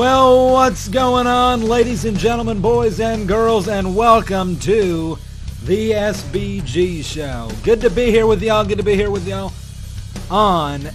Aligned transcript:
Well, 0.00 0.52
what's 0.52 0.88
going 0.88 1.26
on, 1.26 1.60
ladies 1.60 2.06
and 2.06 2.16
gentlemen, 2.16 2.62
boys 2.62 3.00
and 3.00 3.28
girls, 3.28 3.68
and 3.68 3.94
welcome 3.94 4.56
to 4.60 5.18
the 5.64 5.90
SBG 5.90 7.04
Show. 7.04 7.50
Good 7.62 7.82
to 7.82 7.90
be 7.90 8.06
here 8.06 8.26
with 8.26 8.42
y'all. 8.42 8.64
Good 8.64 8.78
to 8.78 8.82
be 8.82 8.94
here 8.94 9.10
with 9.10 9.28
y'all 9.28 9.52
on 10.30 10.88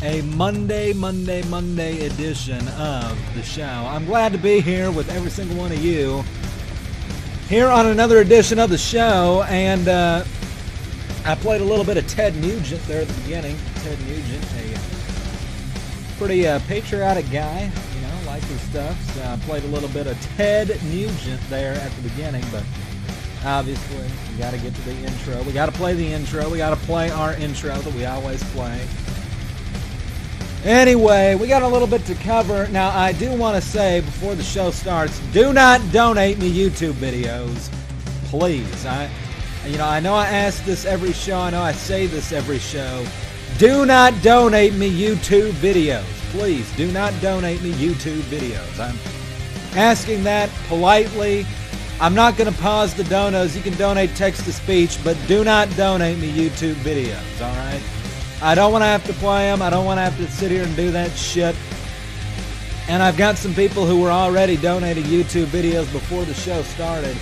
a 0.00 0.22
Monday, 0.36 0.92
Monday, 0.92 1.42
Monday 1.48 2.06
edition 2.06 2.68
of 2.78 3.18
the 3.34 3.42
show. 3.42 3.64
I'm 3.64 4.04
glad 4.04 4.30
to 4.30 4.38
be 4.38 4.60
here 4.60 4.92
with 4.92 5.10
every 5.10 5.30
single 5.32 5.56
one 5.56 5.72
of 5.72 5.82
you 5.82 6.22
here 7.48 7.66
on 7.66 7.86
another 7.86 8.18
edition 8.18 8.60
of 8.60 8.70
the 8.70 8.78
show, 8.78 9.44
and 9.48 9.88
uh, 9.88 10.22
I 11.24 11.34
played 11.34 11.62
a 11.62 11.64
little 11.64 11.84
bit 11.84 11.96
of 11.96 12.06
Ted 12.06 12.36
Nugent 12.36 12.86
there 12.86 13.02
at 13.02 13.08
the 13.08 13.22
beginning. 13.22 13.58
Ted 13.82 13.98
Nugent, 14.06 14.44
a 14.54 16.16
pretty 16.16 16.46
uh, 16.46 16.60
patriotic 16.68 17.28
guy, 17.32 17.68
stuff. 18.72 19.14
So 19.14 19.22
I 19.22 19.36
played 19.44 19.64
a 19.64 19.66
little 19.66 19.90
bit 19.90 20.06
of 20.06 20.18
Ted 20.34 20.68
Nugent 20.84 21.40
there 21.50 21.74
at 21.74 21.92
the 21.92 22.08
beginning, 22.08 22.42
but 22.50 22.64
obviously 23.44 24.08
we 24.30 24.38
got 24.38 24.52
to 24.52 24.58
get 24.58 24.74
to 24.74 24.80
the 24.82 24.94
intro. 24.94 25.42
We 25.42 25.52
got 25.52 25.66
to 25.66 25.72
play 25.72 25.92
the 25.92 26.06
intro. 26.10 26.48
We 26.48 26.56
got 26.56 26.70
to 26.70 26.86
play 26.86 27.10
our 27.10 27.34
intro 27.34 27.76
that 27.76 27.94
we 27.94 28.06
always 28.06 28.42
play. 28.44 28.80
Anyway, 30.64 31.34
we 31.34 31.48
got 31.48 31.60
a 31.60 31.68
little 31.68 31.86
bit 31.86 32.06
to 32.06 32.14
cover. 32.14 32.66
Now, 32.68 32.96
I 32.96 33.12
do 33.12 33.36
want 33.36 33.62
to 33.62 33.68
say 33.68 34.00
before 34.00 34.34
the 34.34 34.42
show 34.42 34.70
starts, 34.70 35.18
do 35.34 35.52
not 35.52 35.82
donate 35.92 36.38
me 36.38 36.50
YouTube 36.50 36.94
videos, 36.94 37.70
please. 38.30 38.86
I, 38.86 39.10
you 39.66 39.76
know, 39.76 39.86
I 39.86 40.00
know 40.00 40.14
I 40.14 40.26
ask 40.28 40.64
this 40.64 40.86
every 40.86 41.12
show. 41.12 41.38
I 41.38 41.50
know 41.50 41.60
I 41.60 41.72
say 41.72 42.06
this 42.06 42.32
every 42.32 42.58
show. 42.58 43.04
Do 43.58 43.84
not 43.84 44.14
donate 44.22 44.72
me 44.72 44.90
YouTube 44.90 45.52
videos 45.52 46.21
please 46.32 46.70
do 46.76 46.90
not 46.90 47.12
donate 47.20 47.62
me 47.62 47.72
YouTube 47.72 48.22
videos. 48.22 48.80
I'm 48.80 48.96
asking 49.76 50.24
that 50.24 50.50
politely. 50.66 51.46
I'm 52.00 52.14
not 52.14 52.36
going 52.36 52.52
to 52.52 52.58
pause 52.60 52.94
the 52.94 53.04
donos. 53.04 53.54
You 53.54 53.62
can 53.62 53.74
donate 53.74 54.16
text 54.16 54.44
to 54.46 54.52
speech, 54.52 54.98
but 55.04 55.16
do 55.28 55.44
not 55.44 55.68
donate 55.76 56.18
me 56.18 56.32
YouTube 56.32 56.74
videos, 56.76 57.40
all 57.40 57.54
right? 57.54 57.82
I 58.42 58.54
don't 58.54 58.72
want 58.72 58.82
to 58.82 58.86
have 58.86 59.04
to 59.06 59.12
play 59.14 59.44
them. 59.46 59.62
I 59.62 59.70
don't 59.70 59.84
want 59.84 59.98
to 59.98 60.02
have 60.02 60.16
to 60.16 60.26
sit 60.32 60.50
here 60.50 60.64
and 60.64 60.74
do 60.74 60.90
that 60.90 61.12
shit. 61.12 61.54
And 62.88 63.02
I've 63.02 63.16
got 63.16 63.36
some 63.36 63.54
people 63.54 63.86
who 63.86 64.00
were 64.00 64.10
already 64.10 64.56
donating 64.56 65.04
YouTube 65.04 65.46
videos 65.46 65.90
before 65.92 66.24
the 66.24 66.34
show 66.34 66.62
started. 66.62 67.16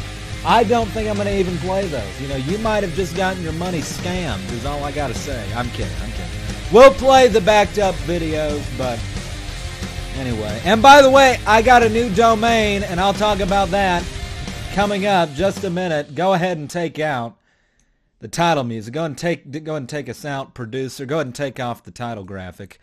I 0.46 0.64
don't 0.64 0.88
think 0.90 1.10
I'm 1.10 1.16
going 1.16 1.26
to 1.26 1.38
even 1.38 1.58
play 1.58 1.86
those. 1.88 2.20
You 2.20 2.28
know, 2.28 2.36
you 2.36 2.56
might 2.58 2.82
have 2.82 2.94
just 2.94 3.14
gotten 3.14 3.42
your 3.42 3.52
money 3.52 3.80
scammed, 3.80 4.50
is 4.52 4.64
all 4.64 4.82
I 4.84 4.92
got 4.92 5.08
to 5.08 5.14
say. 5.14 5.52
I'm 5.52 5.68
kidding. 5.70 5.92
I'm 6.00 6.10
kidding. 6.12 6.29
We'll 6.72 6.94
play 6.94 7.26
the 7.26 7.40
backed 7.40 7.80
up 7.80 7.96
videos, 7.96 8.62
but 8.78 9.00
anyway. 10.14 10.62
And 10.64 10.80
by 10.80 11.02
the 11.02 11.10
way, 11.10 11.40
I 11.44 11.62
got 11.62 11.82
a 11.82 11.88
new 11.88 12.08
domain, 12.14 12.84
and 12.84 13.00
I'll 13.00 13.12
talk 13.12 13.40
about 13.40 13.70
that 13.70 14.04
coming 14.72 15.04
up 15.04 15.32
just 15.34 15.64
a 15.64 15.70
minute. 15.70 16.14
Go 16.14 16.32
ahead 16.32 16.58
and 16.58 16.70
take 16.70 17.00
out 17.00 17.36
the 18.20 18.28
title 18.28 18.62
music. 18.62 18.94
Go 18.94 19.04
and 19.04 19.18
take 19.18 19.64
go 19.64 19.74
and 19.74 19.88
take 19.88 20.08
us 20.08 20.24
out, 20.24 20.54
producer. 20.54 21.06
Go 21.06 21.16
ahead 21.16 21.26
and 21.26 21.34
take 21.34 21.58
off 21.58 21.82
the 21.82 21.90
title 21.90 22.22
graphic. 22.22 22.78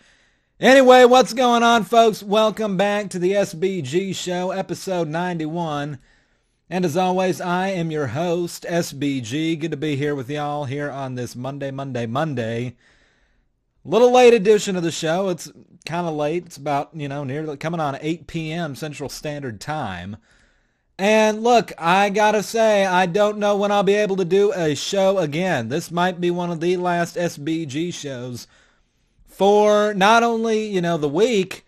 Anyway, 0.59 1.05
what's 1.05 1.31
going 1.31 1.63
on, 1.63 1.85
folks? 1.85 2.21
Welcome 2.21 2.75
back 2.75 3.09
to 3.11 3.19
the 3.19 3.31
SBG 3.31 4.13
Show, 4.13 4.51
episode 4.51 5.07
91. 5.07 5.97
And 6.69 6.83
as 6.83 6.97
always, 6.97 7.39
I 7.39 7.69
am 7.69 7.89
your 7.91 8.07
host, 8.07 8.65
SBG. 8.67 9.57
Good 9.57 9.71
to 9.71 9.77
be 9.77 9.95
here 9.95 10.13
with 10.13 10.29
y'all 10.29 10.65
here 10.65 10.91
on 10.91 11.15
this 11.15 11.37
Monday, 11.37 11.71
Monday, 11.71 12.05
Monday 12.05 12.75
little 13.87 14.11
late 14.11 14.33
edition 14.33 14.75
of 14.75 14.83
the 14.83 14.91
show. 14.91 15.29
It's 15.29 15.51
kind 15.85 16.07
of 16.07 16.15
late. 16.15 16.45
It's 16.45 16.57
about, 16.57 16.89
you 16.93 17.07
know, 17.07 17.23
nearly 17.23 17.57
coming 17.57 17.79
on 17.79 17.97
8 17.99 18.27
p.m. 18.27 18.75
Central 18.75 19.09
Standard 19.09 19.59
Time. 19.59 20.17
And 20.99 21.43
look, 21.43 21.71
I 21.77 22.09
gotta 22.09 22.41
say, 22.41 22.85
I 22.85 23.05
don't 23.05 23.37
know 23.37 23.55
when 23.55 23.71
I'll 23.71 23.83
be 23.83 23.93
able 23.93 24.15
to 24.17 24.25
do 24.25 24.51
a 24.53 24.75
show 24.75 25.19
again. 25.19 25.69
This 25.69 25.91
might 25.91 26.19
be 26.19 26.31
one 26.31 26.49
of 26.49 26.59
the 26.59 26.77
last 26.77 27.15
SBG 27.15 27.93
shows 27.93 28.47
for 29.27 29.93
not 29.93 30.23
only, 30.23 30.65
you 30.65 30.81
know, 30.81 30.97
the 30.97 31.07
week, 31.07 31.65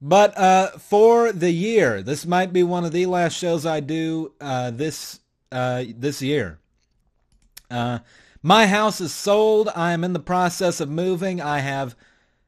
but 0.00 0.36
uh, 0.38 0.70
for 0.78 1.32
the 1.32 1.50
year. 1.50 2.02
This 2.02 2.24
might 2.24 2.52
be 2.52 2.62
one 2.62 2.84
of 2.84 2.92
the 2.92 3.06
last 3.06 3.34
shows 3.34 3.66
I 3.66 3.80
do 3.80 4.32
uh, 4.40 4.70
this 4.70 5.20
uh, 5.52 5.84
this 5.94 6.22
year. 6.22 6.58
Uh, 7.70 7.98
my 8.42 8.66
house 8.66 9.00
is 9.00 9.14
sold. 9.14 9.68
I 9.74 9.92
am 9.92 10.04
in 10.04 10.12
the 10.12 10.18
process 10.18 10.80
of 10.80 10.88
moving. 10.88 11.40
I 11.40 11.60
have 11.60 11.94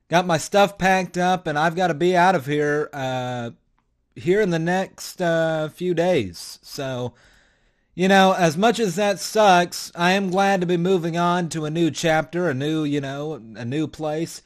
got 0.08 0.26
my 0.26 0.38
stuff 0.38 0.76
packed 0.76 1.16
up, 1.16 1.46
and 1.46 1.58
I've 1.58 1.76
got 1.76 1.88
to 1.88 1.94
be 1.94 2.16
out 2.16 2.34
of 2.34 2.46
here 2.46 2.90
uh, 2.92 3.50
here 4.16 4.40
in 4.40 4.50
the 4.50 4.58
next 4.58 5.20
uh, 5.20 5.68
few 5.68 5.94
days. 5.94 6.58
So, 6.62 7.14
you 7.94 8.08
know, 8.08 8.32
as 8.32 8.56
much 8.56 8.78
as 8.78 8.96
that 8.96 9.20
sucks, 9.20 9.92
I 9.94 10.12
am 10.12 10.30
glad 10.30 10.60
to 10.60 10.66
be 10.66 10.76
moving 10.76 11.16
on 11.16 11.48
to 11.50 11.64
a 11.64 11.70
new 11.70 11.90
chapter, 11.90 12.48
a 12.48 12.54
new, 12.54 12.84
you 12.84 13.00
know, 13.00 13.34
a 13.34 13.64
new 13.64 13.86
place. 13.86 14.42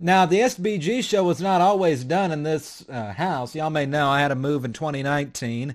Now, 0.00 0.26
the 0.26 0.40
SBG 0.40 1.02
show 1.02 1.24
was 1.24 1.40
not 1.40 1.60
always 1.60 2.04
done 2.04 2.30
in 2.30 2.44
this 2.44 2.88
uh, 2.88 3.12
house. 3.12 3.54
Y'all 3.54 3.70
may 3.70 3.86
know 3.86 4.08
I 4.08 4.20
had 4.20 4.30
a 4.30 4.36
move 4.36 4.64
in 4.64 4.72
2019, 4.72 5.74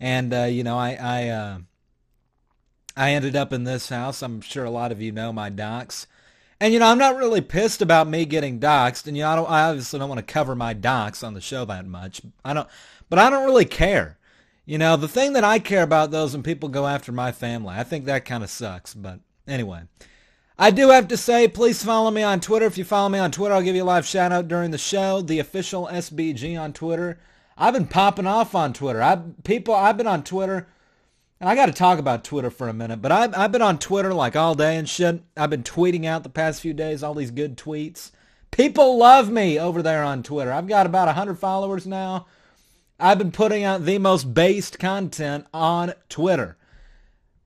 and 0.00 0.34
uh, 0.34 0.44
you 0.44 0.64
know, 0.64 0.76
I, 0.76 0.98
I 1.00 1.28
uh, 1.28 1.58
I 3.00 3.12
ended 3.12 3.34
up 3.34 3.50
in 3.50 3.64
this 3.64 3.88
house. 3.88 4.20
I'm 4.20 4.42
sure 4.42 4.66
a 4.66 4.70
lot 4.70 4.92
of 4.92 5.00
you 5.00 5.10
know 5.10 5.32
my 5.32 5.48
docs. 5.48 6.06
And, 6.60 6.74
you 6.74 6.78
know, 6.78 6.86
I'm 6.86 6.98
not 6.98 7.16
really 7.16 7.40
pissed 7.40 7.80
about 7.80 8.06
me 8.06 8.26
getting 8.26 8.60
doxxed. 8.60 9.06
And, 9.06 9.16
you 9.16 9.22
know, 9.22 9.30
I, 9.30 9.36
don't, 9.36 9.50
I 9.50 9.62
obviously 9.62 9.98
don't 9.98 10.10
want 10.10 10.18
to 10.18 10.32
cover 10.32 10.54
my 10.54 10.74
docs 10.74 11.22
on 11.22 11.32
the 11.32 11.40
show 11.40 11.64
that 11.64 11.86
much. 11.86 12.20
I 12.44 12.52
don't, 12.52 12.68
but 13.08 13.18
I 13.18 13.30
don't 13.30 13.46
really 13.46 13.64
care. 13.64 14.18
You 14.66 14.76
know, 14.76 14.98
the 14.98 15.08
thing 15.08 15.32
that 15.32 15.44
I 15.44 15.60
care 15.60 15.82
about, 15.82 16.10
though, 16.10 16.26
is 16.26 16.34
when 16.34 16.42
people 16.42 16.68
go 16.68 16.86
after 16.86 17.10
my 17.10 17.32
family. 17.32 17.74
I 17.74 17.84
think 17.84 18.04
that 18.04 18.26
kind 18.26 18.44
of 18.44 18.50
sucks. 18.50 18.92
But 18.92 19.20
anyway, 19.48 19.84
I 20.58 20.70
do 20.70 20.90
have 20.90 21.08
to 21.08 21.16
say, 21.16 21.48
please 21.48 21.82
follow 21.82 22.10
me 22.10 22.22
on 22.22 22.40
Twitter. 22.40 22.66
If 22.66 22.76
you 22.76 22.84
follow 22.84 23.08
me 23.08 23.18
on 23.18 23.30
Twitter, 23.30 23.54
I'll 23.54 23.62
give 23.62 23.76
you 23.76 23.82
a 23.82 23.84
live 23.84 24.04
shout 24.04 24.30
out 24.30 24.46
during 24.46 24.72
the 24.72 24.78
show. 24.78 25.22
The 25.22 25.38
official 25.38 25.88
SBG 25.90 26.60
on 26.60 26.74
Twitter. 26.74 27.18
I've 27.56 27.72
been 27.72 27.86
popping 27.86 28.26
off 28.26 28.54
on 28.54 28.74
Twitter. 28.74 29.00
I 29.00 29.18
people, 29.42 29.74
I've 29.74 29.96
been 29.96 30.06
on 30.06 30.22
Twitter 30.22 30.68
and 31.40 31.48
I 31.48 31.54
got 31.54 31.66
to 31.66 31.72
talk 31.72 31.98
about 31.98 32.22
Twitter 32.22 32.50
for 32.50 32.68
a 32.68 32.74
minute, 32.74 33.00
but 33.00 33.10
I've, 33.10 33.34
I've 33.36 33.52
been 33.52 33.62
on 33.62 33.78
Twitter 33.78 34.12
like 34.12 34.36
all 34.36 34.54
day 34.54 34.76
and 34.76 34.88
shit. 34.88 35.22
I've 35.36 35.48
been 35.48 35.62
tweeting 35.62 36.04
out 36.04 36.22
the 36.22 36.28
past 36.28 36.60
few 36.60 36.74
days 36.74 37.02
all 37.02 37.14
these 37.14 37.30
good 37.30 37.56
tweets. 37.56 38.10
People 38.50 38.98
love 38.98 39.30
me 39.30 39.58
over 39.58 39.82
there 39.82 40.02
on 40.02 40.22
Twitter. 40.22 40.52
I've 40.52 40.68
got 40.68 40.84
about 40.84 41.06
100 41.06 41.38
followers 41.38 41.86
now. 41.86 42.26
I've 42.98 43.16
been 43.16 43.32
putting 43.32 43.64
out 43.64 43.86
the 43.86 43.96
most 43.98 44.34
based 44.34 44.78
content 44.78 45.46
on 45.54 45.94
Twitter. 46.10 46.58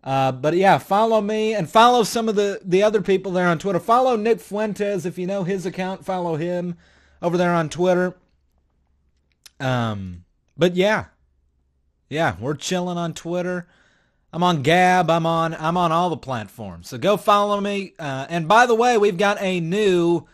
Uh, 0.02 0.32
but 0.32 0.54
yeah, 0.54 0.78
follow 0.78 1.20
me 1.20 1.54
and 1.54 1.70
follow 1.70 2.02
some 2.02 2.28
of 2.28 2.34
the, 2.34 2.60
the 2.64 2.82
other 2.82 3.00
people 3.00 3.30
there 3.30 3.46
on 3.46 3.58
Twitter. 3.58 3.78
Follow 3.78 4.16
Nick 4.16 4.40
Fuentes 4.40 5.06
if 5.06 5.18
you 5.18 5.26
know 5.26 5.44
his 5.44 5.64
account. 5.64 6.04
Follow 6.04 6.34
him 6.34 6.76
over 7.22 7.38
there 7.38 7.52
on 7.52 7.68
Twitter. 7.68 8.16
Um, 9.60 10.24
but 10.56 10.74
yeah, 10.74 11.06
yeah, 12.08 12.36
we're 12.40 12.54
chilling 12.54 12.98
on 12.98 13.14
Twitter. 13.14 13.68
I'm 14.34 14.42
on 14.42 14.62
Gab. 14.62 15.10
I'm 15.10 15.26
on 15.26 15.54
I'm 15.54 15.76
on 15.76 15.92
all 15.92 16.10
the 16.10 16.16
platforms. 16.16 16.88
So 16.88 16.98
go 16.98 17.16
follow 17.16 17.60
me. 17.60 17.94
Uh, 18.00 18.26
and 18.28 18.48
by 18.48 18.66
the 18.66 18.74
way, 18.74 18.98
we've 18.98 19.16
got 19.16 19.40
a 19.40 19.60
new 19.60 20.26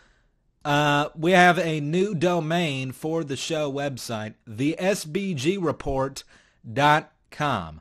uh, 0.64 1.10
we 1.14 1.32
have 1.32 1.58
a 1.58 1.80
new 1.80 2.14
domain 2.14 2.92
for 2.92 3.24
the 3.24 3.36
show 3.36 3.70
website, 3.70 4.36
the 4.46 4.74
sbgreport.com. 4.80 7.80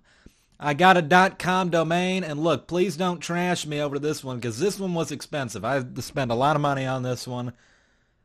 I 0.61 0.73
got 0.73 0.97
a 0.97 1.35
.com 1.39 1.69
domain, 1.69 2.25
and 2.25 2.43
look, 2.43 2.67
please 2.67 2.97
don't 2.97 3.21
trash 3.21 3.65
me 3.65 3.79
over 3.79 3.97
this 3.97 4.21
one 4.21 4.39
because 4.39 4.59
this 4.59 4.77
one 4.77 4.93
was 4.93 5.13
expensive. 5.13 5.63
I 5.63 5.81
spent 5.99 6.31
a 6.31 6.35
lot 6.35 6.57
of 6.57 6.61
money 6.61 6.85
on 6.85 7.03
this 7.03 7.29
one. 7.29 7.53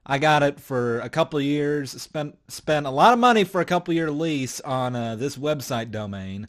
I 0.04 0.18
got 0.18 0.42
it 0.42 0.58
for 0.58 0.98
a 0.98 1.08
couple 1.08 1.40
years. 1.40 1.92
Spent 1.92 2.36
spent 2.48 2.86
a 2.86 2.90
lot 2.90 3.12
of 3.12 3.20
money 3.20 3.44
for 3.44 3.60
a 3.60 3.64
couple 3.64 3.94
year 3.94 4.10
lease 4.10 4.60
on 4.62 4.96
uh, 4.96 5.14
this 5.14 5.36
website 5.36 5.92
domain 5.92 6.48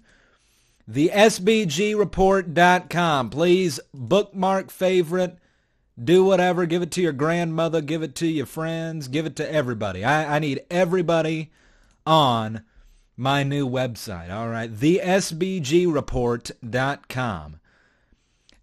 the 0.88 1.10
SBGReport.com. 1.14 3.30
Please 3.30 3.80
bookmark, 3.94 4.70
favorite, 4.70 5.38
do 6.02 6.24
whatever. 6.24 6.66
Give 6.66 6.82
it 6.82 6.92
to 6.92 7.02
your 7.02 7.12
grandmother, 7.14 7.82
give 7.82 8.04
it 8.04 8.16
to 8.16 8.28
your 8.28 8.46
friends, 8.46 9.08
give 9.08 9.26
it 9.26 9.38
to 9.38 9.52
everybody. 9.52 10.04
I, 10.04 10.36
I 10.36 10.40
need 10.40 10.66
everybody 10.70 11.52
on 12.06 12.64
my 13.18 13.44
new 13.44 13.68
website. 13.68 14.32
All 14.32 14.50
right, 14.50 14.72
the 14.74 15.02
SBGReport.com. 15.04 17.60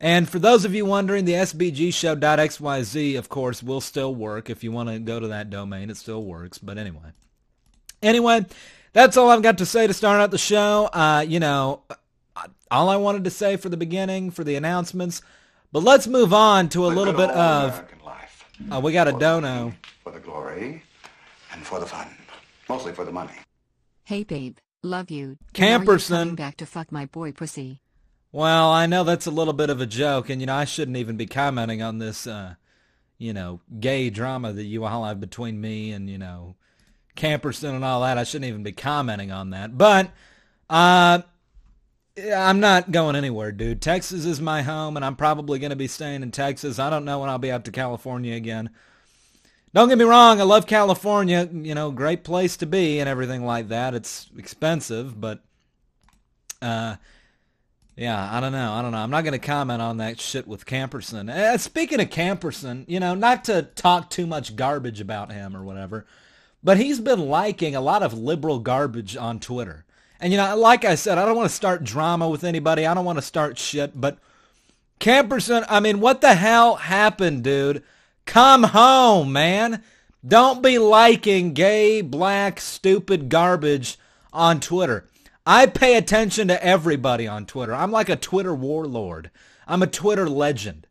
And 0.01 0.29
for 0.29 0.39
those 0.41 0.65
of 0.65 0.75
you 0.75 0.85
wondering, 0.85 1.27
the 1.27 1.35
SBGShow.xyz, 1.35 3.17
of 3.17 3.29
course, 3.29 3.63
will 3.63 3.81
still 3.81 4.13
work. 4.13 4.51
If 4.51 4.65
you 4.65 4.73
want 4.73 4.89
to 4.89 4.99
go 4.99 5.21
to 5.21 5.29
that 5.29 5.49
domain, 5.49 5.91
it 5.91 5.97
still 5.97 6.25
works. 6.25 6.59
But 6.59 6.77
anyway. 6.77 7.13
Anyway, 8.03 8.45
that's 8.93 9.17
all 9.17 9.31
I've 9.31 9.43
got 9.43 9.59
to 9.59 9.67
say 9.67 9.87
to 9.87 9.95
start 9.95 10.21
out 10.21 10.33
the 10.33 10.39
show. 10.39 10.91
Uh, 10.93 11.25
you 11.27 11.39
know, 11.39 11.83
all 12.73 12.89
I 12.89 12.97
wanted 12.97 13.25
to 13.25 13.31
say 13.31 13.57
for 13.57 13.69
the 13.69 13.77
beginning, 13.77 14.31
for 14.31 14.43
the 14.43 14.57
announcements. 14.57 15.23
But 15.71 15.83
let's 15.83 16.07
move 16.07 16.33
on 16.33 16.69
to 16.71 16.87
a 16.87 16.91
the 16.91 16.97
little 16.97 17.13
bit 17.15 17.31
of. 17.31 17.85
Uh, 18.71 18.81
we 18.81 18.93
got 18.93 19.09
a 19.09 19.13
for 19.13 19.19
dono. 19.19 19.69
The, 19.69 19.89
for 20.03 20.13
the 20.13 20.21
glory 20.21 20.83
and 21.53 21.65
for 21.65 21.79
the 21.81 21.87
fun. 21.87 22.09
Mostly 22.69 22.93
for 22.93 23.05
the 23.05 23.13
money. 23.13 23.33
Hey 24.05 24.25
babe, 24.25 24.57
love 24.83 25.11
you. 25.11 25.37
Camperson. 25.55 26.37
back 26.37 26.57
to 26.59 26.67
fuck 26.67 26.91
my 26.91 27.07
boy 27.07 27.33
pussy. 27.33 27.81
Well, 28.31 28.71
I 28.71 28.87
know 28.87 29.05
that's 29.05 29.27
a 29.27 29.31
little 29.31 29.53
bit 29.53 29.69
of 29.69 29.81
a 29.81 29.87
joke, 29.87 30.31
and 30.31 30.41
you 30.41 30.47
know 30.47 30.55
I 30.55 30.65
shouldn't 30.65 30.97
even 30.97 31.17
be 31.19 31.27
commenting 31.27 31.83
on 31.83 31.99
this, 31.99 32.27
uh, 32.27 32.55
you 33.19 33.35
know, 33.35 33.61
gay 33.79 34.09
drama 34.09 34.55
that 34.55 34.65
you 34.65 34.85
all 34.85 35.05
have 35.05 35.21
between 35.21 35.61
me 35.61 35.93
and 35.93 36.09
you 36.09 36.17
know, 36.17 36.57
Camperson 37.15 37.75
and 37.75 37.85
all 37.85 38.01
that. 38.01 38.17
I 38.17 38.25
shouldn't 38.25 38.49
even 38.49 38.63
be 38.63 38.73
commenting 38.73 39.31
on 39.31 39.51
that, 39.51 39.77
but 39.77 40.11
uh, 40.71 41.21
I'm 42.19 42.61
not 42.61 42.91
going 42.91 43.17
anywhere, 43.17 43.53
dude. 43.53 43.81
Texas 43.81 44.27
is 44.27 44.41
my 44.41 44.63
home, 44.63 44.97
and 44.97 45.05
I'm 45.05 45.17
probably 45.17 45.59
going 45.59 45.71
to 45.71 45.77
be 45.77 45.89
staying 45.89 46.23
in 46.23 46.31
Texas. 46.31 46.79
I 46.79 46.91
don't 46.91 47.07
know 47.07 47.21
when 47.21 47.31
I'll 47.31 47.39
be 47.39 47.51
out 47.51 47.65
to 47.65 47.73
California 47.73 48.35
again. 48.35 48.71
Don't 49.75 49.89
get 49.89 49.97
me 49.97 50.05
wrong, 50.05 50.39
I 50.39 50.45
love 50.45 50.67
California. 50.67 51.49
You 51.51 51.75
know, 51.75 51.91
great 51.91 52.25
place 52.25 52.59
to 52.59 52.67
be 52.67 53.01
and 53.01 53.09
everything 53.09 53.47
like 53.47 53.69
that. 53.69 53.95
It's 53.95 54.29
expensive, 54.37 55.19
but 55.19 55.41
uh, 56.61 56.97
yeah, 57.97 58.29
I 58.31 58.41
don't 58.41 58.53
know. 58.53 58.73
I 58.73 58.83
don't 58.83 58.93
know. 58.93 58.99
I'm 58.99 59.11
not 59.11 59.25
going 59.25 59.33
to 59.33 59.39
comment 59.39 59.81
on 59.81 59.97
that 59.97 60.21
shit 60.21 60.47
with 60.47 60.67
Camperson. 60.67 61.31
Uh, 61.31 61.57
speaking 61.57 62.01
of 62.01 62.11
Camperson, 62.11 62.85
you 62.87 63.01
know, 63.01 63.15
not 63.15 63.45
to 63.45 63.63
talk 63.63 64.11
too 64.11 64.27
much 64.27 64.57
garbage 64.57 65.01
about 65.01 65.33
him 65.33 65.57
or 65.57 65.65
whatever, 65.65 66.07
but 66.63 66.77
he's 66.77 67.01
been 67.01 67.31
liking 67.31 67.75
a 67.75 67.81
lot 67.81 68.03
of 68.03 68.13
liberal 68.13 68.59
garbage 68.59 69.17
on 69.17 69.41
Twitter. 69.41 69.87
And, 70.23 70.33
you 70.33 70.39
know, 70.39 70.57
like 70.57 70.85
I 70.85 70.95
said, 70.95 71.19
I 71.19 71.27
don't 71.27 71.37
want 71.37 71.51
to 71.51 71.55
start 71.55 71.83
drama 71.83 72.29
with 72.29 72.45
anybody. 72.45 72.87
I 72.87 72.95
don't 72.95 73.05
want 73.05 73.19
to 73.19 73.23
start 73.23 73.59
shit, 73.59 74.01
but 74.01 74.19
Camperson, 75.01 75.67
I 75.69 75.81
mean, 75.81 75.99
what 75.99 76.21
the 76.21 76.35
hell 76.35 76.77
happened, 76.77 77.43
dude? 77.43 77.83
Come 78.25 78.63
home, 78.63 79.33
man. 79.33 79.83
Don't 80.25 80.63
be 80.63 80.79
liking 80.79 81.55
gay, 81.55 82.03
black, 82.03 82.61
stupid 82.61 83.31
garbage 83.31 83.99
on 84.33 84.61
Twitter. 84.61 85.09
I 85.45 85.67
pay 85.67 85.97
attention 85.97 86.47
to 86.47 86.65
everybody 86.65 87.27
on 87.27 87.45
Twitter. 87.45 87.75
I'm 87.75 87.91
like 87.91 88.09
a 88.09 88.15
Twitter 88.15 88.55
warlord. 88.55 89.33
I'm 89.67 89.83
a 89.83 89.89
Twitter 89.89 90.31
legend. 90.31 90.87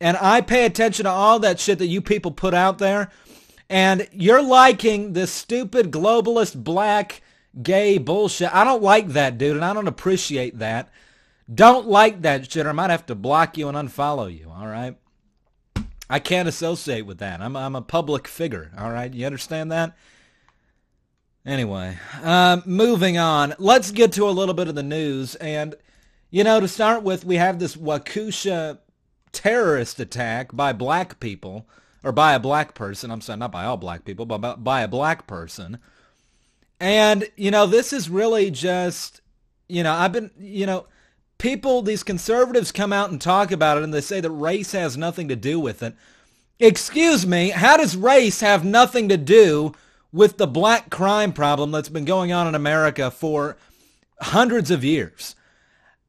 And 0.00 0.16
I 0.16 0.40
pay 0.40 0.66
attention 0.66 1.04
to 1.04 1.10
all 1.10 1.38
that 1.38 1.60
shit 1.60 1.78
that 1.78 1.86
you 1.86 2.00
people 2.00 2.32
put 2.32 2.52
out 2.52 2.78
there. 2.78 3.12
And 3.70 4.08
you're 4.10 4.42
liking 4.42 5.12
this 5.12 5.30
stupid 5.30 5.92
globalist 5.92 6.64
black 6.64 7.22
gay 7.60 7.98
bullshit. 7.98 8.54
I 8.54 8.64
don't 8.64 8.82
like 8.82 9.08
that, 9.08 9.38
dude, 9.38 9.56
and 9.56 9.64
I 9.64 9.74
don't 9.74 9.88
appreciate 9.88 10.58
that. 10.58 10.90
Don't 11.52 11.88
like 11.88 12.22
that 12.22 12.50
shit, 12.50 12.66
or 12.66 12.70
I 12.70 12.72
might 12.72 12.90
have 12.90 13.06
to 13.06 13.14
block 13.14 13.58
you 13.58 13.68
and 13.68 13.76
unfollow 13.76 14.32
you, 14.32 14.50
all 14.50 14.66
right? 14.66 14.96
I 16.08 16.18
can't 16.18 16.48
associate 16.48 17.02
with 17.02 17.18
that. 17.18 17.40
I'm, 17.40 17.56
I'm 17.56 17.74
a 17.74 17.82
public 17.82 18.28
figure, 18.28 18.70
all 18.78 18.90
right? 18.90 19.12
You 19.12 19.26
understand 19.26 19.72
that? 19.72 19.96
Anyway, 21.44 21.98
uh, 22.22 22.60
moving 22.64 23.18
on. 23.18 23.54
Let's 23.58 23.90
get 23.90 24.12
to 24.12 24.28
a 24.28 24.30
little 24.30 24.54
bit 24.54 24.68
of 24.68 24.74
the 24.74 24.82
news. 24.82 25.34
And, 25.36 25.74
you 26.30 26.44
know, 26.44 26.60
to 26.60 26.68
start 26.68 27.02
with, 27.02 27.24
we 27.24 27.36
have 27.36 27.58
this 27.58 27.76
Waukesha 27.76 28.78
terrorist 29.32 29.98
attack 29.98 30.54
by 30.54 30.72
black 30.72 31.18
people, 31.18 31.66
or 32.04 32.12
by 32.12 32.34
a 32.34 32.40
black 32.40 32.74
person. 32.74 33.10
I'm 33.10 33.20
sorry, 33.20 33.38
not 33.38 33.52
by 33.52 33.64
all 33.64 33.76
black 33.76 34.04
people, 34.04 34.26
but 34.26 34.62
by 34.62 34.82
a 34.82 34.88
black 34.88 35.26
person. 35.26 35.78
And, 36.82 37.28
you 37.36 37.52
know, 37.52 37.66
this 37.66 37.92
is 37.92 38.10
really 38.10 38.50
just, 38.50 39.20
you 39.68 39.84
know, 39.84 39.92
I've 39.92 40.12
been, 40.12 40.32
you 40.36 40.66
know, 40.66 40.86
people, 41.38 41.82
these 41.82 42.02
conservatives 42.02 42.72
come 42.72 42.92
out 42.92 43.10
and 43.12 43.20
talk 43.20 43.52
about 43.52 43.78
it 43.78 43.84
and 43.84 43.94
they 43.94 44.00
say 44.00 44.20
that 44.20 44.30
race 44.30 44.72
has 44.72 44.96
nothing 44.96 45.28
to 45.28 45.36
do 45.36 45.60
with 45.60 45.80
it. 45.84 45.94
Excuse 46.58 47.24
me, 47.24 47.50
how 47.50 47.76
does 47.76 47.96
race 47.96 48.40
have 48.40 48.64
nothing 48.64 49.08
to 49.10 49.16
do 49.16 49.72
with 50.12 50.38
the 50.38 50.46
black 50.48 50.90
crime 50.90 51.32
problem 51.32 51.70
that's 51.70 51.88
been 51.88 52.04
going 52.04 52.32
on 52.32 52.48
in 52.48 52.54
America 52.56 53.12
for 53.12 53.56
hundreds 54.20 54.70
of 54.70 54.84
years. 54.84 55.36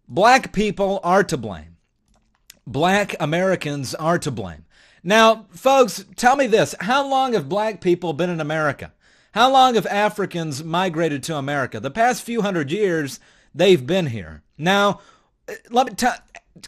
Black 0.07 0.53
people 0.53 0.99
are 1.03 1.23
to 1.23 1.37
blame. 1.37 1.77
Black 2.65 3.15
Americans 3.19 3.93
are 3.95 4.17
to 4.19 4.31
blame. 4.31 4.65
Now, 5.03 5.45
folks, 5.51 6.05
tell 6.15 6.35
me 6.35 6.47
this. 6.47 6.73
How 6.79 7.07
long 7.07 7.33
have 7.33 7.49
black 7.49 7.79
people 7.79 8.13
been 8.13 8.29
in 8.29 8.39
America? 8.39 8.92
How 9.33 9.51
long 9.51 9.73
have 9.75 9.87
Africans 9.87 10.63
migrated 10.63 11.23
to 11.23 11.37
America? 11.37 11.79
The 11.79 11.89
past 11.89 12.21
few 12.21 12.43
hundred 12.43 12.71
years, 12.71 13.19
they've 13.53 13.85
been 13.85 14.07
here. 14.07 14.43
Now, 14.57 15.01
eh, 15.47 15.55
let 15.71 15.87
me 15.87 16.07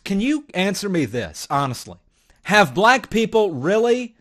can 0.04 0.20
you 0.20 0.46
answer 0.54 0.90
me 0.90 1.06
this, 1.06 1.46
honestly? 1.50 1.98
Have 2.44 2.74
black 2.74 3.10
people 3.12 3.52
really 3.52 4.16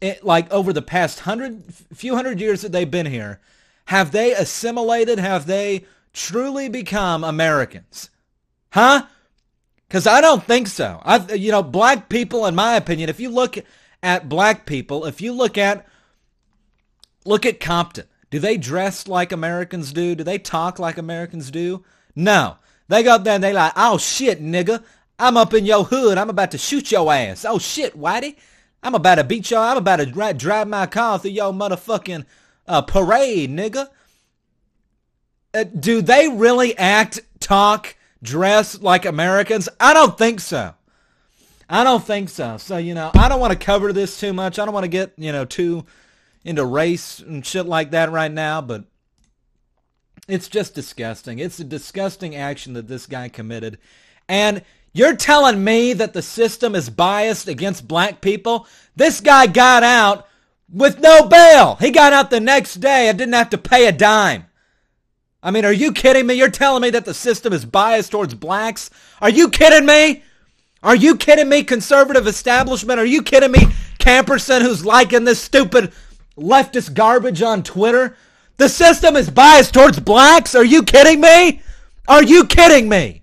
it, 0.00 0.24
like 0.24 0.50
over 0.52 0.72
the 0.72 0.82
past 0.82 1.20
hundred 1.20 1.64
few 1.92 2.14
hundred 2.14 2.40
years 2.40 2.62
that 2.62 2.70
they've 2.70 2.90
been 2.90 3.06
here, 3.06 3.40
have 3.86 4.12
they 4.12 4.32
assimilated? 4.32 5.18
Have 5.18 5.46
they 5.46 5.84
truly 6.12 6.68
become 6.68 7.24
Americans? 7.24 8.10
Huh? 8.70 9.06
Because 9.88 10.06
I 10.06 10.20
don't 10.20 10.44
think 10.44 10.68
so. 10.68 11.00
I, 11.04 11.32
you 11.32 11.50
know, 11.50 11.62
black 11.64 12.08
people, 12.08 12.46
in 12.46 12.54
my 12.54 12.76
opinion, 12.76 13.08
if 13.08 13.18
you 13.18 13.30
look 13.30 13.56
at 14.02 14.28
black 14.28 14.64
people, 14.66 15.06
if 15.06 15.20
you 15.20 15.32
look 15.32 15.58
at 15.58 15.86
look 17.28 17.46
at 17.46 17.60
Compton, 17.60 18.06
do 18.30 18.38
they 18.38 18.56
dress 18.56 19.06
like 19.06 19.32
Americans 19.32 19.92
do? 19.92 20.14
Do 20.14 20.24
they 20.24 20.38
talk 20.38 20.78
like 20.78 20.98
Americans 20.98 21.50
do? 21.50 21.84
No. 22.14 22.56
They 22.88 23.02
go 23.02 23.18
there 23.18 23.34
and 23.34 23.44
they 23.44 23.52
like, 23.52 23.72
oh 23.76 23.98
shit, 23.98 24.42
nigga, 24.42 24.82
I'm 25.18 25.36
up 25.36 25.52
in 25.52 25.66
your 25.66 25.84
hood. 25.84 26.18
I'm 26.18 26.30
about 26.30 26.52
to 26.52 26.58
shoot 26.58 26.90
your 26.90 27.12
ass. 27.12 27.44
Oh 27.44 27.58
shit, 27.58 27.98
Whitey. 27.98 28.36
I'm 28.82 28.94
about 28.94 29.16
to 29.16 29.24
beat 29.24 29.50
y'all. 29.50 29.62
I'm 29.62 29.76
about 29.76 29.96
to 29.96 30.06
drive 30.06 30.68
my 30.68 30.86
car 30.86 31.18
through 31.18 31.32
y'all 31.32 31.52
motherfucking 31.52 32.24
uh, 32.66 32.82
parade, 32.82 33.50
nigga. 33.50 33.88
Uh, 35.52 35.64
do 35.64 36.00
they 36.00 36.28
really 36.28 36.76
act, 36.78 37.20
talk, 37.40 37.96
dress 38.22 38.80
like 38.80 39.04
Americans? 39.04 39.68
I 39.80 39.94
don't 39.94 40.16
think 40.16 40.40
so. 40.40 40.74
I 41.68 41.84
don't 41.84 42.04
think 42.04 42.28
so. 42.28 42.56
So, 42.56 42.76
you 42.76 42.94
know, 42.94 43.10
I 43.14 43.28
don't 43.28 43.40
want 43.40 43.52
to 43.52 43.58
cover 43.58 43.92
this 43.92 44.18
too 44.18 44.32
much. 44.32 44.58
I 44.58 44.64
don't 44.64 44.74
want 44.74 44.84
to 44.84 44.88
get, 44.88 45.12
you 45.16 45.32
know, 45.32 45.44
too 45.44 45.84
into 46.48 46.64
race 46.64 47.18
and 47.18 47.44
shit 47.44 47.66
like 47.66 47.90
that 47.90 48.10
right 48.10 48.32
now, 48.32 48.62
but 48.62 48.84
it's 50.26 50.48
just 50.48 50.74
disgusting. 50.74 51.38
It's 51.38 51.60
a 51.60 51.64
disgusting 51.64 52.34
action 52.34 52.72
that 52.72 52.88
this 52.88 53.06
guy 53.06 53.28
committed. 53.28 53.78
And 54.30 54.62
you're 54.94 55.14
telling 55.14 55.62
me 55.62 55.92
that 55.92 56.14
the 56.14 56.22
system 56.22 56.74
is 56.74 56.88
biased 56.88 57.48
against 57.48 57.86
black 57.86 58.22
people? 58.22 58.66
This 58.96 59.20
guy 59.20 59.46
got 59.46 59.82
out 59.82 60.26
with 60.72 61.00
no 61.00 61.28
bail. 61.28 61.76
He 61.76 61.90
got 61.90 62.14
out 62.14 62.30
the 62.30 62.40
next 62.40 62.76
day 62.76 63.08
and 63.08 63.18
didn't 63.18 63.34
have 63.34 63.50
to 63.50 63.58
pay 63.58 63.86
a 63.86 63.92
dime. 63.92 64.46
I 65.42 65.50
mean, 65.50 65.66
are 65.66 65.72
you 65.72 65.92
kidding 65.92 66.26
me? 66.26 66.34
You're 66.34 66.48
telling 66.48 66.80
me 66.80 66.90
that 66.90 67.04
the 67.04 67.14
system 67.14 67.52
is 67.52 67.66
biased 67.66 68.10
towards 68.10 68.34
blacks? 68.34 68.88
Are 69.20 69.30
you 69.30 69.50
kidding 69.50 69.86
me? 69.86 70.22
Are 70.82 70.96
you 70.96 71.16
kidding 71.16 71.48
me, 71.48 71.62
conservative 71.62 72.26
establishment? 72.26 72.98
Are 72.98 73.04
you 73.04 73.22
kidding 73.22 73.52
me, 73.52 73.66
Camperson, 73.98 74.62
who's 74.62 74.84
liking 74.84 75.24
this 75.24 75.40
stupid 75.40 75.92
leftist 76.38 76.94
garbage 76.94 77.42
on 77.42 77.62
Twitter? 77.62 78.16
The 78.56 78.68
system 78.68 79.16
is 79.16 79.30
biased 79.30 79.74
towards 79.74 80.00
blacks? 80.00 80.54
Are 80.54 80.64
you 80.64 80.82
kidding 80.82 81.20
me? 81.20 81.62
Are 82.08 82.22
you 82.22 82.46
kidding 82.46 82.88
me? 82.88 83.18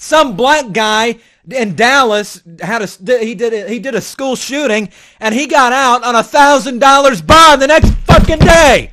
some 0.00 0.34
black 0.34 0.72
guy 0.72 1.18
in 1.50 1.76
Dallas 1.76 2.42
had 2.60 2.82
a 2.82 3.18
he 3.18 3.34
did 3.34 3.52
a, 3.52 3.68
he 3.68 3.78
did 3.78 3.94
a 3.94 4.00
school 4.00 4.34
shooting 4.34 4.88
and 5.20 5.34
he 5.34 5.46
got 5.46 5.72
out 5.72 6.02
on 6.02 6.16
a 6.16 6.22
thousand 6.22 6.78
dollars 6.78 7.20
bond 7.20 7.60
the 7.60 7.66
next 7.66 7.92
fucking 8.06 8.38
day. 8.38 8.92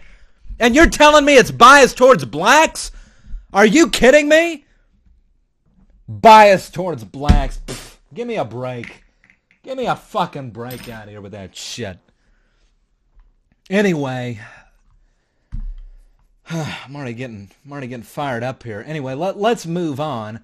And 0.60 0.76
you're 0.76 0.90
telling 0.90 1.24
me 1.24 1.36
it's 1.36 1.52
biased 1.52 1.98
towards 1.98 2.26
blacks? 2.26 2.92
Are 3.54 3.66
you 3.66 3.90
kidding 3.90 4.28
me? 4.28 4.66
Biased 6.08 6.74
towards 6.74 7.04
blacks. 7.04 7.62
Give 8.14 8.28
me 8.28 8.36
a 8.36 8.46
break. 8.46 9.04
Give 9.64 9.78
me 9.78 9.86
a 9.86 9.96
fucking 9.96 10.52
break 10.52 10.90
out 10.90 11.08
here 11.08 11.22
with 11.22 11.34
that 11.34 11.56
shit. 11.56 12.00
Anyway, 13.70 14.40
I'm 16.50 16.96
already 16.96 17.14
getting 17.14 17.50
I'm 17.66 17.72
already 17.72 17.88
getting 17.88 18.04
fired 18.04 18.44
up 18.44 18.64
here. 18.64 18.84
Anyway, 18.86 19.14
let, 19.14 19.38
let's 19.38 19.66
move 19.66 20.00
on. 20.00 20.44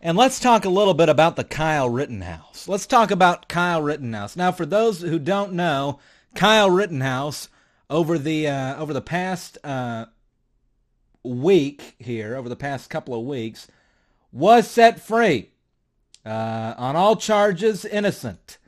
And 0.00 0.16
let's 0.16 0.38
talk 0.38 0.64
a 0.64 0.70
little 0.70 0.94
bit 0.94 1.08
about 1.08 1.34
the 1.34 1.44
Kyle 1.44 1.88
Rittenhouse. 1.88 2.68
Let's 2.68 2.86
talk 2.86 3.10
about 3.10 3.48
Kyle 3.48 3.82
Rittenhouse. 3.82 4.36
Now, 4.36 4.52
for 4.52 4.64
those 4.64 5.00
who 5.00 5.18
don't 5.18 5.54
know, 5.54 5.98
Kyle 6.36 6.70
Rittenhouse 6.70 7.48
over 7.90 8.16
the 8.16 8.46
uh, 8.46 8.76
over 8.76 8.92
the 8.92 9.00
past 9.00 9.58
uh, 9.64 10.06
week 11.24 11.96
here, 11.98 12.36
over 12.36 12.48
the 12.48 12.54
past 12.54 12.90
couple 12.90 13.18
of 13.18 13.26
weeks, 13.26 13.66
was 14.30 14.68
set 14.68 15.00
free 15.00 15.50
uh, 16.24 16.74
on 16.76 16.94
all 16.94 17.16
charges, 17.16 17.84
innocent. 17.84 18.58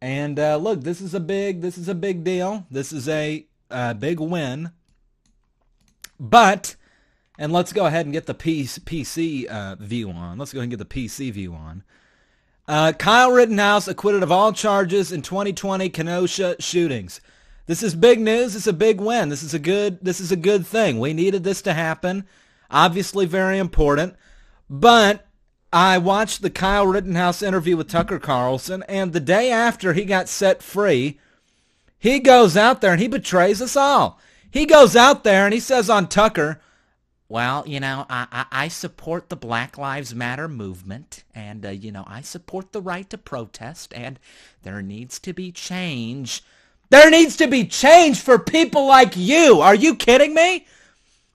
And 0.00 0.38
uh, 0.38 0.56
look, 0.56 0.82
this 0.82 1.00
is 1.00 1.14
a 1.14 1.20
big 1.20 1.60
this 1.60 1.76
is 1.76 1.88
a 1.88 1.94
big 1.94 2.24
deal. 2.24 2.66
This 2.70 2.92
is 2.92 3.08
a, 3.08 3.46
a 3.70 3.94
big 3.94 4.20
win. 4.20 4.70
But 6.20 6.76
and 7.38 7.52
let's 7.52 7.72
go 7.72 7.86
ahead 7.86 8.06
and 8.06 8.12
get 8.12 8.26
the 8.26 8.34
PC 8.34 9.46
uh, 9.46 9.76
view 9.76 10.10
on. 10.10 10.38
Let's 10.38 10.52
go 10.52 10.58
ahead 10.58 10.70
and 10.70 10.78
get 10.78 10.88
the 10.88 11.08
PC 11.08 11.32
view 11.32 11.54
on. 11.54 11.84
Uh, 12.66 12.92
Kyle 12.92 13.32
Rittenhouse 13.32 13.88
acquitted 13.88 14.22
of 14.22 14.30
all 14.30 14.52
charges 14.52 15.10
in 15.10 15.22
2020 15.22 15.88
Kenosha 15.88 16.56
shootings. 16.60 17.20
This 17.66 17.82
is 17.82 17.94
big 17.94 18.20
news. 18.20 18.56
It's 18.56 18.66
a 18.66 18.72
big 18.72 19.00
win. 19.00 19.28
This 19.28 19.42
is 19.42 19.54
a 19.54 19.58
good 19.58 19.98
this 20.02 20.20
is 20.20 20.32
a 20.32 20.36
good 20.36 20.66
thing. 20.66 20.98
We 20.98 21.12
needed 21.12 21.44
this 21.44 21.62
to 21.62 21.74
happen. 21.74 22.26
Obviously 22.70 23.26
very 23.26 23.58
important. 23.58 24.16
But 24.68 25.27
I 25.72 25.98
watched 25.98 26.40
the 26.40 26.50
Kyle 26.50 26.86
Rittenhouse 26.86 27.42
interview 27.42 27.76
with 27.76 27.88
Tucker 27.88 28.18
Carlson 28.18 28.82
and 28.88 29.12
the 29.12 29.20
day 29.20 29.50
after 29.50 29.92
he 29.92 30.04
got 30.04 30.28
set 30.28 30.62
free, 30.62 31.18
he 31.98 32.20
goes 32.20 32.56
out 32.56 32.80
there 32.80 32.92
and 32.92 33.00
he 33.00 33.08
betrays 33.08 33.60
us 33.60 33.76
all. 33.76 34.18
He 34.50 34.64
goes 34.64 34.96
out 34.96 35.24
there 35.24 35.44
and 35.44 35.52
he 35.52 35.60
says 35.60 35.90
on 35.90 36.08
Tucker, 36.08 36.60
well, 37.28 37.64
you 37.66 37.80
know, 37.80 38.06
I, 38.08 38.26
I, 38.32 38.46
I, 38.64 38.68
support 38.68 39.28
the 39.28 39.36
Black 39.36 39.76
Lives 39.76 40.14
Matter 40.14 40.48
movement, 40.48 41.24
and, 41.34 41.66
uh, 41.66 41.68
you 41.68 41.92
know, 41.92 42.04
I 42.06 42.22
support 42.22 42.72
the 42.72 42.80
right 42.80 43.08
to 43.10 43.18
protest, 43.18 43.92
and 43.94 44.18
there 44.62 44.80
needs 44.80 45.18
to 45.18 45.34
be 45.34 45.52
change. 45.52 46.42
There 46.88 47.10
needs 47.10 47.36
to 47.36 47.46
be 47.46 47.66
change 47.66 48.22
for 48.22 48.38
people 48.38 48.86
like 48.86 49.14
you. 49.14 49.60
Are 49.60 49.74
you 49.74 49.94
kidding 49.94 50.32
me? 50.32 50.66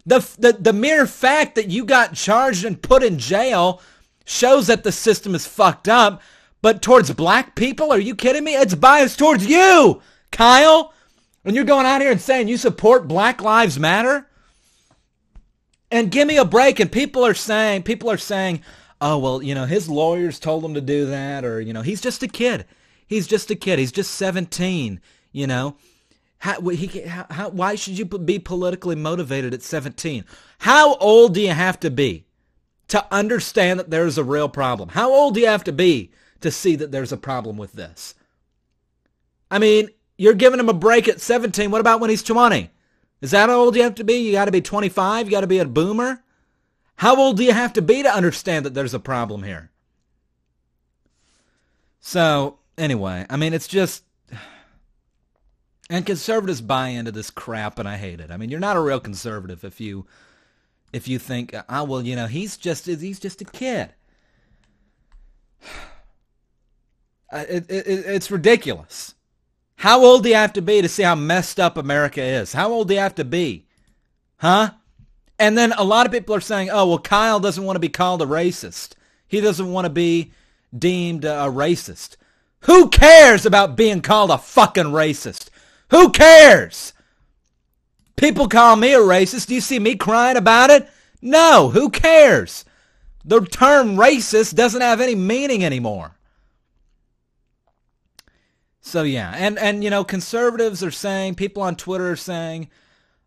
The, 0.04 0.28
the, 0.40 0.54
the 0.54 0.74
mere 0.74 1.06
fact 1.06 1.54
that 1.56 1.70
you 1.70 1.86
got 1.86 2.16
charged 2.16 2.66
and 2.66 2.82
put 2.82 3.04
in 3.04 3.20
jail 3.20 3.80
shows 4.26 4.68
that 4.68 4.84
the 4.84 4.92
system 4.92 5.36
is 5.36 5.46
fucked 5.46 5.88
up, 5.88 6.22
but 6.62 6.82
towards 6.82 7.12
black 7.12 7.56
people, 7.56 7.92
are 7.92 8.00
you 8.00 8.16
kidding 8.16 8.44
me? 8.44 8.56
It's 8.56 8.76
biased 8.76 9.20
towards 9.20 9.46
you, 9.46 10.02
Kyle. 10.32 10.94
And 11.44 11.56
you're 11.56 11.66
going 11.66 11.86
out 11.86 12.02
here 12.02 12.12
and 12.12 12.22
saying 12.22 12.48
you 12.48 12.58
support 12.58 13.08
Black 13.08 13.42
Lives 13.42 13.78
Matter, 13.78 14.28
and 15.92 16.10
give 16.10 16.28
me 16.28 16.38
a 16.38 16.46
break. 16.46 16.80
And 16.80 16.92
people 16.92 17.26
are 17.26 17.34
saying, 17.34 17.84
people 17.84 18.10
are 18.10 18.18
saying, 18.18 18.62
oh, 19.02 19.18
well, 19.18 19.44
you 19.44 19.54
know, 19.54 19.66
his 19.66 19.90
lawyers 19.90 20.40
told 20.40 20.64
him 20.64 20.74
to 20.76 20.82
do 20.82 21.08
that, 21.08 21.44
or, 21.44 21.60
you 21.60 21.74
know, 21.74 21.82
he's 21.82 22.02
just 22.02 22.24
a 22.24 22.28
kid. 22.28 22.66
He's 23.06 23.28
just 23.28 23.52
a 23.52 23.56
kid. 23.56 23.78
He's 23.78 23.92
just 23.92 24.12
17, 24.12 25.02
you 25.32 25.48
know. 25.48 25.76
How, 26.40 26.60
he, 26.70 27.02
how, 27.02 27.50
why 27.50 27.76
should 27.76 27.98
you 27.98 28.06
be 28.06 28.40
politically 28.40 28.96
motivated 28.96 29.54
at 29.54 29.62
17? 29.62 30.26
How 30.60 30.96
old 30.96 31.34
do 31.36 31.42
you 31.42 31.52
have 31.52 31.80
to 31.82 31.92
be 31.92 32.26
to 32.94 33.12
understand 33.12 33.80
that 33.80 33.90
there's 33.90 34.20
a 34.20 34.24
real 34.24 34.48
problem? 34.48 34.90
How 34.90 35.12
old 35.12 35.34
do 35.34 35.40
you 35.40 35.48
have 35.48 35.64
to 35.64 35.72
be 35.72 36.12
to 36.42 36.52
see 36.52 36.76
that 36.76 36.92
there's 36.92 37.12
a 37.12 37.18
problem 37.18 37.58
with 37.58 37.74
this? 37.74 38.14
I 39.50 39.58
mean, 39.58 39.90
you're 40.16 40.36
giving 40.36 40.60
him 40.60 40.70
a 40.70 40.74
break 40.74 41.08
at 41.08 41.20
17. 41.20 41.72
What 41.72 41.82
about 41.82 42.02
when 42.02 42.12
he's 42.12 42.22
20? 42.22 42.70
Is 43.20 43.32
that 43.32 43.50
how 43.50 43.56
old 43.56 43.76
you 43.76 43.82
have 43.82 43.96
to 43.96 44.04
be? 44.04 44.18
You 44.18 44.34
got 44.34 44.46
to 44.46 44.52
be 44.52 44.62
25? 44.62 45.26
You 45.26 45.32
got 45.32 45.42
to 45.42 45.48
be 45.48 45.58
a 45.58 45.66
boomer? 45.66 46.24
How 46.98 47.16
old 47.16 47.38
do 47.38 47.44
you 47.44 47.52
have 47.52 47.74
to 47.74 47.82
be 47.82 48.04
to 48.04 48.16
understand 48.16 48.64
that 48.64 48.76
there's 48.76 48.94
a 48.94 49.00
problem 49.00 49.42
here? 49.42 49.72
So, 52.00 52.60
anyway, 52.78 53.26
I 53.28 53.38
mean, 53.38 53.56
it's 53.56 53.68
just. 53.68 54.04
And 55.90 56.06
conservatives 56.06 56.62
buy 56.62 56.90
into 56.90 57.12
this 57.12 57.32
crap, 57.32 57.80
and 57.80 57.90
I 57.90 57.98
hate 57.98 58.20
it. 58.20 58.30
I 58.30 58.38
mean, 58.38 58.52
you're 58.52 58.60
not 58.60 58.78
a 58.78 58.82
real 58.82 59.00
conservative 59.00 59.64
if 59.64 59.82
you 59.82 60.06
if 60.94 61.08
you 61.08 61.20
think, 61.20 61.54
oh 61.68 61.84
well, 61.84 62.02
you 62.02 62.16
know, 62.16 62.28
he's 62.28 62.56
just 62.56 62.86
he's 62.86 63.20
just 63.20 63.42
a 63.42 63.46
kid. 63.46 63.90
Uh, 67.32 67.46
it, 67.50 67.66
it, 67.68 67.88
it's 67.88 68.30
ridiculous. 68.30 69.16
How 69.78 70.04
old 70.04 70.22
do 70.22 70.30
you 70.30 70.36
have 70.36 70.54
to 70.54 70.62
be 70.62 70.84
to 70.84 70.88
see 70.88 71.02
how 71.02 71.16
messed 71.16 71.60
up 71.60 71.78
America 71.78 72.22
is? 72.22 72.54
How 72.54 72.72
old 72.72 72.90
do 72.90 72.94
you 72.94 73.00
have 73.00 73.16
to 73.16 73.26
be? 73.26 73.66
Huh? 74.38 74.70
And 75.40 75.58
then 75.58 75.74
a 75.74 75.84
lot 75.84 76.06
of 76.06 76.12
people 76.12 76.36
are 76.36 76.42
saying, 76.42 76.70
oh, 76.70 76.88
well, 76.88 77.00
Kyle 77.00 77.40
doesn't 77.40 77.64
want 77.64 77.76
to 77.76 77.80
be 77.80 77.90
called 77.90 78.22
a 78.22 78.26
racist. 78.26 78.94
He 79.28 79.42
doesn't 79.42 79.72
want 79.72 79.86
to 79.86 79.90
be 79.90 80.32
deemed 80.78 81.26
a 81.26 81.50
racist. 81.50 82.18
Who 82.62 82.90
cares 82.90 83.46
about 83.46 83.76
being 83.76 84.02
called 84.02 84.30
a 84.30 84.38
fucking 84.38 84.86
racist? 84.86 85.50
Who 85.90 86.12
cares? 86.12 86.94
People 88.16 88.48
call 88.48 88.76
me 88.76 88.94
a 88.94 89.00
racist. 89.00 89.48
Do 89.48 89.56
you 89.56 89.62
see 89.62 89.80
me 89.80 89.96
crying 89.96 90.38
about 90.38 90.70
it? 90.70 90.88
No, 91.22 91.70
who 91.70 91.90
cares? 91.90 92.66
The 93.26 93.42
term 93.42 93.96
racist 93.96 94.56
doesn't 94.56 94.82
have 94.82 95.02
any 95.02 95.16
meaning 95.16 95.64
anymore. 95.64 96.16
So 98.82 99.04
yeah, 99.04 99.34
and 99.36 99.58
and 99.58 99.84
you 99.84 99.90
know, 99.90 100.04
conservatives 100.04 100.84
are 100.84 100.92
saying, 100.92 101.36
people 101.36 101.64
on 101.64 101.78
Twitter 101.78 102.12
are 102.12 102.18
saying, 102.18 102.70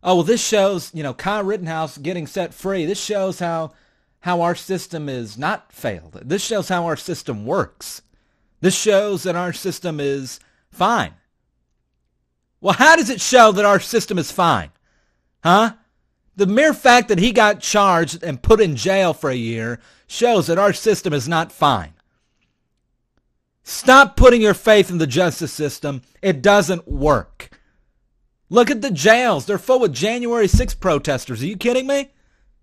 "Oh, 0.03 0.17
well, 0.17 0.23
this 0.23 0.47
shows 0.47 0.91
you 0.93 1.03
know 1.03 1.15
Kyle 1.15 1.43
Rittenhouse 1.43 1.97
getting 1.97 2.27
set 2.27 2.53
free. 2.53 2.85
This 2.85 3.03
shows 3.03 3.39
how 3.39 3.73
how 4.21 4.43
our 4.43 4.55
system 4.55 5.09
is 5.09 5.39
not 5.39 5.73
failed. 5.73 6.21
This 6.23 6.45
shows 6.45 6.69
how 6.69 6.85
our 6.85 6.97
system 6.97 7.47
works. 7.47 8.03
This 8.61 8.77
shows 8.77 9.23
that 9.23 9.35
our 9.35 9.55
system 9.55 9.99
is 9.99 10.41
fine." 10.71 11.15
Well, 12.61 12.75
how 12.75 12.97
does 12.97 13.09
it 13.09 13.21
show 13.21 13.51
that 13.53 13.65
our 13.65 13.81
system 13.81 14.19
is 14.19 14.31
fine? 14.31 14.71
Huh? 15.43 15.75
The 16.37 16.47
mere 16.47 16.75
fact 16.75 17.09
that 17.09 17.19
he 17.19 17.33
got 17.33 17.61
charged 17.61 18.23
and 18.23 18.43
put 18.43 18.61
in 18.61 18.77
jail 18.77 19.15
for 19.15 19.31
a 19.31 19.35
year 19.35 19.81
shows 20.07 20.47
that 20.47 20.59
our 20.59 20.73
system 20.73 21.13
is 21.13 21.29
not 21.29 21.53
fine. 21.53 21.95
Stop 23.63 24.17
putting 24.17 24.43
your 24.43 24.55
faith 24.55 24.91
in 24.91 24.99
the 24.99 25.07
justice 25.07 25.53
system. 25.53 26.03
It 26.23 26.43
doesn't 26.43 26.87
work. 26.87 27.51
Look 28.49 28.71
at 28.71 28.81
the 28.81 28.91
jails. 28.91 29.47
They're 29.47 29.59
full 29.59 29.81
with 29.81 29.93
January 29.93 30.47
6 30.47 30.75
protesters. 30.75 31.43
Are 31.43 31.47
you 31.47 31.57
kidding 31.57 31.87
me? 31.87 32.11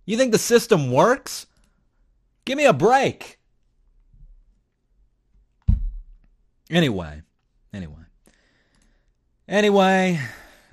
You 0.05 0.17
think 0.17 0.31
the 0.31 0.37
system 0.37 0.91
works? 0.91 1.47
Give 2.45 2.57
me 2.57 2.65
a 2.65 2.73
break. 2.73 3.39
Anyway, 6.69 7.21
anyway. 7.73 8.03
Anyway, 9.47 10.19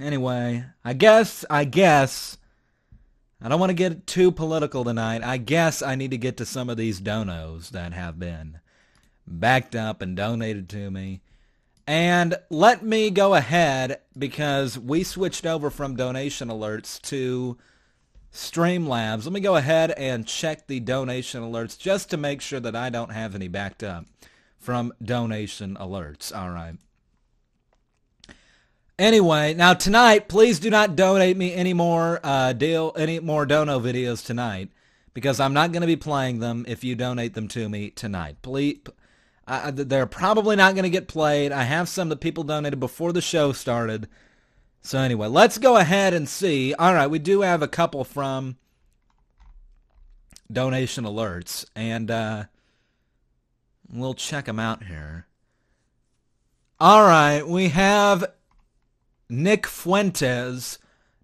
anyway, 0.00 0.64
I 0.84 0.92
guess, 0.92 1.44
I 1.48 1.64
guess, 1.64 2.38
I 3.42 3.48
don't 3.48 3.60
want 3.60 3.70
to 3.70 3.74
get 3.74 4.06
too 4.06 4.32
political 4.32 4.84
tonight. 4.84 5.22
I 5.22 5.36
guess 5.36 5.82
I 5.82 5.94
need 5.94 6.10
to 6.10 6.18
get 6.18 6.36
to 6.38 6.46
some 6.46 6.68
of 6.68 6.76
these 6.76 7.00
donos 7.00 7.70
that 7.70 7.92
have 7.92 8.18
been 8.18 8.60
backed 9.26 9.74
up 9.74 10.02
and 10.02 10.16
donated 10.16 10.68
to 10.70 10.90
me. 10.90 11.22
And 11.86 12.36
let 12.50 12.84
me 12.84 13.10
go 13.10 13.34
ahead 13.34 14.00
because 14.16 14.78
we 14.78 15.02
switched 15.02 15.46
over 15.46 15.70
from 15.70 15.96
donation 15.96 16.48
alerts 16.48 17.00
to 17.02 17.56
Streamlabs. 18.32 19.24
Let 19.24 19.32
me 19.32 19.40
go 19.40 19.56
ahead 19.56 19.90
and 19.92 20.26
check 20.26 20.66
the 20.66 20.78
donation 20.80 21.42
alerts 21.42 21.78
just 21.78 22.10
to 22.10 22.16
make 22.16 22.40
sure 22.40 22.60
that 22.60 22.76
I 22.76 22.90
don't 22.90 23.10
have 23.10 23.34
any 23.34 23.48
backed 23.48 23.82
up 23.82 24.04
from 24.58 24.92
donation 25.02 25.76
alerts. 25.76 26.36
All 26.36 26.50
right. 26.50 26.76
Anyway, 29.00 29.54
now 29.54 29.72
tonight, 29.72 30.28
please 30.28 30.60
do 30.60 30.68
not 30.68 30.94
donate 30.94 31.34
me 31.34 31.54
any 31.54 31.72
more 31.72 32.20
uh, 32.22 32.52
deal, 32.52 32.92
any 32.98 33.18
more 33.18 33.46
dono 33.46 33.80
videos 33.80 34.22
tonight, 34.22 34.68
because 35.14 35.40
I'm 35.40 35.54
not 35.54 35.72
going 35.72 35.80
to 35.80 35.86
be 35.86 35.96
playing 35.96 36.40
them 36.40 36.66
if 36.68 36.84
you 36.84 36.94
donate 36.94 37.32
them 37.32 37.48
to 37.48 37.66
me 37.70 37.88
tonight. 37.88 38.36
Please, 38.42 38.80
they're 39.72 40.04
probably 40.04 40.54
not 40.54 40.74
going 40.74 40.82
to 40.82 40.90
get 40.90 41.08
played. 41.08 41.50
I 41.50 41.62
have 41.62 41.88
some 41.88 42.10
that 42.10 42.20
people 42.20 42.44
donated 42.44 42.78
before 42.78 43.14
the 43.14 43.22
show 43.22 43.52
started. 43.52 44.06
So 44.82 44.98
anyway, 44.98 45.28
let's 45.28 45.56
go 45.56 45.78
ahead 45.78 46.12
and 46.12 46.28
see. 46.28 46.74
All 46.74 46.92
right, 46.92 47.06
we 47.06 47.18
do 47.18 47.40
have 47.40 47.62
a 47.62 47.68
couple 47.68 48.04
from 48.04 48.58
donation 50.52 51.04
alerts, 51.04 51.64
and 51.74 52.10
uh, 52.10 52.44
we'll 53.90 54.12
check 54.12 54.44
them 54.44 54.60
out 54.60 54.84
here. 54.84 55.26
All 56.78 57.00
right, 57.04 57.48
we 57.48 57.70
have 57.70 58.26
Nick 59.30 59.66
Fuentes 59.66 60.78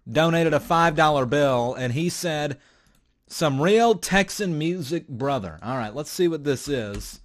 donated 0.09 0.53
a 0.53 0.59
$5 0.59 1.29
bill, 1.29 1.73
and 1.73 1.93
he 1.93 2.09
said, 2.09 2.57
some 3.27 3.61
real 3.61 3.95
Texan 3.95 4.57
music 4.57 5.07
brother. 5.07 5.59
All 5.61 5.77
right, 5.77 5.93
let's 5.93 6.09
see 6.09 6.27
what 6.27 6.45
this 6.45 6.67
is. 6.67 7.19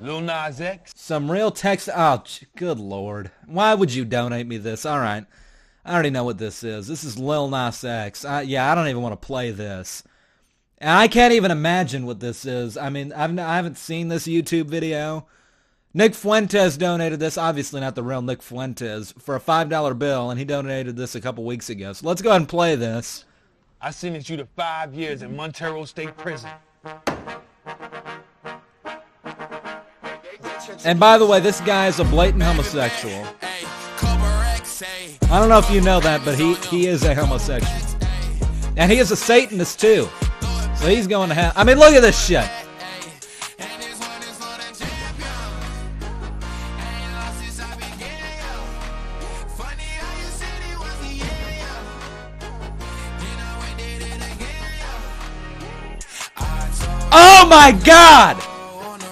Lil 0.00 0.20
Nas 0.20 0.60
X. 0.60 0.92
Some 0.96 1.30
real 1.30 1.50
text. 1.50 1.88
Oh, 1.94 2.22
good 2.56 2.78
lord. 2.78 3.30
Why 3.46 3.74
would 3.74 3.94
you 3.94 4.04
donate 4.04 4.46
me 4.46 4.58
this? 4.58 4.84
All 4.84 4.98
right. 4.98 5.24
I 5.84 5.94
already 5.94 6.10
know 6.10 6.24
what 6.24 6.38
this 6.38 6.62
is. 6.64 6.88
This 6.88 7.04
is 7.04 7.18
Lil 7.18 7.48
Nas 7.48 7.84
X. 7.84 8.24
I, 8.24 8.42
yeah, 8.42 8.70
I 8.70 8.74
don't 8.74 8.88
even 8.88 9.02
want 9.02 9.20
to 9.20 9.26
play 9.26 9.50
this. 9.50 10.02
And 10.78 10.90
I 10.90 11.08
can't 11.08 11.32
even 11.32 11.50
imagine 11.50 12.04
what 12.04 12.20
this 12.20 12.44
is. 12.44 12.76
I 12.76 12.90
mean, 12.90 13.12
I've, 13.12 13.38
I 13.38 13.56
haven't 13.56 13.78
seen 13.78 14.08
this 14.08 14.26
YouTube 14.26 14.66
video. 14.66 15.26
Nick 15.96 16.16
Fuentes 16.16 16.76
donated 16.76 17.20
this, 17.20 17.38
obviously 17.38 17.80
not 17.80 17.94
the 17.94 18.02
real 18.02 18.20
Nick 18.20 18.42
Fuentes, 18.42 19.14
for 19.16 19.36
a 19.36 19.40
$5 19.40 19.96
bill, 19.96 20.28
and 20.28 20.40
he 20.40 20.44
donated 20.44 20.96
this 20.96 21.14
a 21.14 21.20
couple 21.20 21.44
weeks 21.44 21.70
ago. 21.70 21.92
So 21.92 22.08
let's 22.08 22.20
go 22.20 22.30
ahead 22.30 22.40
and 22.40 22.48
play 22.48 22.74
this. 22.74 23.24
I 23.80 23.92
sentenced 23.92 24.28
you 24.28 24.36
to 24.38 24.46
five 24.56 24.92
years 24.92 25.22
in 25.22 25.36
Montero 25.36 25.84
State 25.84 26.16
Prison. 26.16 26.50
And 30.84 30.98
by 30.98 31.16
the 31.16 31.26
way, 31.26 31.38
this 31.38 31.60
guy 31.60 31.86
is 31.86 32.00
a 32.00 32.04
blatant 32.04 32.42
homosexual. 32.42 33.24
I 35.30 35.38
don't 35.38 35.48
know 35.48 35.58
if 35.58 35.70
you 35.70 35.80
know 35.80 36.00
that, 36.00 36.22
but 36.24 36.34
he, 36.34 36.54
he 36.54 36.88
is 36.88 37.04
a 37.04 37.14
homosexual. 37.14 38.00
And 38.76 38.90
he 38.90 38.98
is 38.98 39.12
a 39.12 39.16
Satanist 39.16 39.78
too. 39.78 40.08
So 40.76 40.88
he's 40.88 41.06
going 41.06 41.28
to 41.28 41.36
have. 41.36 41.52
I 41.56 41.62
mean, 41.62 41.78
look 41.78 41.94
at 41.94 42.00
this 42.00 42.26
shit. 42.26 42.50
Oh 57.44 57.46
my 57.46 57.72
god! 57.72 58.38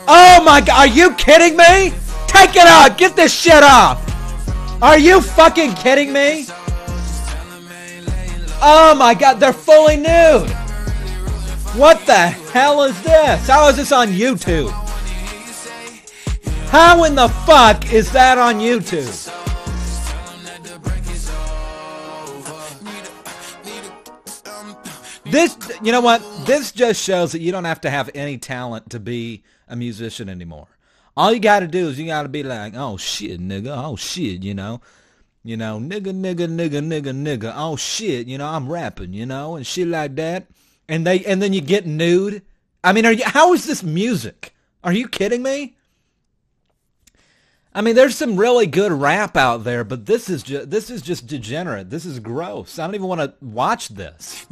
Oh 0.09 0.43
my 0.43 0.63
god! 0.63 0.71
Are 0.71 0.87
you 0.87 1.13
kidding 1.17 1.55
me? 1.55 1.93
Take 2.27 2.57
it 2.57 2.67
off! 2.67 2.97
Get 2.97 3.15
this 3.15 3.31
shit 3.31 3.63
off! 3.63 4.01
Are 4.83 4.97
you 4.97 5.21
fucking 5.21 5.75
kidding 5.75 6.15
me? 6.15 6.47
Oh 8.63 8.95
my 8.99 9.13
god, 9.13 9.35
they're 9.39 9.53
fully 9.53 9.97
nude! 9.97 10.49
What 11.77 12.07
the 12.07 12.29
hell 12.55 12.85
is 12.85 13.01
this? 13.03 13.47
How 13.47 13.69
is 13.69 13.77
this 13.77 13.93
on 13.93 14.09
YouTube? 14.09 14.71
How 16.71 17.05
in 17.05 17.15
the 17.15 17.29
fuck 17.29 17.93
is 17.93 18.11
that 18.13 18.39
on 18.39 18.61
YouTube? 18.61 19.42
This, 25.33 25.57
you 25.83 25.93
know 25.93 26.03
what? 26.03 26.21
This 26.45 26.73
just 26.73 27.03
shows 27.03 27.33
that 27.33 27.41
you 27.41 27.53
don't 27.53 27.65
have 27.65 27.81
to 27.81 27.91
have 27.91 28.11
any 28.15 28.37
talent 28.37 28.91
to 28.91 29.01
be 29.01 29.45
a 29.67 29.75
musician 29.75 30.29
anymore. 30.29 30.69
All 31.17 31.33
you 31.33 31.41
got 31.41 31.61
to 31.61 31.67
do 31.67 31.89
is 31.89 31.99
you 31.99 32.05
got 32.05 32.25
to 32.25 32.29
be 32.29 32.43
like, 32.43 32.75
oh 32.77 32.99
shit, 32.99 33.41
nigga, 33.41 33.75
oh 33.75 33.97
shit, 33.97 34.43
you 34.43 34.53
know, 34.53 34.83
you 35.43 35.57
know, 35.57 35.81
nigga, 35.81 36.13
nigga, 36.13 36.47
nigga, 36.47 36.87
nigga, 36.87 37.15
nigga, 37.15 37.51
oh 37.57 37.77
shit, 37.77 38.27
you 38.27 38.37
know, 38.37 38.47
I'm 38.47 38.71
rapping, 38.71 39.15
you 39.15 39.25
know, 39.25 39.57
and 39.57 39.67
shit 39.67 39.89
like 39.89 40.17
that. 40.17 40.49
And 40.87 41.07
they, 41.07 41.25
and 41.25 41.41
then 41.41 41.55
you 41.55 41.63
get 41.63 41.87
nude. 41.87 42.43
I 42.85 42.93
mean, 42.93 43.07
are 43.07 43.13
you? 43.13 43.25
How 43.25 43.55
is 43.55 43.65
this 43.65 43.83
music? 43.83 44.55
Are 44.85 44.93
you 44.93 45.09
kidding 45.09 45.43
me? 45.43 45.77
I 47.75 47.81
mean, 47.81 47.95
there's 47.95 48.17
some 48.17 48.37
really 48.37 48.67
good 48.67 48.93
rap 48.93 49.39
out 49.39 49.65
there, 49.65 49.83
but 49.83 50.05
this 50.05 50.29
is 50.29 50.43
just 50.43 50.69
this 50.69 50.91
is 50.91 51.01
just 51.01 51.27
degenerate. 51.27 51.89
This 51.89 52.05
is 52.05 52.19
gross. 52.19 52.79
I 52.79 52.85
don't 52.85 52.95
even 52.97 53.07
want 53.07 53.23
to 53.23 53.33
watch 53.41 53.89
this. 53.89 54.45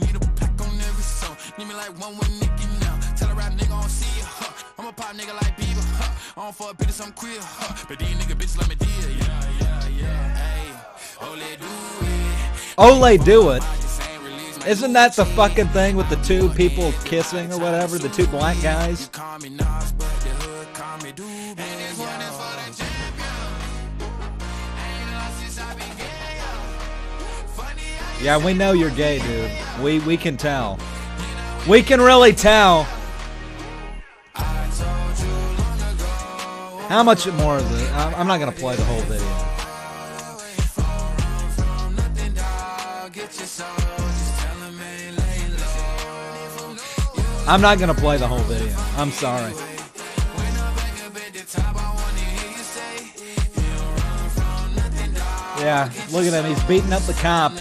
Need 1.60 1.68
me 1.68 1.74
like 1.74 2.00
one 2.00 2.16
with 2.16 2.30
Nicki 2.40 2.64
now. 2.80 2.98
Tell 3.18 3.28
a 3.28 3.34
rap 3.34 3.52
nigga 3.52 3.76
I 3.76 3.80
don't 3.82 3.90
see 3.90 4.18
ya, 4.18 4.24
huh. 4.26 4.64
I'm 4.78 4.86
a 4.86 4.92
pop 4.92 5.14
nigga 5.14 5.34
like 5.34 5.54
Bieber, 5.58 5.84
huh. 5.98 6.40
I 6.40 6.44
don't 6.44 6.54
fuck 6.56 6.78
bitches, 6.78 7.04
I'm 7.04 7.12
queer, 7.12 7.36
huh. 7.38 7.84
But 7.86 7.98
these 7.98 8.16
nigga 8.16 8.34
bitches 8.34 8.56
let 8.56 8.66
me 8.70 8.76
deal, 8.76 9.10
yeah, 9.10 9.50
yeah, 9.60 9.88
yeah. 9.88 10.36
Hey, 10.38 10.72
Ole 11.20 11.56
do 11.60 11.68
it. 12.06 12.78
Ole, 12.78 13.18
do 13.18 13.50
it. 13.50 13.62
Same 13.62 14.24
release, 14.24 14.58
man. 14.58 14.68
Isn't 14.68 14.94
that 14.94 15.14
the 15.16 15.26
fucking 15.26 15.68
thing 15.68 15.96
with 15.96 16.08
the 16.08 16.16
two 16.24 16.48
people 16.48 16.94
kissing 17.04 17.52
or 17.52 17.58
whatever? 17.58 17.98
The 17.98 18.08
two 18.08 18.26
black 18.28 18.56
guys? 18.62 19.10
Call 19.12 19.38
me 19.40 19.50
Nas, 19.50 19.92
but 19.92 20.08
the 20.24 20.30
hood 20.40 20.72
call 20.72 20.96
me 21.04 21.12
Doobie. 21.12 21.58
And 21.58 21.58
this 21.58 21.98
one 21.98 22.22
is 22.22 22.36
for 22.40 22.56
the 22.56 22.72
champion. 22.72 24.08
Ain't 24.80 25.12
lost 25.12 25.40
since 25.40 25.60
I 25.60 25.74
began, 25.74 26.36
yo. 26.40 26.52
Funny 27.52 27.82
how 27.98 28.24
Yeah, 28.24 28.38
we 28.42 28.54
know 28.54 28.72
you're 28.72 28.88
gay, 28.88 29.18
dude. 29.18 29.50
We 29.84 29.98
we 29.98 30.16
can 30.16 30.38
tell. 30.38 30.78
We 31.68 31.82
can 31.82 32.00
really 32.00 32.32
tell. 32.32 32.84
How 36.88 37.02
much 37.04 37.26
more 37.28 37.58
of 37.58 37.70
the? 37.70 37.88
I'm 37.94 38.26
not 38.26 38.40
gonna 38.40 38.50
play 38.50 38.74
the 38.76 38.84
whole 38.84 39.00
video. 39.02 39.26
I'm 47.46 47.60
not 47.60 47.78
gonna 47.78 47.94
play 47.94 48.16
the 48.16 48.26
whole 48.26 48.38
video. 48.40 48.74
I'm 48.96 49.10
sorry. 49.10 49.52
Yeah, 55.58 55.92
look 56.10 56.24
at 56.24 56.32
him. 56.32 56.44
He's 56.46 56.64
beating 56.64 56.92
up 56.92 57.02
the 57.02 57.12
cop. 57.14 57.52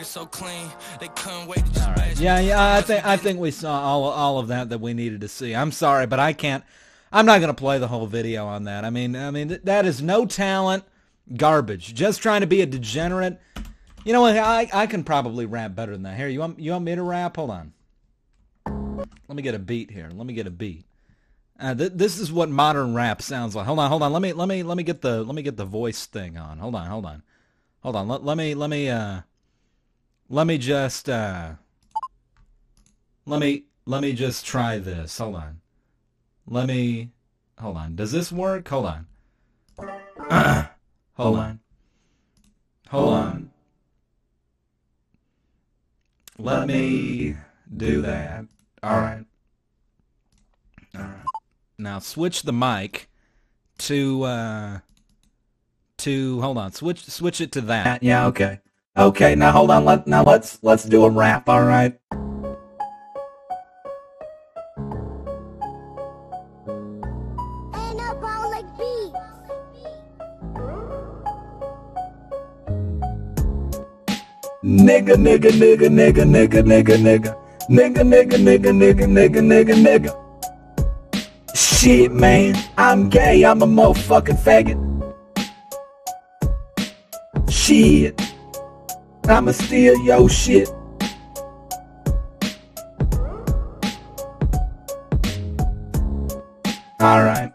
Record 0.00 0.06
so 0.10 0.26
clean, 0.26 0.68
they 0.98 1.08
couldn't 1.08 1.46
wait 1.46 1.64
to 1.74 1.86
All 1.86 1.94
right. 1.94 2.18
Yeah, 2.18 2.40
yeah. 2.40 2.74
I 2.74 2.80
think 2.80 3.04
I 3.04 3.16
think 3.16 3.38
we 3.38 3.50
saw 3.50 3.80
all 3.82 4.04
all 4.04 4.38
of 4.38 4.48
that 4.48 4.70
that 4.70 4.80
we 4.80 4.94
needed 4.94 5.20
to 5.20 5.28
see. 5.28 5.54
I'm 5.54 5.72
sorry, 5.72 6.06
but 6.06 6.18
I 6.18 6.32
can't. 6.32 6.64
I'm 7.12 7.26
not 7.26 7.40
going 7.40 7.54
to 7.54 7.58
play 7.60 7.78
the 7.78 7.88
whole 7.88 8.06
video 8.06 8.46
on 8.46 8.64
that. 8.64 8.84
I 8.84 8.90
mean, 8.90 9.16
I 9.16 9.30
mean 9.30 9.48
th- 9.48 9.62
that 9.64 9.84
is 9.84 10.00
no 10.00 10.26
talent, 10.26 10.84
garbage. 11.36 11.92
Just 11.92 12.22
trying 12.22 12.40
to 12.40 12.46
be 12.46 12.60
a 12.62 12.66
degenerate. 12.66 13.40
You 14.04 14.12
know 14.12 14.22
what? 14.22 14.36
I 14.36 14.68
I 14.72 14.86
can 14.86 15.04
probably 15.04 15.44
rap 15.46 15.74
better 15.74 15.92
than 15.92 16.04
that. 16.04 16.16
Here, 16.16 16.28
you 16.28 16.40
want 16.40 16.58
you 16.58 16.72
want 16.72 16.84
me 16.84 16.94
to 16.94 17.02
rap? 17.02 17.36
Hold 17.36 17.50
on. 17.50 17.72
Let 19.28 19.36
me 19.36 19.42
get 19.42 19.54
a 19.54 19.58
beat 19.58 19.90
here. 19.90 20.08
Let 20.12 20.26
me 20.26 20.34
get 20.34 20.46
a 20.46 20.50
beat. 20.50 20.84
Uh, 21.58 21.74
th- 21.74 21.92
this 21.94 22.18
is 22.18 22.32
what 22.32 22.48
modern 22.48 22.94
rap 22.94 23.20
sounds 23.20 23.54
like. 23.54 23.66
Hold 23.66 23.78
on, 23.78 23.90
hold 23.90 24.02
on. 24.02 24.12
Let 24.12 24.22
me 24.22 24.32
let 24.32 24.48
me 24.48 24.62
let 24.62 24.76
me 24.76 24.82
get 24.82 25.02
the 25.02 25.22
let 25.22 25.34
me 25.34 25.42
get 25.42 25.56
the 25.56 25.66
voice 25.66 26.06
thing 26.06 26.38
on. 26.38 26.58
Hold 26.58 26.74
on, 26.74 26.86
hold 26.86 27.04
on, 27.04 27.22
hold 27.82 27.96
on. 27.96 28.08
Let, 28.08 28.24
let 28.24 28.36
me 28.38 28.54
let 28.54 28.70
me 28.70 28.88
uh 28.88 29.20
let 30.30 30.46
me 30.46 30.56
just 30.56 31.08
uh 31.08 31.50
let 33.26 33.40
me 33.40 33.64
let 33.84 34.00
me 34.00 34.12
just 34.12 34.46
try 34.46 34.78
this. 34.78 35.18
Hold 35.18 35.34
on. 35.34 35.60
Let 36.46 36.66
me 36.66 37.10
hold 37.58 37.76
on. 37.76 37.96
Does 37.96 38.12
this 38.12 38.30
work? 38.32 38.66
Hold 38.68 38.86
on. 38.86 39.06
hold 41.14 41.36
on. 41.38 41.60
Hold 42.88 43.12
on. 43.14 43.50
Let 46.38 46.66
me 46.66 47.36
do 47.76 48.02
that. 48.02 48.46
All 48.82 49.00
right. 49.00 49.24
All 50.96 51.02
right. 51.02 51.26
Now 51.76 51.98
switch 51.98 52.42
the 52.42 52.52
mic 52.52 53.08
to 53.78 54.22
uh 54.22 54.78
to 55.98 56.40
hold 56.40 56.56
on. 56.56 56.72
Switch 56.72 57.04
switch 57.04 57.40
it 57.40 57.50
to 57.52 57.60
that. 57.62 58.02
Yeah, 58.02 58.26
okay. 58.28 58.60
Okay, 58.96 59.34
now 59.36 59.52
hold 59.52 59.70
on. 59.70 59.84
Let 59.84 60.08
now 60.08 60.24
let's 60.24 60.58
let's 60.62 60.82
do 60.84 61.04
a 61.04 61.10
rap, 61.10 61.48
all 61.48 61.62
right? 61.62 61.94
Ain't 62.12 62.58
no 67.96 68.14
ball 68.20 68.50
like 68.50 68.66
beats. 68.76 69.16
Nigga, 74.64 75.14
nigga, 75.14 75.50
nigga, 75.54 75.88
nigga, 75.88 76.24
nigga, 76.26 76.64
nigga, 76.64 76.96
nigga. 76.98 77.36
Nigga, 77.70 78.02
nigga, 78.02 78.36
nigga, 78.42 78.72
nigga, 78.74 79.06
nigga, 79.06 79.40
nigga, 79.40 79.74
nigga. 79.86 80.10
Shit, 81.54 82.10
man. 82.10 82.56
I'm 82.76 83.08
gay. 83.08 83.44
I'm 83.44 83.62
a 83.62 83.66
motherfucking 83.66 84.42
faggot. 84.42 84.76
Shit. 87.48 88.20
I'ma 89.30 89.52
steal 89.52 89.96
your 90.04 90.28
shit. 90.28 90.68
Alright. 97.00 97.52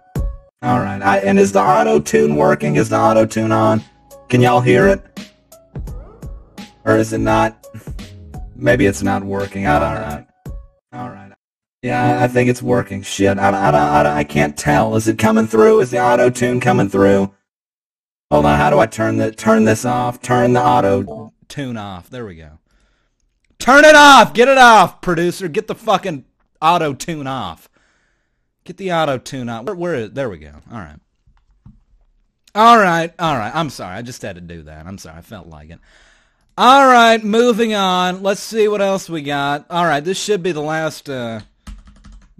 Alright. 0.63 1.01
And 1.03 1.37
is 1.37 1.51
the 1.51 1.59
auto 1.59 1.99
tune 1.99 2.37
working? 2.37 2.77
Is 2.77 2.89
the 2.89 2.97
auto 2.97 3.25
tune 3.25 3.51
on? 3.51 3.83
Can 4.29 4.41
y'all 4.41 4.61
hear 4.61 4.87
it? 4.87 5.03
Or 6.85 6.97
is 6.97 7.11
it 7.11 7.19
not? 7.19 7.67
Maybe 8.55 8.85
it's 8.85 9.03
not 9.03 9.23
working. 9.23 9.63
Know. 9.63 10.25
Alright. 10.93 11.33
Yeah, 11.81 12.23
I 12.23 12.27
think 12.27 12.49
it's 12.49 12.63
working. 12.63 13.03
Shit, 13.03 13.37
I, 13.37 13.49
I, 13.49 13.69
I, 13.69 14.17
I 14.19 14.23
can't 14.23 14.57
tell. 14.57 14.95
Is 14.95 15.07
it 15.07 15.19
coming 15.19 15.45
through? 15.45 15.81
Is 15.81 15.91
the 15.91 15.99
auto 15.99 16.29
tune 16.29 16.59
coming 16.59 16.89
through? 16.89 17.31
Hold 18.31 18.45
on, 18.45 18.57
how 18.57 18.71
do 18.71 18.79
I 18.79 18.87
turn 18.87 19.17
the 19.17 19.31
turn 19.31 19.65
this 19.65 19.85
off? 19.85 20.19
Turn 20.19 20.53
the 20.53 20.61
auto 20.63 21.31
tune 21.47 21.77
off. 21.77 22.09
There 22.09 22.25
we 22.25 22.35
go. 22.35 22.59
Turn 23.59 23.85
it 23.85 23.95
off. 23.95 24.33
Get 24.33 24.47
it 24.47 24.57
off, 24.57 25.01
producer. 25.01 25.47
Get 25.47 25.67
the 25.67 25.75
fucking 25.75 26.25
auto 26.61 26.93
tune 26.93 27.27
off. 27.27 27.69
Get 28.63 28.77
the 28.77 28.91
auto 28.91 29.17
tune 29.17 29.49
off. 29.49 29.65
Where, 29.65 29.75
where 29.75 29.95
is? 29.95 30.11
There 30.11 30.29
we 30.29 30.37
go. 30.37 30.53
All 30.71 30.79
right. 30.79 30.99
All 32.55 32.77
right. 32.77 33.13
All 33.19 33.37
right. 33.37 33.53
I'm 33.53 33.69
sorry. 33.69 33.95
I 33.95 34.01
just 34.01 34.21
had 34.21 34.35
to 34.35 34.41
do 34.41 34.63
that. 34.63 34.87
I'm 34.87 34.97
sorry. 34.97 35.17
I 35.17 35.21
felt 35.21 35.47
like 35.47 35.69
it. 35.69 35.79
All 36.57 36.87
right. 36.87 37.23
Moving 37.23 37.73
on. 37.73 38.23
Let's 38.23 38.41
see 38.41 38.67
what 38.67 38.81
else 38.81 39.09
we 39.09 39.21
got. 39.21 39.65
All 39.69 39.85
right. 39.85 40.03
This 40.03 40.21
should 40.21 40.41
be 40.41 40.51
the 40.51 40.61
last 40.61 41.09
uh, 41.09 41.41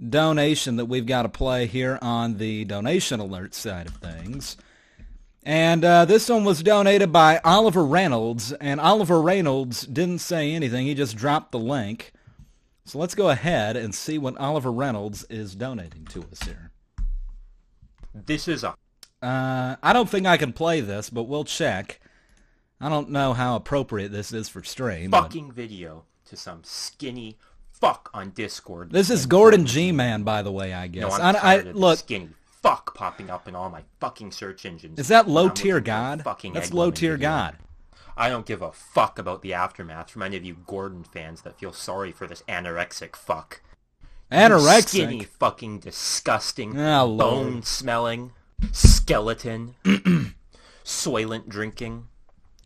donation 0.08 0.76
that 0.76 0.86
we've 0.86 1.06
got 1.06 1.22
to 1.22 1.28
play 1.28 1.66
here 1.66 1.98
on 2.02 2.38
the 2.38 2.64
donation 2.64 3.20
alert 3.20 3.54
side 3.54 3.86
of 3.86 3.96
things. 3.96 4.56
And 5.46 5.84
uh, 5.84 6.04
this 6.06 6.28
one 6.28 6.42
was 6.42 6.60
donated 6.60 7.12
by 7.12 7.40
Oliver 7.44 7.84
Reynolds, 7.84 8.50
and 8.54 8.80
Oliver 8.80 9.22
Reynolds 9.22 9.86
didn't 9.86 10.18
say 10.18 10.52
anything. 10.52 10.86
He 10.86 10.94
just 10.94 11.16
dropped 11.16 11.52
the 11.52 11.58
link. 11.60 12.10
So 12.84 12.98
let's 12.98 13.14
go 13.14 13.30
ahead 13.30 13.76
and 13.76 13.94
see 13.94 14.18
what 14.18 14.36
Oliver 14.38 14.72
Reynolds 14.72 15.22
is 15.30 15.54
donating 15.54 16.04
to 16.06 16.24
us 16.32 16.40
here. 16.42 16.72
This 18.12 18.48
is 18.48 18.64
a 18.64 18.74
Uh, 19.22 19.76
I 19.84 19.92
don't 19.92 20.08
think 20.10 20.26
I 20.26 20.36
can 20.36 20.52
play 20.52 20.80
this, 20.80 21.10
but 21.10 21.24
we'll 21.24 21.44
check. 21.44 22.00
I 22.80 22.88
don't 22.88 23.10
know 23.10 23.32
how 23.32 23.54
appropriate 23.54 24.10
this 24.10 24.32
is 24.32 24.48
for 24.48 24.64
stream. 24.64 25.10
but- 25.12 25.22
fucking 25.22 25.52
video 25.52 26.06
to 26.28 26.36
some 26.36 26.62
skinny 26.64 27.36
fuck 27.70 28.10
on 28.12 28.30
Discord. 28.30 28.90
This 28.90 29.10
is 29.10 29.26
Gordon 29.26 29.64
G 29.64 29.92
Man, 29.92 30.24
by 30.24 30.42
the 30.42 30.50
way. 30.50 30.74
I 30.74 30.88
guess. 30.88 31.02
No, 31.02 31.24
I'm 31.24 31.36
I, 31.36 31.38
I- 31.38 31.42
tired 31.42 31.66
of 31.68 31.76
look. 31.76 31.98
skinny 32.00 32.30
fuck 32.66 32.94
popping 32.94 33.30
up 33.30 33.46
in 33.46 33.54
all 33.54 33.70
my 33.70 33.82
fucking 34.00 34.32
search 34.32 34.66
engines. 34.66 34.98
Is 34.98 35.08
that 35.08 35.28
low 35.28 35.48
tier 35.48 35.80
God? 35.80 36.22
Fucking 36.22 36.52
That's 36.52 36.72
low 36.72 36.90
tier. 36.90 37.16
God. 37.16 37.56
I 38.16 38.28
don't 38.28 38.46
give 38.46 38.62
a 38.62 38.72
fuck 38.72 39.18
about 39.18 39.42
the 39.42 39.52
aftermath 39.54 40.10
from 40.10 40.22
any 40.22 40.36
of 40.36 40.44
you 40.44 40.56
Gordon 40.66 41.04
fans 41.04 41.42
that 41.42 41.58
feel 41.60 41.72
sorry 41.72 42.10
for 42.12 42.26
this 42.26 42.42
anorexic 42.48 43.14
fuck. 43.14 43.60
You 44.32 44.38
Anorexic. 44.38 44.88
Skinny, 44.88 45.24
fucking 45.24 45.78
disgusting, 45.80 46.80
Ah, 46.80 47.02
Lord. 47.04 47.18
bone 47.18 47.62
smelling, 47.62 48.32
skeleton, 48.72 49.74
soylent 50.84 51.48
drinking, 51.48 52.08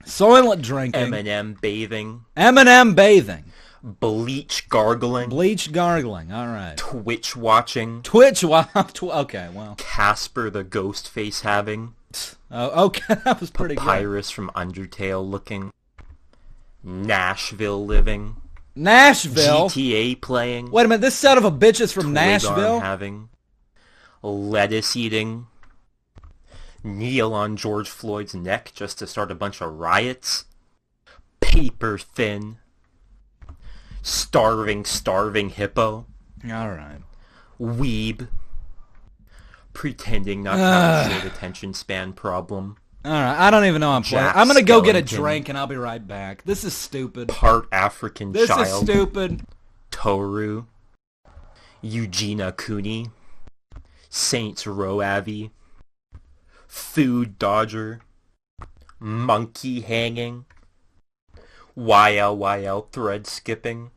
Soylent 0.05 0.63
drinking. 0.63 1.13
M&M 1.13 1.59
bathing, 1.61 2.23
Eminem 2.37 2.95
bathing. 2.95 3.45
Bleach 3.83 4.69
gargling, 4.69 5.29
Bleach 5.29 5.73
gargling. 5.73 6.33
All 6.33 6.47
right. 6.47 6.77
Twitch 6.77 7.37
watching, 7.37 8.03
Twitch. 8.03 8.43
Wow. 8.45 8.62
Tw- 8.93 9.05
okay. 9.05 9.49
Well. 9.53 9.75
Casper 9.79 10.51
the 10.51 10.64
ghost 10.64 11.09
face 11.09 11.40
having, 11.43 11.95
Oh, 12.51 12.87
okay. 12.87 13.14
That 13.25 13.40
was 13.40 13.51
pretty 13.51 13.77
good. 13.77 13.85
Pyrus 13.85 14.31
from 14.31 14.51
Undertale 14.57 15.29
looking, 15.29 15.73
Nashville 16.83 17.85
living, 17.85 18.37
Nashville. 18.75 19.69
GTA 19.69 20.21
playing, 20.21 20.71
Wait 20.71 20.85
a 20.87 20.88
minute. 20.88 21.01
This 21.03 21.14
set 21.14 21.38
of 21.38 21.45
a 21.45 21.51
bitch 21.51 21.81
is 21.81 21.93
from 21.93 22.05
Twig 22.05 22.14
Nashville. 22.14 22.81
having, 22.81 23.29
lettuce 24.23 24.97
eating, 24.97 25.47
kneel 26.83 27.33
on 27.35 27.57
George 27.57 27.88
Floyd's 27.88 28.35
neck 28.35 28.73
just 28.75 28.99
to 28.99 29.07
start 29.07 29.31
a 29.31 29.35
bunch 29.35 29.61
of 29.61 29.73
riots, 29.79 30.45
paper 31.40 31.99
thin, 31.99 32.57
starving, 34.03 34.85
starving 34.85 35.51
hippo, 35.51 36.07
All 36.45 36.71
right. 36.71 36.99
weeb, 37.61 38.29
pretending 39.73 40.43
not 40.43 40.57
to 40.57 40.63
have 40.63 41.07
a 41.07 41.21
short 41.21 41.25
attention 41.35 41.75
span 41.75 42.13
problem, 42.13 42.77
All 43.05 43.13
right. 43.13 43.39
I 43.39 43.51
don't 43.51 43.65
even 43.65 43.81
know 43.81 43.91
I'm 43.93 44.03
playing. 44.03 44.25
Jack 44.27 44.37
I'm 44.37 44.47
gonna 44.47 44.63
go 44.63 44.81
get 44.81 44.97
a 44.97 45.03
Skellington. 45.03 45.17
drink 45.17 45.49
and 45.49 45.57
I'll 45.59 45.67
be 45.67 45.77
right 45.77 46.07
back. 46.07 46.43
This 46.45 46.65
is 46.65 46.75
stupid. 46.75 47.29
part 47.29 47.67
African 47.73 48.33
This 48.33 48.51
is 48.51 48.73
stupid. 48.73 49.43
Toru, 49.91 50.67
Eugenia 51.83 52.53
Cooney, 52.53 53.09
Saints 54.09 54.67
Row 54.67 55.01
Abbey, 55.01 55.51
Food 56.67 57.39
Dodger, 57.39 58.01
Monkey 58.99 59.81
Hanging, 59.81 60.45
YLYL 61.81 62.90
Thread 62.93 63.27
Skipping, 63.27 63.90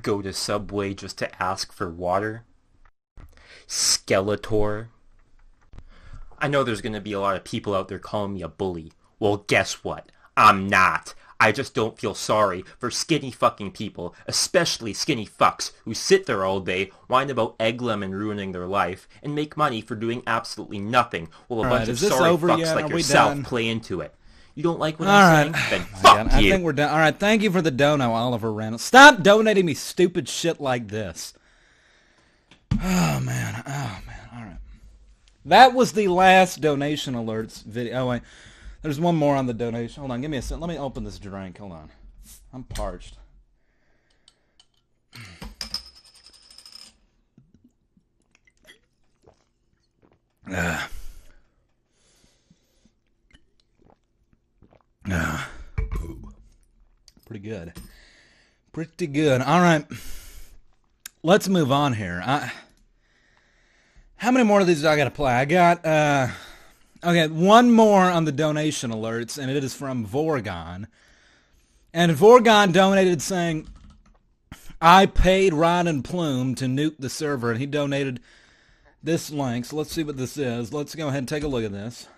Go 0.00 0.22
to 0.22 0.32
Subway 0.32 0.94
just 0.94 1.18
to 1.18 1.42
ask 1.42 1.70
for 1.74 1.90
water, 1.90 2.44
Skeletor. 3.68 4.86
I 6.38 6.48
know 6.48 6.64
there's 6.64 6.80
going 6.80 6.94
to 6.94 7.02
be 7.02 7.12
a 7.12 7.20
lot 7.20 7.36
of 7.36 7.44
people 7.44 7.74
out 7.74 7.88
there 7.88 7.98
calling 7.98 8.32
me 8.32 8.40
a 8.40 8.48
bully. 8.48 8.92
Well, 9.18 9.44
guess 9.46 9.84
what? 9.84 10.10
I'm 10.34 10.68
not. 10.68 11.12
I 11.38 11.52
just 11.52 11.74
don't 11.74 11.98
feel 11.98 12.14
sorry 12.14 12.64
for 12.78 12.90
skinny 12.90 13.30
fucking 13.30 13.72
people, 13.72 14.14
especially 14.26 14.94
skinny 14.94 15.26
fucks 15.26 15.72
who 15.84 15.92
sit 15.92 16.24
there 16.24 16.46
all 16.46 16.60
day, 16.60 16.92
whine 17.08 17.28
about 17.28 17.56
egg 17.60 17.82
lemon 17.82 18.14
ruining 18.14 18.52
their 18.52 18.66
life, 18.66 19.06
and 19.22 19.34
make 19.34 19.58
money 19.58 19.82
for 19.82 19.96
doing 19.96 20.22
absolutely 20.26 20.78
nothing, 20.78 21.28
while 21.48 21.60
a 21.60 21.64
All 21.64 21.70
bunch 21.70 21.88
right, 21.88 21.88
of 21.90 21.98
sorry 21.98 22.36
fucks 22.36 22.58
yet? 22.60 22.74
like 22.74 22.86
Are 22.86 22.96
yourself 22.96 23.42
play 23.42 23.68
into 23.68 24.00
it. 24.00 24.14
You 24.54 24.62
don't 24.62 24.78
like 24.78 24.98
what 25.00 25.08
All 25.08 25.14
I'm 25.14 25.52
right. 25.52 25.62
saying? 25.70 25.70
Then 25.70 25.80
I 25.94 25.98
fuck 25.98 26.02
got- 26.16 26.32
I 26.32 26.40
think 26.42 26.62
we're 26.64 26.72
done. 26.72 26.90
All 26.90 26.98
right. 26.98 27.18
Thank 27.18 27.42
you 27.42 27.50
for 27.50 27.62
the 27.62 27.70
dono, 27.70 28.12
Oliver 28.12 28.52
Reynolds. 28.52 28.84
Stop 28.84 29.22
donating 29.22 29.64
me 29.66 29.74
stupid 29.74 30.28
shit 30.28 30.60
like 30.60 30.88
this. 30.88 31.32
Oh 32.72 33.20
man. 33.20 33.62
Oh 33.66 34.00
man. 34.06 34.28
All 34.34 34.42
right. 34.42 34.58
That 35.46 35.74
was 35.74 35.92
the 35.92 36.08
last 36.08 36.60
donation 36.60 37.14
alerts 37.14 37.62
video. 37.64 38.00
Oh 38.00 38.08
wait. 38.08 38.22
There's 38.82 38.98
one 39.00 39.16
more 39.16 39.36
on 39.36 39.46
the 39.46 39.54
donation. 39.54 40.00
Hold 40.00 40.10
on. 40.10 40.20
Give 40.20 40.30
me 40.30 40.36
a 40.38 40.42
second. 40.42 40.60
Let 40.60 40.68
me 40.68 40.78
open 40.78 41.04
this 41.04 41.18
drink. 41.18 41.58
Hold 41.58 41.72
on. 41.72 41.90
I'm 42.52 42.64
parched. 42.64 43.16
Ah. 50.46 50.88
Ah. 55.10 55.48
Pretty 57.32 57.48
good. 57.48 57.72
Pretty 58.72 59.06
good. 59.06 59.40
All 59.40 59.62
right. 59.62 59.86
Let's 61.22 61.48
move 61.48 61.72
on 61.72 61.94
here. 61.94 62.22
I, 62.22 62.52
how 64.16 64.30
many 64.30 64.44
more 64.44 64.60
of 64.60 64.66
these 64.66 64.82
do 64.82 64.88
I 64.88 64.98
got 64.98 65.04
to 65.04 65.10
play? 65.10 65.32
I 65.32 65.46
got 65.46 65.82
uh 65.86 66.28
okay, 67.02 67.28
one 67.28 67.72
more 67.72 68.02
on 68.02 68.26
the 68.26 68.32
donation 68.32 68.90
alerts 68.90 69.38
and 69.38 69.50
it 69.50 69.64
is 69.64 69.72
from 69.72 70.06
Vorgon. 70.06 70.88
And 71.94 72.12
Vorgon 72.12 72.70
donated 72.70 73.22
saying 73.22 73.66
I 74.78 75.06
paid 75.06 75.54
Rod 75.54 75.86
and 75.86 76.04
Plume 76.04 76.54
to 76.56 76.66
nuke 76.66 76.96
the 76.98 77.08
server 77.08 77.50
and 77.50 77.58
he 77.58 77.64
donated 77.64 78.20
this 79.02 79.30
link. 79.30 79.64
So 79.64 79.76
let's 79.76 79.90
see 79.90 80.04
what 80.04 80.18
this 80.18 80.36
is. 80.36 80.70
Let's 80.70 80.94
go 80.94 81.08
ahead 81.08 81.20
and 81.20 81.28
take 81.28 81.44
a 81.44 81.48
look 81.48 81.64
at 81.64 81.72
this. 81.72 82.08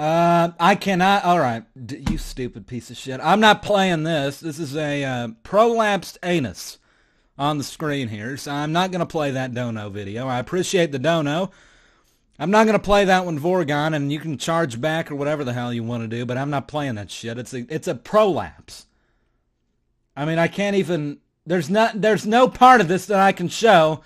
Uh, 0.00 0.52
I 0.58 0.76
cannot. 0.76 1.24
All 1.24 1.38
right, 1.38 1.62
D- 1.86 2.02
you 2.10 2.16
stupid 2.16 2.66
piece 2.66 2.90
of 2.90 2.96
shit. 2.96 3.20
I'm 3.22 3.38
not 3.38 3.60
playing 3.60 4.04
this. 4.04 4.40
This 4.40 4.58
is 4.58 4.74
a 4.74 5.04
uh, 5.04 5.28
prolapsed 5.44 6.16
anus 6.22 6.78
on 7.36 7.58
the 7.58 7.64
screen 7.64 8.08
here, 8.08 8.38
so 8.38 8.50
I'm 8.50 8.72
not 8.72 8.92
going 8.92 9.00
to 9.00 9.06
play 9.06 9.30
that 9.32 9.52
dono 9.52 9.90
video. 9.90 10.26
I 10.26 10.38
appreciate 10.38 10.90
the 10.90 10.98
dono. 10.98 11.50
I'm 12.38 12.50
not 12.50 12.64
going 12.64 12.78
to 12.78 12.82
play 12.82 13.04
that 13.04 13.26
one, 13.26 13.38
Vorgon, 13.38 13.94
and 13.94 14.10
you 14.10 14.18
can 14.18 14.38
charge 14.38 14.80
back 14.80 15.10
or 15.10 15.16
whatever 15.16 15.44
the 15.44 15.52
hell 15.52 15.70
you 15.70 15.84
want 15.84 16.02
to 16.02 16.08
do, 16.08 16.24
but 16.24 16.38
I'm 16.38 16.48
not 16.48 16.66
playing 16.66 16.94
that 16.94 17.10
shit. 17.10 17.36
It's 17.36 17.52
a 17.52 17.66
it's 17.68 17.86
a 17.86 17.94
prolapse. 17.94 18.86
I 20.16 20.24
mean, 20.24 20.38
I 20.38 20.48
can't 20.48 20.76
even. 20.76 21.18
There's 21.44 21.68
not. 21.68 22.00
There's 22.00 22.24
no 22.24 22.48
part 22.48 22.80
of 22.80 22.88
this 22.88 23.04
that 23.04 23.20
I 23.20 23.32
can 23.32 23.48
show 23.48 24.00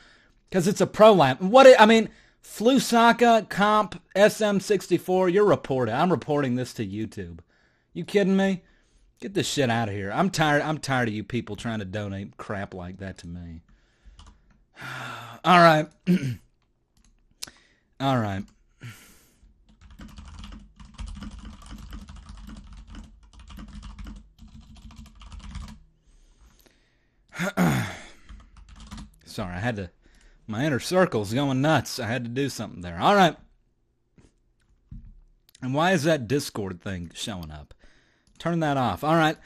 because 0.51 0.67
it's 0.67 0.81
a 0.81 0.89
prolapse. 0.89 1.41
What 1.41 1.73
I 1.81 1.87
mean, 1.87 2.09
Flusaka 2.45 3.49
Comp 3.49 4.01
SM64. 4.15 5.33
You're 5.33 5.45
reporting. 5.47 5.95
I'm 5.95 6.11
reporting 6.11 6.55
this 6.57 6.75
to 6.75 6.87
YouTube. 6.87 7.39
You 7.95 8.05
kidding 8.05 8.37
me? 8.37 8.63
Get 9.21 9.33
this 9.35 9.49
shit 9.49 9.71
out 9.71 9.89
of 9.89 9.95
here. 9.95 10.13
I'm 10.13 10.29
tired. 10.31 10.63
I'm 10.63 10.79
tired 10.79 11.09
of 11.09 11.15
you 11.15 11.25
people 11.25 11.57
trying 11.57 11.79
to 11.79 11.85
donate 11.87 12.37
crap 12.37 12.75
like 12.75 12.99
that 12.99 13.19
to 13.19 13.27
me. 13.27 13.63
All 15.45 15.59
right. 15.59 15.89
All 18.01 18.19
right. 18.19 18.45
Sorry, 29.25 29.57
I 29.57 29.59
had 29.59 29.77
to. 29.77 29.91
My 30.47 30.65
inner 30.65 30.81
circle's 30.81 31.33
going 31.33 31.61
nuts. 31.61 31.99
I 31.99 32.07
had 32.07 32.25
to 32.25 32.31
do 32.31 32.49
something 32.49 32.83
there. 32.83 32.99
All 33.01 33.15
right. 33.15 33.37
And 35.63 35.73
why 35.73 35.93
is 35.93 36.03
that 36.05 36.29
Discord 36.29 36.83
thing 36.83 37.11
showing 37.15 37.51
up? 37.51 37.73
Turn 38.39 38.61
that 38.61 38.77
off. 38.77 39.03
All 39.03 39.15
right. 39.15 39.39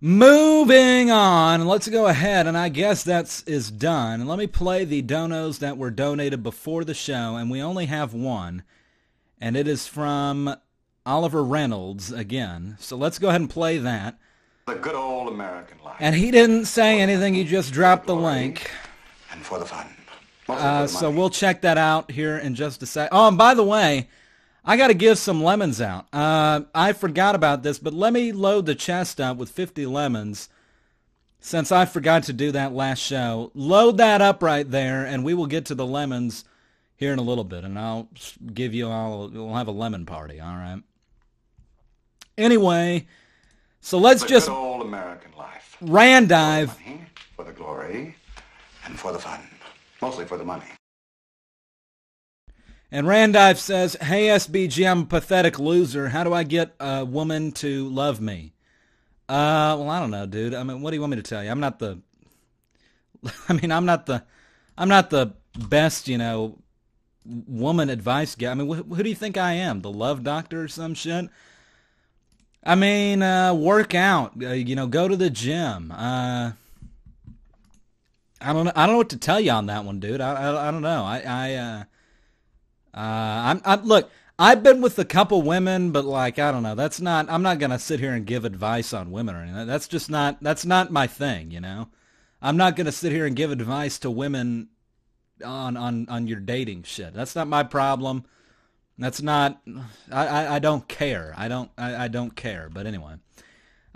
Moving 0.00 1.10
on. 1.10 1.66
Let's 1.66 1.88
go 1.88 2.06
ahead, 2.06 2.46
and 2.46 2.56
I 2.56 2.68
guess 2.68 3.02
that's 3.02 3.42
is 3.42 3.68
done. 3.68 4.28
Let 4.28 4.38
me 4.38 4.46
play 4.46 4.84
the 4.84 5.02
donos 5.02 5.58
that 5.58 5.76
were 5.76 5.90
donated 5.90 6.44
before 6.44 6.84
the 6.84 6.94
show, 6.94 7.34
and 7.34 7.50
we 7.50 7.60
only 7.60 7.86
have 7.86 8.14
one, 8.14 8.62
and 9.40 9.56
it 9.56 9.66
is 9.66 9.88
from 9.88 10.54
Oliver 11.04 11.42
Reynolds 11.42 12.12
again. 12.12 12.76
So 12.78 12.96
let's 12.96 13.18
go 13.18 13.30
ahead 13.30 13.40
and 13.40 13.50
play 13.50 13.78
that. 13.78 14.16
The 14.68 14.76
good 14.76 14.94
old 14.94 15.32
American 15.32 15.78
life. 15.82 15.96
And 15.98 16.14
he 16.14 16.30
didn't 16.30 16.66
say 16.66 17.00
anything. 17.00 17.34
He 17.34 17.42
just 17.42 17.72
dropped 17.72 18.06
the 18.06 18.14
link. 18.14 18.70
And 19.32 19.44
for 19.44 19.58
the 19.58 19.66
fun. 19.66 19.88
Uh, 20.48 20.86
so 20.86 21.10
we'll 21.10 21.30
check 21.30 21.62
that 21.62 21.78
out 21.78 22.10
here 22.10 22.38
in 22.38 22.54
just 22.54 22.82
a 22.82 22.86
sec. 22.86 23.10
Oh, 23.12 23.28
and 23.28 23.38
by 23.38 23.54
the 23.54 23.64
way, 23.64 24.08
I 24.64 24.76
got 24.76 24.88
to 24.88 24.94
give 24.94 25.18
some 25.18 25.42
lemons 25.42 25.80
out. 25.80 26.06
Uh, 26.12 26.62
I 26.74 26.92
forgot 26.92 27.34
about 27.34 27.62
this, 27.62 27.78
but 27.78 27.92
let 27.92 28.12
me 28.12 28.32
load 28.32 28.66
the 28.66 28.74
chest 28.74 29.20
up 29.20 29.36
with 29.36 29.50
50 29.50 29.86
lemons 29.86 30.48
since 31.40 31.70
I 31.70 31.84
forgot 31.84 32.24
to 32.24 32.32
do 32.32 32.52
that 32.52 32.72
last 32.72 32.98
show. 32.98 33.50
Load 33.54 33.98
that 33.98 34.20
up 34.20 34.42
right 34.42 34.68
there, 34.68 35.04
and 35.04 35.24
we 35.24 35.34
will 35.34 35.46
get 35.46 35.66
to 35.66 35.74
the 35.74 35.86
lemons 35.86 36.44
here 36.96 37.12
in 37.12 37.18
a 37.18 37.22
little 37.22 37.44
bit, 37.44 37.64
and 37.64 37.78
I'll 37.78 38.08
give 38.52 38.74
you 38.74 38.88
all, 38.88 39.28
we'll 39.28 39.54
have 39.54 39.68
a 39.68 39.72
lemon 39.72 40.04
party, 40.04 40.40
all 40.40 40.56
right? 40.56 40.82
Anyway, 42.36 43.06
so 43.80 43.98
let's 43.98 44.22
the 44.22 44.28
just 44.28 44.48
good 44.48 44.54
old 44.54 44.82
American 44.82 45.30
life. 45.36 45.76
ran 45.80 46.26
dive. 46.26 46.76
Money, 46.84 47.06
for 47.36 47.44
the 47.44 47.52
glory, 47.52 48.16
and 48.84 48.98
for 48.98 49.12
the 49.12 49.18
fun. 49.18 49.40
Mostly 50.00 50.24
for 50.24 50.38
the 50.38 50.44
money. 50.44 50.64
And 52.90 53.06
Randive 53.06 53.58
says, 53.58 53.96
Hey 54.00 54.28
SBG, 54.28 54.90
I'm 54.90 55.02
a 55.02 55.06
pathetic 55.06 55.58
loser. 55.58 56.08
How 56.08 56.24
do 56.24 56.32
I 56.32 56.42
get 56.42 56.74
a 56.80 57.04
woman 57.04 57.52
to 57.52 57.88
love 57.88 58.20
me? 58.20 58.54
Uh, 59.28 59.76
well, 59.78 59.90
I 59.90 60.00
don't 60.00 60.10
know, 60.10 60.24
dude. 60.24 60.54
I 60.54 60.62
mean, 60.62 60.80
what 60.80 60.90
do 60.90 60.96
you 60.96 61.02
want 61.02 61.10
me 61.10 61.16
to 61.16 61.22
tell 61.22 61.44
you? 61.44 61.50
I'm 61.50 61.60
not 61.60 61.78
the, 61.78 62.00
I 63.48 63.52
mean, 63.52 63.70
I'm 63.70 63.84
not 63.84 64.06
the, 64.06 64.24
I'm 64.78 64.88
not 64.88 65.10
the 65.10 65.34
best, 65.58 66.08
you 66.08 66.16
know, 66.16 66.58
woman 67.46 67.90
advice 67.90 68.34
guy. 68.34 68.50
I 68.50 68.54
mean, 68.54 68.68
wh- 68.68 68.96
who 68.96 69.02
do 69.02 69.08
you 69.08 69.14
think 69.14 69.36
I 69.36 69.52
am? 69.52 69.82
The 69.82 69.90
love 69.90 70.24
doctor 70.24 70.62
or 70.62 70.68
some 70.68 70.94
shit? 70.94 71.28
I 72.64 72.74
mean, 72.74 73.22
uh, 73.22 73.52
work 73.52 73.94
out. 73.94 74.32
Uh, 74.42 74.52
you 74.52 74.74
know, 74.74 74.86
go 74.86 75.08
to 75.08 75.16
the 75.16 75.30
gym. 75.30 75.92
Uh, 75.92 76.52
I 78.40 78.52
don't 78.52 78.66
know. 78.66 78.72
I 78.74 78.86
don't 78.86 78.94
know 78.94 78.98
what 78.98 79.10
to 79.10 79.16
tell 79.16 79.40
you 79.40 79.50
on 79.50 79.66
that 79.66 79.84
one, 79.84 80.00
dude. 80.00 80.20
I 80.20 80.34
I, 80.34 80.68
I 80.68 80.70
don't 80.70 80.82
know. 80.82 81.04
I 81.04 81.22
I 81.26 81.54
uh, 81.54 81.84
uh, 82.94 83.50
I'm, 83.50 83.62
I'm 83.64 83.84
look. 83.84 84.10
I've 84.40 84.62
been 84.62 84.80
with 84.80 84.96
a 85.00 85.04
couple 85.04 85.42
women, 85.42 85.90
but 85.90 86.04
like 86.04 86.38
I 86.38 86.52
don't 86.52 86.62
know. 86.62 86.76
That's 86.76 87.00
not. 87.00 87.28
I'm 87.28 87.42
not 87.42 87.58
gonna 87.58 87.78
sit 87.78 88.00
here 88.00 88.12
and 88.12 88.24
give 88.24 88.44
advice 88.44 88.92
on 88.92 89.10
women 89.10 89.34
or 89.34 89.42
anything. 89.42 89.66
That's 89.66 89.88
just 89.88 90.10
not. 90.10 90.38
That's 90.40 90.64
not 90.64 90.92
my 90.92 91.06
thing. 91.06 91.50
You 91.50 91.60
know. 91.60 91.88
I'm 92.40 92.56
not 92.56 92.76
gonna 92.76 92.92
sit 92.92 93.10
here 93.12 93.26
and 93.26 93.34
give 93.34 93.50
advice 93.50 93.98
to 94.00 94.10
women 94.10 94.68
on 95.44 95.76
on 95.76 96.08
on 96.08 96.28
your 96.28 96.40
dating 96.40 96.84
shit. 96.84 97.14
That's 97.14 97.34
not 97.34 97.48
my 97.48 97.64
problem. 97.64 98.24
That's 98.96 99.20
not. 99.20 99.60
I 100.12 100.26
I, 100.26 100.54
I 100.56 100.58
don't 100.60 100.86
care. 100.86 101.34
I 101.36 101.48
don't 101.48 101.70
I, 101.76 102.04
I 102.04 102.08
don't 102.08 102.36
care. 102.36 102.68
But 102.72 102.86
anyway. 102.86 103.14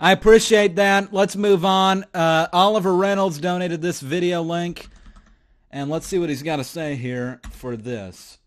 I 0.03 0.11
appreciate 0.11 0.75
that. 0.75 1.13
Let's 1.13 1.37
move 1.37 1.63
on. 1.63 2.03
Uh, 2.13 2.47
Oliver 2.51 2.93
Reynolds 2.93 3.37
donated 3.39 3.81
this 3.81 4.01
video 4.01 4.41
link, 4.41 4.89
and 5.71 5.89
let's 5.89 6.05
see 6.05 6.19
what 6.19 6.27
he's 6.27 6.43
got 6.43 6.57
to 6.57 6.65
say 6.65 6.95
here 6.95 7.39
for 7.51 7.77
this. 7.77 8.37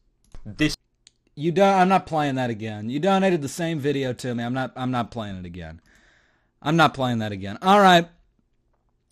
This 0.44 0.76
You 1.34 1.52
don't. 1.52 1.72
I'm 1.72 1.88
not 1.88 2.04
playing 2.04 2.34
that 2.34 2.50
again. 2.50 2.90
You 2.90 3.00
donated 3.00 3.40
the 3.40 3.48
same 3.48 3.78
video 3.78 4.12
to 4.12 4.34
me. 4.34 4.44
I'm 4.44 4.52
not. 4.52 4.74
I'm 4.76 4.90
not 4.90 5.10
playing 5.10 5.36
it 5.36 5.46
again. 5.46 5.80
I'm 6.60 6.76
not 6.76 6.92
playing 6.92 7.20
that 7.20 7.32
again. 7.32 7.56
All 7.62 7.80
right. 7.80 8.06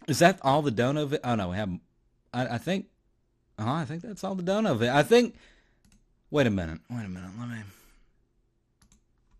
Is 0.06 0.18
that 0.18 0.38
all 0.42 0.60
the 0.60 0.70
dono? 0.70 1.06
Vi- 1.06 1.20
oh 1.24 1.36
no, 1.36 1.48
we 1.48 1.56
have. 1.56 1.70
I, 2.34 2.46
I 2.48 2.58
think. 2.58 2.88
Oh, 3.58 3.66
I 3.66 3.86
think 3.86 4.02
that's 4.02 4.22
all 4.22 4.34
the 4.34 4.42
dono. 4.42 4.74
Vi- 4.74 4.94
I 4.94 5.02
think. 5.02 5.34
Wait 6.30 6.46
a 6.46 6.50
minute. 6.50 6.80
Wait 6.90 7.06
a 7.06 7.08
minute. 7.08 7.30
Let 7.38 7.48
me. 7.48 7.56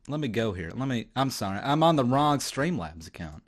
Let 0.08 0.20
me 0.20 0.28
go 0.28 0.52
here. 0.52 0.70
Let 0.74 0.88
me. 0.88 1.06
I'm 1.16 1.30
sorry. 1.30 1.60
I'm 1.62 1.82
on 1.82 1.96
the 1.96 2.04
wrong 2.04 2.38
Streamlabs 2.38 3.08
account. 3.08 3.42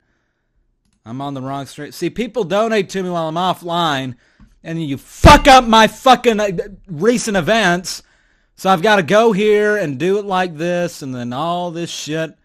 I'm 1.07 1.21
on 1.21 1.33
the 1.33 1.41
wrong 1.41 1.65
stream. 1.65 1.93
See, 1.93 2.09
people 2.09 2.43
donate 2.43 2.89
to 2.89 3.01
me 3.01 3.09
while 3.09 3.29
I'm 3.29 3.35
offline, 3.35 4.15
and 4.61 4.83
you 4.83 4.97
fuck 4.97 5.47
up 5.47 5.65
my 5.65 5.87
fucking 5.87 6.39
uh, 6.39 6.49
recent 6.87 7.37
events. 7.37 8.03
So 8.55 8.69
I've 8.69 8.81
got 8.81 8.97
to 8.97 9.03
go 9.03 9.31
here 9.31 9.77
and 9.77 9.97
do 9.97 10.17
it 10.17 10.25
like 10.25 10.57
this, 10.57 11.01
and 11.01 11.15
then 11.15 11.31
all 11.31 11.71
this 11.71 11.89
shit, 11.89 12.35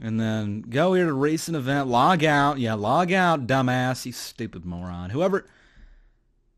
and 0.00 0.20
then 0.20 0.60
go 0.60 0.94
here 0.94 1.06
to 1.06 1.12
recent 1.12 1.56
event, 1.56 1.88
log 1.88 2.22
out. 2.22 2.58
Yeah, 2.58 2.74
log 2.74 3.10
out, 3.10 3.48
dumbass. 3.48 4.06
You 4.06 4.12
stupid 4.12 4.64
moron. 4.64 5.10
Whoever, 5.10 5.44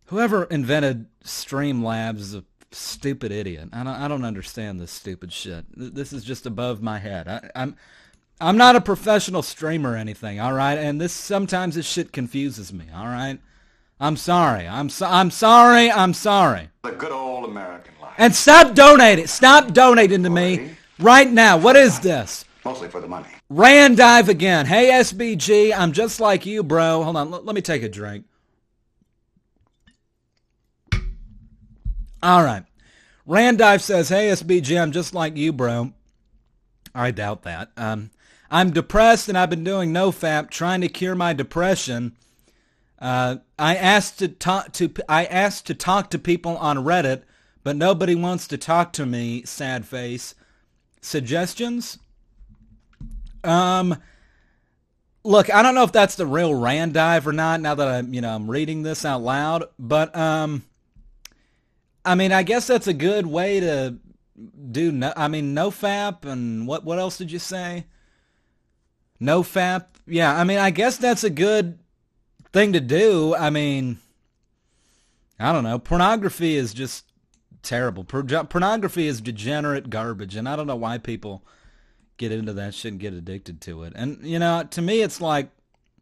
whoever 0.06 0.44
invented 0.44 1.06
Streamlabs 1.24 2.44
stupid 2.78 3.32
idiot. 3.32 3.68
I 3.72 3.84
don't, 3.84 3.94
I 3.94 4.08
don't 4.08 4.24
understand 4.24 4.80
this 4.80 4.90
stupid 4.90 5.32
shit. 5.32 5.64
This 5.74 6.12
is 6.12 6.24
just 6.24 6.46
above 6.46 6.82
my 6.82 6.98
head. 6.98 7.28
I, 7.28 7.50
I'm, 7.54 7.76
I'm 8.40 8.56
not 8.56 8.76
a 8.76 8.80
professional 8.80 9.42
streamer 9.42 9.92
or 9.92 9.96
anything. 9.96 10.40
All 10.40 10.52
right, 10.52 10.76
and 10.76 11.00
this 11.00 11.12
sometimes 11.12 11.76
this 11.76 11.86
shit 11.86 12.12
confuses 12.12 12.72
me. 12.72 12.86
All 12.94 13.06
right, 13.06 13.38
I'm 14.00 14.16
sorry. 14.16 14.66
I'm 14.66 14.88
so, 14.88 15.06
I'm 15.06 15.30
sorry. 15.30 15.90
I'm 15.90 16.14
sorry. 16.14 16.70
The 16.82 16.92
good 16.92 17.12
old 17.12 17.44
American 17.48 17.94
life. 18.00 18.14
And 18.18 18.34
stop 18.34 18.74
donating. 18.74 19.26
Stop 19.26 19.72
donating 19.72 20.22
to 20.24 20.30
me 20.30 20.76
right 20.98 21.30
now. 21.30 21.56
What 21.56 21.76
is 21.76 22.00
this? 22.00 22.44
Mostly 22.64 22.88
for 22.88 23.00
the 23.00 23.08
money. 23.08 23.28
Rand 23.50 23.98
dive 23.98 24.28
again. 24.28 24.66
Hey 24.66 24.90
SBG, 24.90 25.72
I'm 25.76 25.92
just 25.92 26.18
like 26.18 26.46
you, 26.46 26.62
bro. 26.62 27.02
Hold 27.02 27.16
on. 27.16 27.30
Let, 27.30 27.44
let 27.44 27.54
me 27.54 27.60
take 27.60 27.82
a 27.82 27.88
drink. 27.88 28.24
All 32.24 32.42
right. 32.42 32.64
Randive 33.28 33.82
says, 33.82 34.08
"Hey 34.08 34.30
SBG, 34.30 34.80
I'm 34.80 34.92
just 34.92 35.12
like 35.12 35.36
you, 35.36 35.52
bro." 35.52 35.92
I 36.94 37.10
doubt 37.10 37.42
that. 37.42 37.70
Um, 37.76 38.12
I'm 38.50 38.70
depressed 38.70 39.28
and 39.28 39.36
I've 39.36 39.50
been 39.50 39.62
doing 39.62 39.92
NoFap 39.92 40.48
trying 40.48 40.80
to 40.80 40.88
cure 40.88 41.14
my 41.14 41.34
depression. 41.34 42.16
Uh, 42.98 43.36
I 43.58 43.76
asked 43.76 44.20
to 44.20 44.28
talk 44.28 44.72
to 44.72 44.90
I 45.06 45.26
asked 45.26 45.66
to 45.66 45.74
talk 45.74 46.08
to 46.10 46.18
people 46.18 46.56
on 46.56 46.78
Reddit, 46.78 47.24
but 47.62 47.76
nobody 47.76 48.14
wants 48.14 48.48
to 48.48 48.56
talk 48.56 48.94
to 48.94 49.04
me. 49.04 49.42
Sad 49.44 49.84
face. 49.84 50.34
Suggestions? 51.02 51.98
Um, 53.42 54.00
look, 55.24 55.52
I 55.52 55.62
don't 55.62 55.74
know 55.74 55.84
if 55.84 55.92
that's 55.92 56.14
the 56.14 56.26
real 56.26 56.52
Randive 56.52 57.26
or 57.26 57.34
not. 57.34 57.60
Now 57.60 57.74
that 57.74 57.86
I'm 57.86 58.14
you 58.14 58.22
know 58.22 58.34
I'm 58.34 58.50
reading 58.50 58.82
this 58.82 59.04
out 59.04 59.20
loud, 59.20 59.64
but 59.78 60.16
um, 60.16 60.62
I 62.04 62.14
mean 62.14 62.32
I 62.32 62.42
guess 62.42 62.66
that's 62.66 62.86
a 62.86 62.94
good 62.94 63.26
way 63.26 63.60
to 63.60 63.96
do. 64.70 64.92
No, 64.92 65.12
I 65.16 65.28
mean 65.28 65.54
NoFap 65.54 66.24
and 66.24 66.66
what 66.66 66.84
what 66.84 66.98
else 66.98 67.18
did 67.18 67.30
you 67.30 67.38
say? 67.38 67.86
NoFap. 69.20 69.86
Yeah, 70.06 70.38
I 70.38 70.44
mean 70.44 70.58
I 70.58 70.70
guess 70.70 70.96
that's 70.96 71.24
a 71.24 71.30
good 71.30 71.78
thing 72.52 72.72
to 72.72 72.80
do. 72.80 73.34
I 73.34 73.50
mean, 73.50 73.98
I 75.38 75.52
don't 75.52 75.64
know. 75.64 75.78
Pornography 75.78 76.56
is 76.56 76.72
just 76.72 77.04
terrible. 77.62 78.04
Por- 78.04 78.22
pornography 78.22 79.06
is 79.06 79.20
degenerate 79.20 79.90
garbage, 79.90 80.36
and 80.36 80.48
I 80.48 80.56
don't 80.56 80.68
know 80.68 80.76
why 80.76 80.98
people 80.98 81.44
get 82.16 82.30
into 82.30 82.52
that 82.52 82.74
shit 82.74 82.92
and 82.92 83.00
get 83.00 83.12
addicted 83.12 83.60
to 83.62 83.82
it. 83.82 83.92
And 83.96 84.24
you 84.24 84.38
know, 84.38 84.62
to 84.70 84.80
me, 84.80 85.02
it's 85.02 85.20
like, 85.20 85.50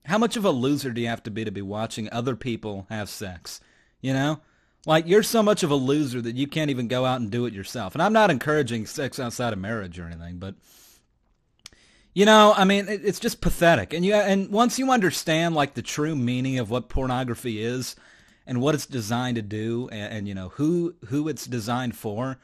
how 0.05 0.19
much 0.19 0.37
of 0.37 0.45
a 0.45 0.51
loser 0.51 0.91
do 0.91 1.01
you 1.01 1.09
have 1.09 1.23
to 1.23 1.31
be 1.31 1.45
to 1.45 1.51
be 1.51 1.63
watching 1.63 2.13
other 2.13 2.37
people 2.37 2.87
have 2.91 3.09
sex? 3.09 3.61
You 4.01 4.13
know, 4.13 4.41
like 4.87 5.07
you're 5.07 5.23
so 5.23 5.43
much 5.43 5.63
of 5.63 5.71
a 5.71 5.75
loser 5.77 6.21
that 6.21 6.37
you 6.37 6.47
can't 6.47 6.71
even 6.71 6.89
go 6.89 7.05
out 7.05 7.21
and 7.21 7.31
do 7.31 7.47
it 7.47 7.53
yourself. 7.55 7.95
And 7.95 8.03
I'm 8.03 8.13
not 8.13 8.31
encouraging 8.31 8.87
sex 8.87 9.19
outside 9.21 9.53
of 9.53 9.59
marriage 9.59 9.99
or 9.99 10.07
anything, 10.07 10.39
but 10.39 10.55
you 12.15 12.27
know, 12.27 12.53
I 12.57 12.65
mean, 12.65 12.89
it, 12.89 13.01
it's 13.05 13.21
just 13.21 13.41
pathetic. 13.41 13.93
And 13.95 14.05
you 14.05 14.15
and 14.15 14.51
once 14.51 14.79
you 14.79 14.91
understand 14.91 15.55
like 15.55 15.75
the 15.75 15.83
true 15.83 16.15
meaning 16.17 16.59
of 16.59 16.69
what 16.71 16.89
pornography 16.89 17.63
is 17.63 17.97
and 18.47 18.61
what 18.61 18.75
it's 18.75 18.87
designed 18.87 19.37
to 19.37 19.43
do 19.43 19.89
and, 19.93 20.13
and 20.13 20.29
you 20.29 20.35
know 20.35 20.51
who 20.51 20.95
who 21.07 21.29
it's 21.29 21.47
designed 21.47 21.97
for, 21.97 22.39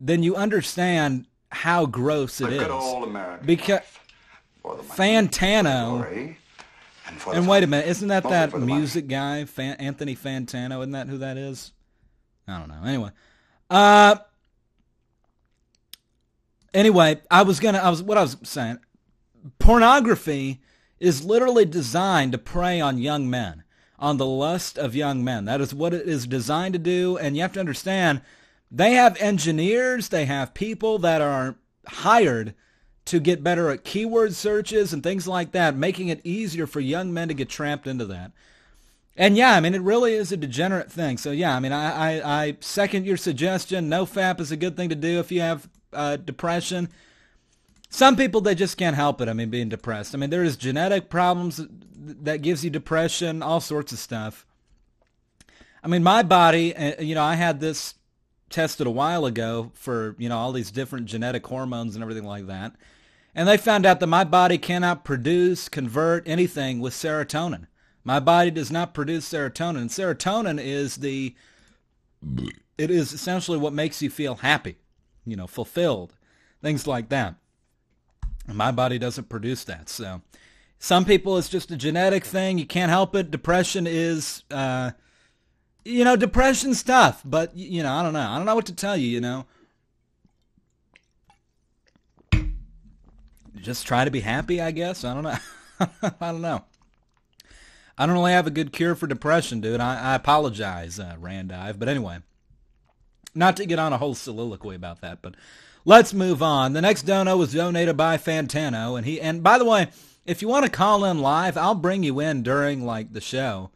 then 0.00 0.22
you 0.22 0.34
understand 0.34 1.26
how 1.52 1.86
gross 1.86 2.38
The 2.38 2.46
it 2.48 2.52
is. 2.54 2.68
old 2.68 3.04
American 3.08 3.46
Because 3.46 3.70
life. 3.80 4.00
For 4.62 4.76
the 4.76 4.82
money. 4.82 4.94
Fantano. 5.28 6.36
And, 7.08 7.36
and 7.36 7.48
wait 7.48 7.62
a 7.62 7.66
minute, 7.66 7.86
isn't 7.88 8.08
that 8.08 8.24
that 8.24 8.50
the 8.50 8.58
money. 8.58 8.74
music 8.74 9.06
guy, 9.06 9.44
Fan- 9.44 9.76
Anthony 9.76 10.16
Fantano? 10.16 10.80
Isn't 10.80 10.92
that 10.92 11.08
who 11.08 11.18
that 11.18 11.36
is? 11.36 11.72
I 12.48 12.58
don't 12.58 12.68
know. 12.68 12.82
Anyway, 12.84 13.10
uh, 13.70 14.16
anyway, 16.74 17.20
I 17.30 17.42
was 17.42 17.60
gonna, 17.60 17.78
I 17.78 17.90
was 17.90 18.02
what 18.02 18.18
I 18.18 18.22
was 18.22 18.36
saying. 18.42 18.78
Pornography 19.58 20.60
is 20.98 21.24
literally 21.24 21.64
designed 21.64 22.32
to 22.32 22.38
prey 22.38 22.80
on 22.80 22.98
young 22.98 23.28
men, 23.30 23.62
on 23.98 24.16
the 24.16 24.26
lust 24.26 24.78
of 24.78 24.96
young 24.96 25.22
men. 25.22 25.44
That 25.44 25.60
is 25.60 25.74
what 25.74 25.94
it 25.94 26.08
is 26.08 26.26
designed 26.26 26.72
to 26.72 26.78
do, 26.78 27.16
and 27.18 27.36
you 27.36 27.42
have 27.42 27.52
to 27.52 27.60
understand. 27.60 28.22
They 28.70 28.94
have 28.94 29.16
engineers, 29.18 30.08
they 30.08 30.24
have 30.24 30.54
people 30.54 30.98
that 30.98 31.20
are 31.20 31.56
hired 31.86 32.54
to 33.06 33.20
get 33.20 33.42
better 33.42 33.70
at 33.70 33.84
keyword 33.84 34.34
searches 34.34 34.92
and 34.92 35.02
things 35.02 35.26
like 35.26 35.52
that, 35.52 35.76
making 35.76 36.08
it 36.08 36.20
easier 36.24 36.66
for 36.66 36.80
young 36.80 37.12
men 37.12 37.28
to 37.28 37.34
get 37.34 37.48
trapped 37.48 37.86
into 37.86 38.04
that. 38.06 38.32
And 39.16 39.36
yeah, 39.36 39.54
I 39.54 39.60
mean, 39.60 39.74
it 39.74 39.80
really 39.80 40.12
is 40.12 40.30
a 40.30 40.36
degenerate 40.36 40.92
thing. 40.92 41.16
So 41.16 41.30
yeah, 41.30 41.56
I 41.56 41.60
mean, 41.60 41.72
I, 41.72 42.18
I, 42.20 42.42
I 42.44 42.56
second 42.60 43.06
your 43.06 43.16
suggestion. 43.16 43.88
No 43.88 44.04
fap 44.04 44.40
is 44.40 44.52
a 44.52 44.56
good 44.56 44.76
thing 44.76 44.90
to 44.90 44.94
do 44.94 45.18
if 45.20 45.32
you 45.32 45.40
have 45.40 45.68
uh, 45.92 46.16
depression. 46.16 46.90
Some 47.88 48.16
people 48.16 48.40
they 48.40 48.54
just 48.54 48.76
can't 48.76 48.96
help 48.96 49.20
it. 49.20 49.28
I 49.28 49.32
mean, 49.32 49.48
being 49.48 49.68
depressed. 49.70 50.14
I 50.14 50.18
mean, 50.18 50.30
there 50.30 50.44
is 50.44 50.56
genetic 50.56 51.08
problems 51.08 51.60
that 51.96 52.42
gives 52.42 52.62
you 52.64 52.70
depression, 52.70 53.42
all 53.42 53.60
sorts 53.60 53.92
of 53.92 53.98
stuff. 53.98 54.44
I 55.82 55.88
mean, 55.88 56.02
my 56.02 56.22
body. 56.22 56.76
uh, 56.76 57.00
You 57.00 57.14
know, 57.14 57.22
I 57.22 57.36
had 57.36 57.60
this 57.60 57.94
tested 58.50 58.86
a 58.86 58.90
while 58.90 59.26
ago 59.26 59.70
for 59.74 60.14
you 60.18 60.28
know 60.28 60.36
all 60.36 60.52
these 60.52 60.70
different 60.70 61.06
genetic 61.06 61.46
hormones 61.46 61.94
and 61.94 62.02
everything 62.02 62.24
like 62.24 62.46
that, 62.48 62.74
and 63.36 63.46
they 63.46 63.58
found 63.58 63.84
out 63.84 64.00
that 64.00 64.06
my 64.06 64.24
body 64.24 64.56
cannot 64.56 65.04
produce, 65.04 65.68
convert 65.68 66.26
anything 66.26 66.80
with 66.80 66.94
serotonin. 66.94 67.66
My 68.02 68.18
body 68.18 68.50
does 68.50 68.70
not 68.70 68.94
produce 68.94 69.28
serotonin. 69.28 69.90
Serotonin 69.90 70.58
is 70.58 70.96
the 70.96 71.34
it 72.78 72.90
is 72.90 73.12
essentially 73.12 73.58
what 73.58 73.74
makes 73.74 74.00
you 74.00 74.08
feel 74.08 74.36
happy, 74.36 74.78
you 75.26 75.36
know, 75.36 75.46
fulfilled, 75.46 76.14
things 76.62 76.86
like 76.86 77.10
that. 77.10 77.34
And 78.48 78.56
my 78.56 78.72
body 78.72 78.98
doesn't 78.98 79.28
produce 79.28 79.64
that. 79.64 79.90
So 79.90 80.22
some 80.78 81.04
people 81.04 81.36
it's 81.36 81.50
just 81.50 81.70
a 81.70 81.76
genetic 81.76 82.24
thing. 82.24 82.56
You 82.56 82.66
can't 82.66 82.90
help 82.90 83.14
it. 83.14 83.30
Depression 83.30 83.86
is 83.86 84.44
uh 84.50 84.92
you 85.84 86.04
know, 86.04 86.16
depression's 86.16 86.82
tough, 86.82 87.20
but 87.22 87.54
you 87.54 87.82
know, 87.82 87.92
I 87.92 88.02
don't 88.02 88.14
know. 88.14 88.20
I 88.26 88.38
don't 88.38 88.46
know 88.46 88.54
what 88.54 88.66
to 88.66 88.74
tell 88.74 88.96
you, 88.96 89.08
you 89.08 89.20
know. 89.20 89.44
Just 93.66 93.84
try 93.84 94.04
to 94.04 94.12
be 94.12 94.20
happy, 94.20 94.60
I 94.60 94.70
guess. 94.70 95.04
I 95.04 95.12
don't 95.12 95.24
know. 95.24 95.36
I 96.20 96.30
don't 96.30 96.40
know. 96.40 96.62
I 97.98 98.06
don't 98.06 98.14
really 98.14 98.30
have 98.30 98.46
a 98.46 98.52
good 98.52 98.72
cure 98.72 98.94
for 98.94 99.08
depression, 99.08 99.60
dude. 99.60 99.80
I, 99.80 100.12
I 100.12 100.14
apologize, 100.14 101.00
uh, 101.00 101.16
Randive. 101.20 101.76
But 101.76 101.88
anyway, 101.88 102.18
Not 103.34 103.56
to 103.56 103.66
get 103.66 103.80
on 103.80 103.92
a 103.92 103.98
whole 103.98 104.14
soliloquy 104.14 104.76
about 104.76 105.00
that, 105.00 105.20
but 105.20 105.34
let's 105.84 106.14
move 106.14 106.44
on. 106.44 106.74
The 106.74 106.80
next 106.80 107.02
dono 107.02 107.36
was 107.36 107.54
donated 107.54 107.96
by 107.96 108.18
Fantano, 108.18 108.96
and 108.96 109.04
he 109.04 109.20
and 109.20 109.42
by 109.42 109.58
the 109.58 109.64
way, 109.64 109.88
if 110.24 110.42
you 110.42 110.46
want 110.46 110.64
to 110.64 110.70
call 110.70 111.04
in 111.04 111.18
live, 111.18 111.56
I'll 111.56 111.74
bring 111.74 112.04
you 112.04 112.20
in 112.20 112.44
during 112.44 112.86
like 112.86 113.14
the 113.14 113.20
show. 113.20 113.70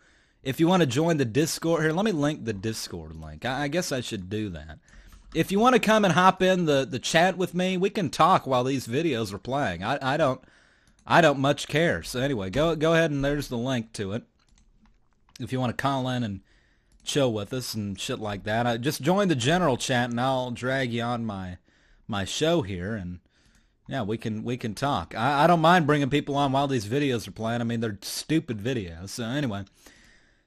If 0.44 0.60
you 0.60 0.68
want 0.68 0.82
to 0.82 0.86
join 0.86 1.16
the 1.16 1.24
Discord 1.24 1.82
here, 1.82 1.92
let 1.92 2.04
me 2.04 2.12
link 2.12 2.44
the 2.44 2.52
Discord 2.52 3.16
link. 3.16 3.44
I, 3.44 3.64
I 3.64 3.68
guess 3.68 3.90
I 3.90 4.02
should 4.02 4.30
do 4.30 4.50
that. 4.50 4.78
If 5.34 5.52
you 5.52 5.60
want 5.60 5.74
to 5.74 5.80
come 5.80 6.04
and 6.04 6.14
hop 6.14 6.42
in 6.42 6.64
the, 6.64 6.84
the 6.84 6.98
chat 6.98 7.36
with 7.36 7.54
me, 7.54 7.76
we 7.76 7.90
can 7.90 8.10
talk 8.10 8.46
while 8.46 8.64
these 8.64 8.88
videos 8.88 9.32
are 9.32 9.38
playing. 9.38 9.84
I, 9.84 9.98
I 10.14 10.16
don't 10.16 10.40
I 11.06 11.20
don't 11.20 11.38
much 11.38 11.68
care. 11.68 12.02
So 12.02 12.20
anyway, 12.20 12.50
go 12.50 12.74
go 12.76 12.94
ahead 12.94 13.10
and 13.10 13.24
there's 13.24 13.48
the 13.48 13.58
link 13.58 13.92
to 13.94 14.12
it. 14.12 14.24
If 15.38 15.52
you 15.52 15.60
want 15.60 15.76
to 15.76 15.82
call 15.82 16.08
in 16.08 16.22
and 16.22 16.40
chill 17.04 17.32
with 17.32 17.52
us 17.52 17.74
and 17.74 17.98
shit 17.98 18.18
like 18.18 18.44
that, 18.44 18.66
I 18.66 18.76
just 18.76 19.02
join 19.02 19.28
the 19.28 19.36
general 19.36 19.76
chat 19.76 20.10
and 20.10 20.20
I'll 20.20 20.50
drag 20.50 20.92
you 20.92 21.02
on 21.02 21.24
my 21.24 21.58
my 22.08 22.24
show 22.24 22.62
here 22.62 22.94
and 22.94 23.20
yeah, 23.88 24.02
we 24.02 24.18
can 24.18 24.44
we 24.44 24.56
can 24.56 24.74
talk. 24.74 25.14
I, 25.16 25.44
I 25.44 25.46
don't 25.46 25.60
mind 25.60 25.86
bringing 25.86 26.10
people 26.10 26.36
on 26.36 26.52
while 26.52 26.68
these 26.68 26.86
videos 26.86 27.26
are 27.26 27.32
playing. 27.32 27.60
I 27.60 27.64
mean, 27.64 27.80
they're 27.80 27.98
stupid 28.02 28.58
videos. 28.58 29.10
So 29.10 29.24
anyway, 29.24 29.64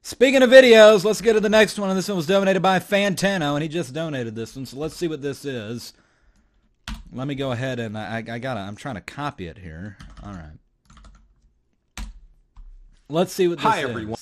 speaking 0.03 0.43
of 0.43 0.51
videos, 0.51 1.03
let's 1.03 1.21
get 1.21 1.33
to 1.33 1.39
the 1.39 1.49
next 1.49 1.79
one. 1.79 1.89
And 1.89 1.97
this 1.97 2.07
one 2.07 2.17
was 2.17 2.27
donated 2.27 2.61
by 2.61 2.77
Fantano, 2.79 3.55
and 3.55 3.63
he 3.63 3.69
just 3.69 3.93
donated 3.93 4.35
this 4.35 4.55
one. 4.55 4.67
So 4.67 4.77
let's 4.77 4.95
see 4.95 5.07
what 5.07 5.23
this 5.23 5.43
is. 5.43 5.93
Let 7.11 7.27
me 7.27 7.35
go 7.35 7.51
ahead 7.51 7.79
and 7.79 7.97
I, 7.97 8.23
I 8.27 8.39
gotta. 8.39 8.59
I'm 8.59 8.75
trying 8.75 8.95
to 8.95 9.01
copy 9.01 9.47
it 9.47 9.57
here. 9.57 9.97
All 10.23 10.33
right. 10.33 12.05
Let's 13.09 13.33
see 13.33 13.47
what 13.47 13.57
this 13.59 13.65
Hi, 13.65 13.79
is. 13.79 13.89
everyone. 13.89 14.17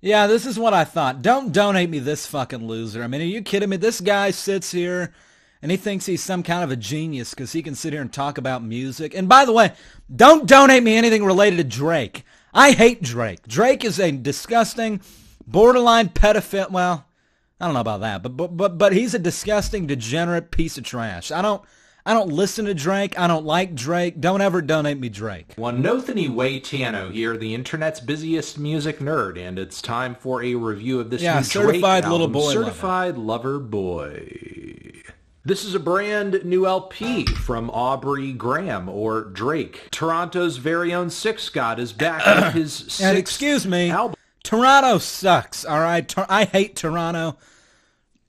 Yeah, 0.00 0.26
this 0.26 0.46
is 0.46 0.58
what 0.58 0.72
I 0.72 0.84
thought. 0.84 1.22
Don't 1.22 1.52
donate 1.52 1.90
me 1.90 1.98
this 1.98 2.26
fucking 2.26 2.66
loser. 2.66 3.02
I 3.02 3.06
mean, 3.06 3.20
are 3.20 3.24
you 3.24 3.42
kidding 3.42 3.68
me? 3.68 3.76
This 3.76 4.00
guy 4.00 4.30
sits 4.30 4.72
here 4.72 5.12
and 5.62 5.70
he 5.70 5.76
thinks 5.76 6.06
he's 6.06 6.22
some 6.22 6.42
kind 6.42 6.62
of 6.62 6.70
a 6.70 6.76
genius 6.76 7.30
because 7.30 7.52
he 7.52 7.62
can 7.62 7.74
sit 7.74 7.92
here 7.92 8.02
and 8.02 8.12
talk 8.12 8.38
about 8.38 8.62
music. 8.62 9.14
And 9.14 9.28
by 9.28 9.44
the 9.44 9.52
way, 9.52 9.72
don't 10.14 10.46
donate 10.46 10.82
me 10.82 10.96
anything 10.96 11.24
related 11.24 11.56
to 11.56 11.64
Drake. 11.64 12.24
I 12.56 12.72
hate 12.72 13.02
Drake. 13.02 13.46
Drake 13.46 13.84
is 13.84 14.00
a 14.00 14.10
disgusting, 14.10 15.02
borderline 15.46 16.08
pedophile. 16.08 16.70
Well, 16.70 17.04
I 17.60 17.66
don't 17.66 17.74
know 17.74 17.80
about 17.80 18.00
that, 18.00 18.22
but 18.22 18.36
but 18.36 18.56
but 18.56 18.78
but 18.78 18.94
he's 18.94 19.14
a 19.14 19.18
disgusting, 19.18 19.86
degenerate 19.86 20.50
piece 20.50 20.78
of 20.78 20.84
trash. 20.84 21.30
I 21.30 21.42
don't 21.42 21.62
I 22.06 22.14
don't 22.14 22.30
listen 22.30 22.64
to 22.64 22.72
Drake. 22.72 23.18
I 23.18 23.26
don't 23.26 23.44
like 23.44 23.74
Drake. 23.74 24.20
Don't 24.20 24.40
ever 24.40 24.62
donate 24.62 24.98
me 24.98 25.10
Drake. 25.10 25.52
One 25.56 25.82
Nothany 25.82 26.32
Way 26.32 26.58
Tano 26.58 27.12
here, 27.12 27.36
the 27.36 27.54
internet's 27.54 28.00
busiest 28.00 28.58
music 28.58 29.00
nerd, 29.00 29.36
and 29.38 29.58
it's 29.58 29.82
time 29.82 30.14
for 30.14 30.42
a 30.42 30.54
review 30.54 30.98
of 30.98 31.10
this 31.10 31.20
Yeah, 31.20 31.38
new 31.38 31.44
Certified 31.44 32.04
Drake 32.04 32.10
Little 32.12 32.28
album, 32.28 32.32
Boy 32.32 32.40
Lover. 32.40 32.64
Certified 32.64 33.18
Lover 33.18 33.58
Boy. 33.58 34.85
This 35.46 35.64
is 35.64 35.76
a 35.76 35.78
brand 35.78 36.44
new 36.44 36.66
LP 36.66 37.24
from 37.24 37.70
Aubrey 37.70 38.32
Graham 38.32 38.88
or 38.88 39.22
Drake. 39.22 39.86
Toronto's 39.92 40.56
very 40.56 40.92
own 40.92 41.08
Six 41.08 41.50
God 41.50 41.78
is 41.78 41.92
back 41.92 42.26
with 42.26 42.54
his 42.62 42.72
sixth 42.74 43.00
And 43.00 43.16
excuse 43.16 43.64
me, 43.64 43.90
album. 43.90 44.16
Toronto 44.42 44.98
sucks. 44.98 45.64
All 45.64 45.78
right, 45.78 46.06
Tor- 46.08 46.26
I 46.28 46.46
hate 46.46 46.74
Toronto. 46.74 47.36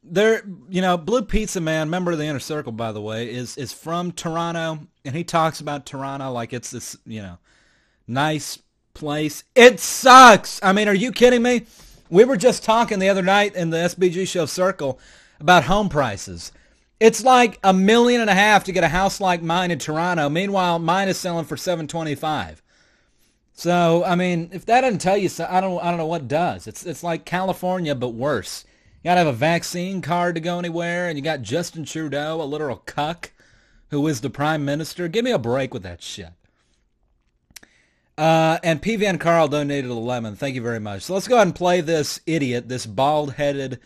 They're, 0.03 0.43
you 0.70 0.80
know, 0.84 0.95
Blue 0.95 1.24
Pizza 1.24 1.59
Man, 1.59 1.89
member 1.89 2.11
of 2.11 2.20
the 2.20 2.26
Inner 2.26 2.38
Circle, 2.38 2.74
by 2.74 2.91
the 2.91 3.01
way, 3.01 3.34
is 3.34 3.57
is 3.57 3.74
from 3.74 4.11
Toronto, 4.11 4.86
and 5.03 5.15
he 5.15 5.24
talks 5.24 5.59
about 5.59 5.88
Toronto 5.88 6.32
like 6.32 6.53
it's 6.53 6.70
this, 6.70 6.97
you 7.03 7.24
know, 7.24 7.39
nice 8.07 8.59
place. 8.93 9.43
It 9.55 9.80
sucks. 9.80 10.59
I 10.61 10.72
mean, 10.72 10.88
are 10.88 10.93
you 10.93 11.11
kidding 11.11 11.41
me? 11.41 11.65
We 12.11 12.26
were 12.26 12.38
just 12.38 12.61
talking 12.61 12.99
the 12.99 13.09
other 13.09 13.24
night 13.24 13.55
in 13.55 13.72
the 13.72 13.78
SBG 13.78 14.28
show 14.28 14.45
circle 14.45 14.99
about 15.39 15.63
home 15.63 15.89
prices. 15.89 16.51
It's 16.99 17.23
like 17.23 17.59
a 17.63 17.73
million 17.73 18.21
and 18.21 18.29
a 18.29 18.35
half 18.35 18.63
to 18.65 18.71
get 18.71 18.83
a 18.83 18.87
house 18.87 19.21
like 19.21 19.43
mine 19.43 19.71
in 19.71 19.79
Toronto. 19.79 20.29
Meanwhile, 20.29 20.79
mine 20.79 21.07
is 21.07 21.17
selling 21.17 21.45
for 21.45 21.57
seven 21.57 21.87
twenty 21.87 22.15
five. 22.15 22.61
So 23.53 24.03
I 24.03 24.15
mean, 24.15 24.49
if 24.51 24.65
that 24.65 24.81
doesn't 24.81 24.99
tell 24.99 25.17
you, 25.17 25.29
so 25.29 25.47
I 25.49 25.61
don't, 25.61 25.79
I 25.83 25.89
don't 25.89 25.97
know 25.97 26.07
what 26.07 26.27
does. 26.27 26.67
It's 26.67 26.85
it's 26.85 27.03
like 27.03 27.25
California 27.25 27.95
but 27.95 28.09
worse. 28.09 28.65
You 29.03 29.09
gotta 29.09 29.19
have 29.19 29.27
a 29.27 29.33
vaccine 29.33 30.01
card 30.01 30.35
to 30.35 30.41
go 30.41 30.59
anywhere, 30.59 31.07
and 31.07 31.17
you 31.17 31.23
got 31.23 31.41
Justin 31.41 31.85
Trudeau, 31.85 32.41
a 32.41 32.45
literal 32.45 32.77
cuck, 32.77 33.31
who 33.89 34.05
is 34.07 34.21
the 34.21 34.29
prime 34.29 34.65
minister. 34.65 35.07
Give 35.07 35.23
me 35.23 35.31
a 35.31 35.39
break 35.39 35.73
with 35.73 35.83
that 35.83 36.01
shit. 36.01 36.29
Uh, 38.17 38.57
and 38.63 38.81
P. 38.81 38.95
Van 38.95 39.19
Carl 39.19 39.47
donated 39.47 39.91
11. 39.91 40.35
Thank 40.35 40.55
you 40.55 40.61
very 40.61 40.79
much. 40.79 41.03
So 41.03 41.13
let's 41.13 41.27
go 41.27 41.35
ahead 41.35 41.47
and 41.47 41.55
play 41.55 41.81
this 41.81 42.19
idiot, 42.25 42.67
this 42.67 42.87
bald-headed, 42.87 43.79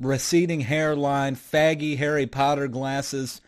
receding 0.00 0.60
hairline, 0.60 1.36
faggy 1.36 1.96
Harry 1.98 2.26
Potter 2.26 2.68
glasses, 2.68 3.40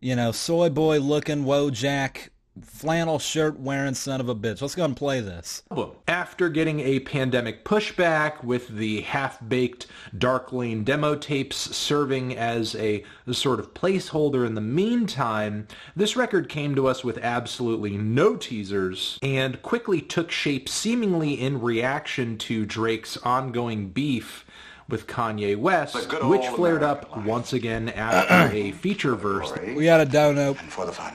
you 0.00 0.16
know, 0.16 0.32
soy 0.32 0.68
boy 0.70 0.98
looking 0.98 1.44
Wojak, 1.44 2.28
flannel 2.62 3.18
shirt 3.18 3.60
wearing 3.60 3.92
son 3.92 4.18
of 4.18 4.30
a 4.30 4.34
bitch. 4.34 4.62
Let's 4.62 4.74
go 4.74 4.86
and 4.86 4.96
play 4.96 5.20
this. 5.20 5.62
After 6.08 6.48
getting 6.48 6.80
a 6.80 7.00
pandemic 7.00 7.66
pushback 7.66 8.42
with 8.42 8.68
the 8.68 9.02
half-baked 9.02 9.86
Dark 10.16 10.54
Lane 10.54 10.82
demo 10.82 11.16
tapes 11.16 11.76
serving 11.76 12.34
as 12.34 12.74
a 12.76 13.04
sort 13.30 13.60
of 13.60 13.74
placeholder 13.74 14.46
in 14.46 14.54
the 14.54 14.62
meantime, 14.62 15.68
this 15.94 16.16
record 16.16 16.48
came 16.48 16.74
to 16.76 16.86
us 16.86 17.04
with 17.04 17.18
absolutely 17.18 17.98
no 17.98 18.36
teasers 18.36 19.18
and 19.20 19.60
quickly 19.60 20.00
took 20.00 20.30
shape 20.30 20.66
seemingly 20.66 21.34
in 21.38 21.60
reaction 21.60 22.38
to 22.38 22.64
Drake's 22.64 23.18
ongoing 23.18 23.90
beef 23.90 24.45
with 24.88 25.06
Kanye 25.06 25.56
West, 25.56 25.94
which 26.24 26.46
flared 26.48 26.82
American 26.82 26.84
up 27.10 27.16
life. 27.16 27.26
once 27.26 27.52
again 27.52 27.88
after 27.90 28.56
a 28.56 28.70
feature 28.82 29.14
verse 29.16 29.52
We 29.74 29.86
had 29.86 30.00
a 30.00 30.06
dono. 30.06 30.50
and 30.50 30.70
for 30.72 30.86
the 30.86 30.92
fun. 30.92 31.14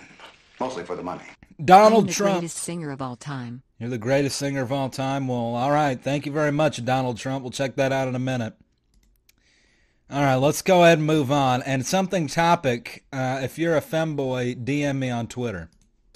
Mostly 0.59 0.84
for 0.84 0.95
the 0.95 1.03
money. 1.03 1.24
Donald 1.63 2.03
I'm 2.03 2.07
the 2.07 2.13
Trump. 2.13 2.39
greatest 2.39 2.57
singer 2.57 2.91
of 2.91 3.01
all 3.01 3.15
time. 3.15 3.61
You're 3.80 3.89
the 3.89 3.97
greatest 3.97 4.38
singer 4.38 4.61
of 4.61 4.72
all 4.72 4.89
time. 4.89 5.28
Well, 5.28 5.55
all 5.55 5.72
right. 5.72 5.99
Thank 5.99 6.26
you 6.26 6.32
very 6.32 6.51
much, 6.51 6.84
Donald 6.86 7.17
Trump. 7.17 7.43
We'll 7.43 7.51
check 7.51 7.76
that 7.76 7.91
out 7.91 8.07
in 8.07 8.15
a 8.15 8.19
minute. 8.19 8.53
All 10.09 10.22
right, 10.22 10.36
let's 10.36 10.61
go 10.61 10.84
ahead 10.84 10.97
and 10.97 11.07
move 11.07 11.32
on. 11.32 11.61
And 11.63 11.86
something 11.86 12.28
topic, 12.28 13.05
uh, 13.13 13.39
if 13.43 13.57
you're 13.57 13.78
a 13.78 13.82
femboy, 13.82 14.63
DM 14.65 14.97
me 14.97 15.09
on 15.09 15.28
Twitter. 15.28 15.69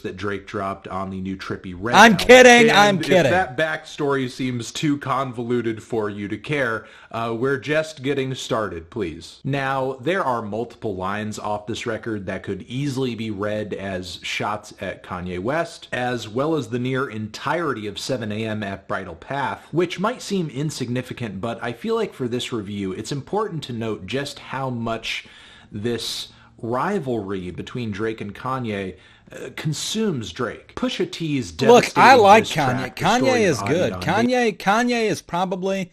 That 0.05 0.17
Drake 0.17 0.45
dropped 0.47 0.87
on 0.87 1.09
the 1.09 1.19
new 1.19 1.35
Trippie 1.35 1.75
Redd. 1.77 1.95
I'm 1.95 2.13
album. 2.13 2.27
kidding, 2.27 2.69
And 2.69 2.77
I'm 2.77 2.99
if 2.99 3.05
kidding. 3.07 3.31
that 3.31 3.57
backstory 3.57 4.29
seems 4.29 4.71
too 4.71 4.97
convoluted 4.99 5.81
for 5.83 6.09
you 6.09 6.27
to 6.27 6.37
care, 6.37 6.85
uh, 7.11 7.35
we're 7.37 7.57
just 7.57 8.03
getting 8.03 8.33
started, 8.35 8.89
please. 8.89 9.39
Now, 9.43 9.93
there 9.99 10.23
are 10.23 10.41
multiple 10.41 10.95
lines 10.95 11.39
off 11.39 11.65
this 11.67 11.85
record 11.85 12.25
that 12.27 12.43
could 12.43 12.61
easily 12.63 13.15
be 13.15 13.31
read 13.31 13.73
as 13.73 14.19
shots 14.21 14.73
at 14.79 15.03
Kanye 15.03 15.39
West, 15.39 15.87
as 15.91 16.29
well 16.29 16.55
as 16.55 16.69
the 16.69 16.79
near 16.79 17.09
entirety 17.09 17.87
of 17.87 17.95
7am 17.95 18.63
at 18.63 18.87
Bridle 18.87 19.15
Path, 19.15 19.67
which 19.71 19.99
might 19.99 20.21
seem 20.21 20.49
insignificant, 20.49 21.41
but 21.41 21.57
I 21.63 21.73
feel 21.73 21.95
like 21.95 22.13
for 22.13 22.27
this 22.27 22.53
review, 22.53 22.91
it's 22.91 23.11
important 23.11 23.63
to 23.63 23.73
note 23.73 24.05
just 24.05 24.37
how 24.39 24.69
much 24.69 25.27
this 25.71 26.29
rivalry 26.61 27.51
between 27.51 27.91
Drake 27.91 28.21
and 28.21 28.33
Kanye 28.33 28.95
uh, 29.31 29.49
consumes 29.55 30.31
Drake. 30.31 30.75
Pusha 30.75 31.11
T's 31.11 31.59
Look, 31.61 31.97
I 31.97 32.15
like 32.15 32.45
Kanye. 32.45 32.95
Kanye 32.95 33.41
is 33.41 33.61
good. 33.61 33.93
Kanye 33.93 34.55
Kanye 34.57 35.09
is 35.09 35.21
probably 35.21 35.91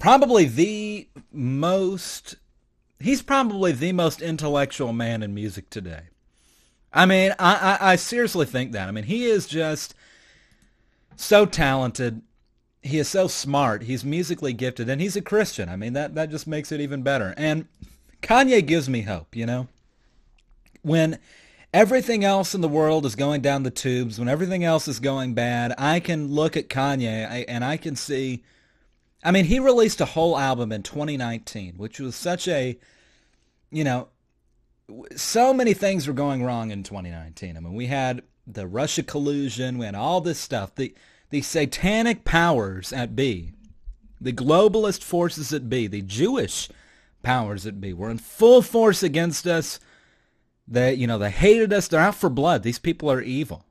probably 0.00 0.46
the 0.46 1.08
most 1.32 2.36
he's 2.98 3.22
probably 3.22 3.72
the 3.72 3.92
most 3.92 4.22
intellectual 4.22 4.92
man 4.92 5.22
in 5.22 5.34
music 5.34 5.68
today. 5.70 6.02
I 6.92 7.06
mean, 7.06 7.34
I, 7.38 7.78
I, 7.80 7.92
I 7.92 7.96
seriously 7.96 8.46
think 8.46 8.72
that. 8.72 8.88
I 8.88 8.92
mean, 8.92 9.04
he 9.04 9.24
is 9.24 9.46
just 9.46 9.94
so 11.16 11.46
talented. 11.46 12.22
He 12.82 12.98
is 12.98 13.08
so 13.08 13.28
smart. 13.28 13.84
He's 13.84 14.04
musically 14.04 14.52
gifted, 14.52 14.88
and 14.88 15.00
he's 15.00 15.16
a 15.16 15.22
Christian. 15.22 15.68
I 15.68 15.76
mean, 15.76 15.92
that 15.94 16.14
that 16.14 16.30
just 16.30 16.46
makes 16.46 16.72
it 16.72 16.80
even 16.80 17.02
better. 17.02 17.34
And 17.36 17.66
Kanye 18.22 18.66
gives 18.66 18.88
me 18.88 19.02
hope. 19.02 19.34
You 19.36 19.46
know, 19.46 19.68
when 20.82 21.18
everything 21.72 22.24
else 22.24 22.54
in 22.54 22.60
the 22.60 22.68
world 22.68 23.06
is 23.06 23.16
going 23.16 23.40
down 23.40 23.62
the 23.62 23.70
tubes, 23.70 24.18
when 24.18 24.28
everything 24.28 24.64
else 24.64 24.88
is 24.88 25.00
going 25.00 25.34
bad, 25.34 25.74
I 25.78 26.00
can 26.00 26.28
look 26.28 26.56
at 26.56 26.68
Kanye 26.68 27.44
and 27.48 27.64
I 27.64 27.76
can 27.76 27.96
see. 27.96 28.44
I 29.24 29.30
mean, 29.30 29.44
he 29.44 29.58
released 29.58 30.00
a 30.00 30.06
whole 30.06 30.38
album 30.38 30.72
in 30.72 30.82
2019, 30.82 31.74
which 31.76 32.00
was 32.00 32.14
such 32.16 32.48
a, 32.48 32.78
you 33.70 33.84
know, 33.84 34.08
so 35.16 35.54
many 35.54 35.74
things 35.74 36.06
were 36.06 36.12
going 36.12 36.44
wrong 36.44 36.70
in 36.70 36.82
2019. 36.82 37.56
I 37.56 37.60
mean, 37.60 37.74
we 37.74 37.86
had 37.86 38.22
the 38.46 38.66
Russia 38.66 39.02
collusion, 39.02 39.78
we 39.78 39.86
had 39.86 39.94
all 39.94 40.20
this 40.20 40.38
stuff. 40.38 40.74
The 40.74 40.94
the 41.30 41.40
satanic 41.40 42.26
powers 42.26 42.92
at 42.92 43.16
B, 43.16 43.52
the 44.20 44.34
globalist 44.34 45.02
forces 45.02 45.50
at 45.54 45.70
B, 45.70 45.86
the 45.86 46.02
Jewish 46.02 46.68
powers 47.22 47.66
at 47.66 47.80
B 47.80 47.94
were 47.94 48.10
in 48.10 48.18
full 48.18 48.60
force 48.60 49.02
against 49.02 49.46
us. 49.46 49.80
They, 50.66 50.94
you 50.94 51.06
know, 51.06 51.18
they 51.18 51.30
hated 51.30 51.72
us. 51.72 51.88
They're 51.88 52.00
out 52.00 52.14
for 52.14 52.30
blood. 52.30 52.62
These 52.62 52.78
people 52.78 53.10
are 53.10 53.20
evil. 53.20 53.64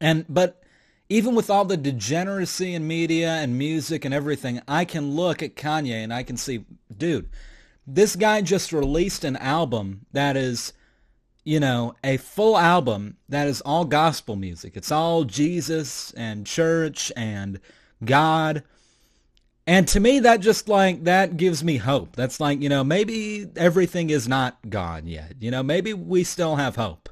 And 0.00 0.24
but 0.28 0.62
even 1.08 1.34
with 1.34 1.50
all 1.50 1.64
the 1.64 1.76
degeneracy 1.76 2.72
in 2.72 2.86
media 2.86 3.32
and 3.32 3.58
music 3.58 4.04
and 4.04 4.14
everything, 4.14 4.62
I 4.68 4.84
can 4.84 5.16
look 5.16 5.42
at 5.42 5.56
Kanye 5.56 6.04
and 6.04 6.14
I 6.14 6.22
can 6.22 6.36
see, 6.36 6.64
dude, 6.96 7.28
this 7.86 8.14
guy 8.14 8.40
just 8.42 8.72
released 8.72 9.24
an 9.24 9.36
album 9.36 10.06
that 10.12 10.36
is, 10.36 10.72
you 11.44 11.58
know, 11.58 11.96
a 12.04 12.16
full 12.16 12.56
album 12.56 13.16
that 13.28 13.48
is 13.48 13.60
all 13.62 13.84
gospel 13.84 14.36
music. 14.36 14.76
It's 14.76 14.92
all 14.92 15.24
Jesus 15.24 16.12
and 16.12 16.46
church 16.46 17.10
and 17.16 17.58
God. 18.04 18.62
And 19.66 19.86
to 19.88 20.00
me, 20.00 20.20
that 20.20 20.40
just 20.40 20.68
like, 20.68 21.04
that 21.04 21.36
gives 21.36 21.62
me 21.62 21.76
hope. 21.76 22.16
That's 22.16 22.40
like, 22.40 22.60
you 22.60 22.68
know, 22.68 22.82
maybe 22.82 23.46
everything 23.56 24.10
is 24.10 24.26
not 24.26 24.58
gone 24.68 25.06
yet. 25.06 25.34
You 25.40 25.50
know, 25.50 25.62
maybe 25.62 25.94
we 25.94 26.24
still 26.24 26.56
have 26.56 26.76
hope. 26.76 27.08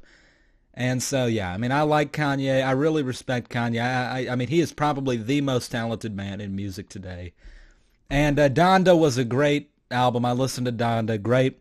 And 0.75 1.03
so, 1.03 1.27
yeah, 1.27 1.53
I 1.53 1.57
mean, 1.57 1.73
I 1.73 1.83
like 1.83 2.13
Kanye. 2.13 2.65
I 2.65 2.71
really 2.71 3.03
respect 3.03 3.51
Kanye. 3.51 3.83
I, 3.83 4.29
I, 4.31 4.37
mean, 4.37 4.49
he 4.49 4.61
is 4.61 4.73
probably 4.73 5.17
the 5.17 5.41
most 5.41 5.71
talented 5.71 6.15
man 6.15 6.41
in 6.41 6.55
music 6.55 6.89
today. 6.89 7.33
And 8.09 8.39
uh, 8.39 8.49
Donda 8.49 8.99
was 8.99 9.19
a 9.19 9.25
great 9.25 9.71
album. 9.91 10.25
I 10.25 10.33
listened 10.33 10.67
to 10.67 10.73
Donda. 10.73 11.21
Great, 11.21 11.59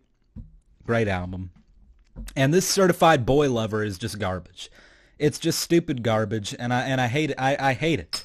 great 0.86 1.08
album. 1.08 1.52
And 2.36 2.54
this 2.54 2.68
Certified 2.68 3.26
Boy 3.26 3.52
Lover 3.52 3.84
is 3.84 3.98
just 3.98 4.20
garbage. 4.20 4.70
It's 5.20 5.40
just 5.40 5.60
stupid 5.60 6.04
garbage, 6.04 6.56
and 6.58 6.72
I 6.72 6.82
and 6.82 7.02
I 7.02 7.08
hate 7.08 7.32
it. 7.32 7.38
I, 7.40 7.58
I 7.60 7.74
hate 7.74 8.00
it. 8.00 8.22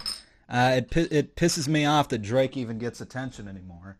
Uh, 0.52 0.82
it 0.82 0.96
it 1.10 1.34
pisses 1.34 1.66
me 1.66 1.86
off 1.86 2.10
that 2.10 2.20
Drake 2.20 2.58
even 2.58 2.78
gets 2.78 3.00
attention 3.00 3.48
anymore. 3.48 3.96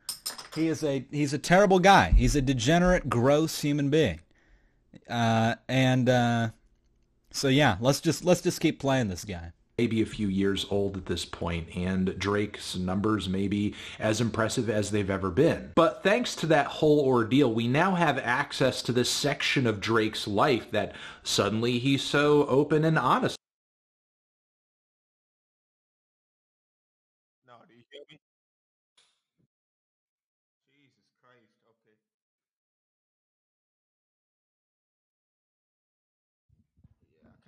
He 0.55 0.69
is 0.69 0.85
a 0.85 1.07
he's 1.11 1.33
a 1.33 1.39
terrible 1.39 1.79
guy. 1.79 2.13
He's 2.15 2.37
a 2.37 2.43
degenerate, 2.43 3.09
gross 3.09 3.63
human 3.63 3.89
being. 3.89 4.21
Uh, 5.09 5.55
and 5.67 6.11
uh, 6.11 6.51
so 7.31 7.49
yeah, 7.49 7.79
let's 7.81 8.01
just 8.03 8.23
let's 8.25 8.43
just 8.43 8.61
keep 8.61 8.79
playing 8.79 9.09
this 9.09 9.25
guy 9.25 9.53
maybe 9.79 10.03
a 10.03 10.07
few 10.07 10.29
years 10.29 10.67
old 10.71 10.97
at 10.97 11.07
this 11.07 11.25
point, 11.25 11.67
and 11.75 12.17
Drake's 12.19 12.77
numbers 12.77 13.29
may 13.29 13.49
be 13.49 13.75
as 13.99 14.21
impressive 14.21 14.69
as 14.71 14.91
they've 14.91 15.11
ever 15.11 15.31
been. 15.31 15.73
But 15.75 16.05
thanks 16.05 16.37
to 16.37 16.47
that 16.47 16.67
whole 16.67 17.01
ordeal, 17.01 17.53
we 17.53 17.67
now 17.67 17.95
have 17.95 18.19
access 18.19 18.83
to 18.83 18.93
this 18.93 19.11
section 19.11 19.67
of 19.67 19.81
Drake's 19.81 20.29
life 20.29 20.71
that 20.71 20.95
suddenly 21.25 21.79
he's 21.79 22.03
so 22.03 22.47
open 22.47 22.85
and 22.85 22.99
honest. 22.99 23.37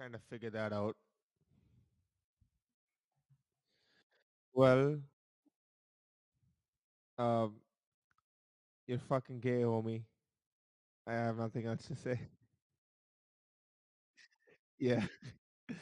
Kind 0.05 0.15
of 0.15 0.21
figure 0.29 0.51
that 0.51 0.71
out. 0.71 0.95
Well, 4.55 5.03
um, 7.19 7.55
you're 8.87 8.99
fucking 8.99 9.41
gay, 9.41 9.63
homie. 9.63 10.03
I 11.07 11.13
have 11.15 11.39
nothing 11.39 11.65
else 11.67 11.87
to 11.87 11.97
say. 11.97 12.21
Yeah. 14.79 15.07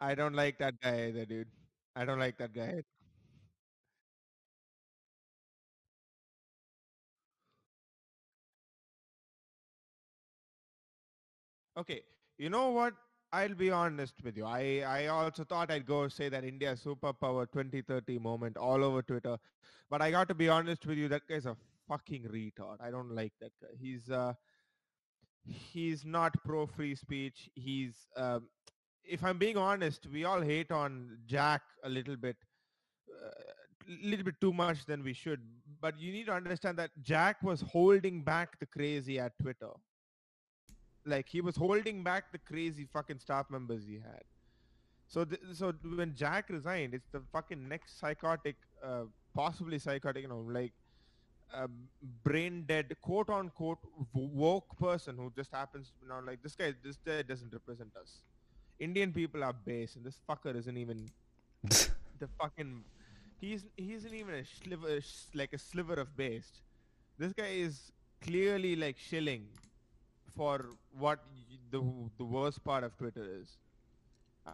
I 0.00 0.14
don't 0.14 0.34
like 0.34 0.58
that 0.58 0.80
guy 0.80 1.08
either, 1.08 1.26
dude. 1.26 1.48
I 1.96 2.04
don't 2.04 2.18
like 2.18 2.38
that 2.38 2.52
guy. 2.52 2.82
Okay, 11.80 12.02
you 12.36 12.50
know 12.50 12.68
what? 12.68 12.92
I'll 13.32 13.54
be 13.54 13.70
honest 13.70 14.14
with 14.22 14.36
you. 14.36 14.44
I, 14.44 14.82
I 14.86 15.06
also 15.06 15.44
thought 15.44 15.70
I'd 15.70 15.86
go 15.86 16.08
say 16.08 16.28
that 16.28 16.44
India 16.44 16.74
superpower 16.74 17.46
2030 17.50 18.18
moment 18.18 18.58
all 18.58 18.84
over 18.84 19.00
Twitter. 19.00 19.38
But 19.88 20.02
I 20.02 20.10
got 20.10 20.28
to 20.28 20.34
be 20.34 20.50
honest 20.50 20.84
with 20.84 20.98
you, 20.98 21.08
that 21.08 21.22
guy's 21.26 21.46
a 21.46 21.56
fucking 21.88 22.24
retard. 22.24 22.76
I 22.80 22.90
don't 22.90 23.14
like 23.14 23.32
that 23.40 23.52
guy. 23.62 23.68
He's 23.80 24.10
uh 24.10 24.34
he's 25.46 26.04
not 26.04 26.34
pro 26.44 26.66
free 26.66 26.94
speech. 26.94 27.48
He's 27.54 27.94
um, 28.14 28.48
if 29.02 29.24
I'm 29.24 29.38
being 29.38 29.56
honest, 29.56 30.06
we 30.12 30.24
all 30.24 30.42
hate 30.42 30.70
on 30.70 31.16
Jack 31.26 31.62
a 31.82 31.88
little 31.88 32.16
bit, 32.16 32.36
a 33.08 33.26
uh, 33.26 33.30
little 34.02 34.24
bit 34.24 34.34
too 34.40 34.52
much 34.52 34.84
than 34.84 35.02
we 35.02 35.14
should. 35.14 35.40
But 35.80 35.98
you 35.98 36.12
need 36.12 36.26
to 36.26 36.34
understand 36.34 36.78
that 36.78 36.90
Jack 37.02 37.42
was 37.42 37.62
holding 37.62 38.22
back 38.22 38.58
the 38.60 38.66
crazy 38.66 39.18
at 39.18 39.32
Twitter. 39.40 39.70
Like 41.06 41.28
he 41.28 41.40
was 41.40 41.56
holding 41.56 42.02
back 42.02 42.30
the 42.32 42.38
crazy 42.38 42.86
fucking 42.92 43.18
staff 43.20 43.50
members 43.50 43.84
he 43.86 43.94
had. 43.94 44.22
So, 45.08 45.24
th- 45.24 45.40
so 45.54 45.72
when 45.96 46.14
Jack 46.14 46.50
resigned, 46.50 46.94
it's 46.94 47.08
the 47.12 47.22
fucking 47.32 47.68
next 47.68 47.98
psychotic, 48.00 48.56
uh, 48.84 49.04
possibly 49.34 49.78
psychotic, 49.78 50.22
you 50.22 50.28
know, 50.28 50.40
like 50.48 50.72
uh, 51.54 51.66
brain 52.24 52.64
dead, 52.66 52.94
quote 53.02 53.28
unquote, 53.30 53.78
woke 54.14 54.78
person 54.78 55.16
who 55.16 55.32
just 55.36 55.52
happens 55.52 55.88
to 55.88 55.94
be 56.00 56.08
now 56.08 56.20
like 56.24 56.42
this 56.42 56.54
guy. 56.54 56.74
This 56.82 56.96
guy 56.96 57.22
doesn't 57.22 57.52
represent 57.52 57.90
us. 58.00 58.22
Indian 58.78 59.12
people 59.12 59.44
are 59.44 59.52
base, 59.52 59.96
and 59.96 60.04
this 60.04 60.18
fucker 60.28 60.56
isn't 60.56 60.76
even 60.76 61.08
the 61.64 62.28
fucking. 62.40 62.84
He's 63.40 63.64
he 63.76 63.94
isn't 63.94 64.14
even 64.14 64.34
a 64.34 64.44
sliver, 64.44 65.00
like 65.34 65.52
a 65.52 65.58
sliver 65.58 65.94
of 65.94 66.16
base. 66.16 66.50
This 67.18 67.32
guy 67.32 67.52
is 67.66 67.90
clearly 68.22 68.76
like 68.76 68.98
shilling 68.98 69.48
for 70.36 70.70
what 70.98 71.20
the 71.70 71.82
the 72.18 72.24
worst 72.24 72.62
part 72.64 72.84
of 72.84 72.96
Twitter 72.96 73.24
is. 73.40 73.56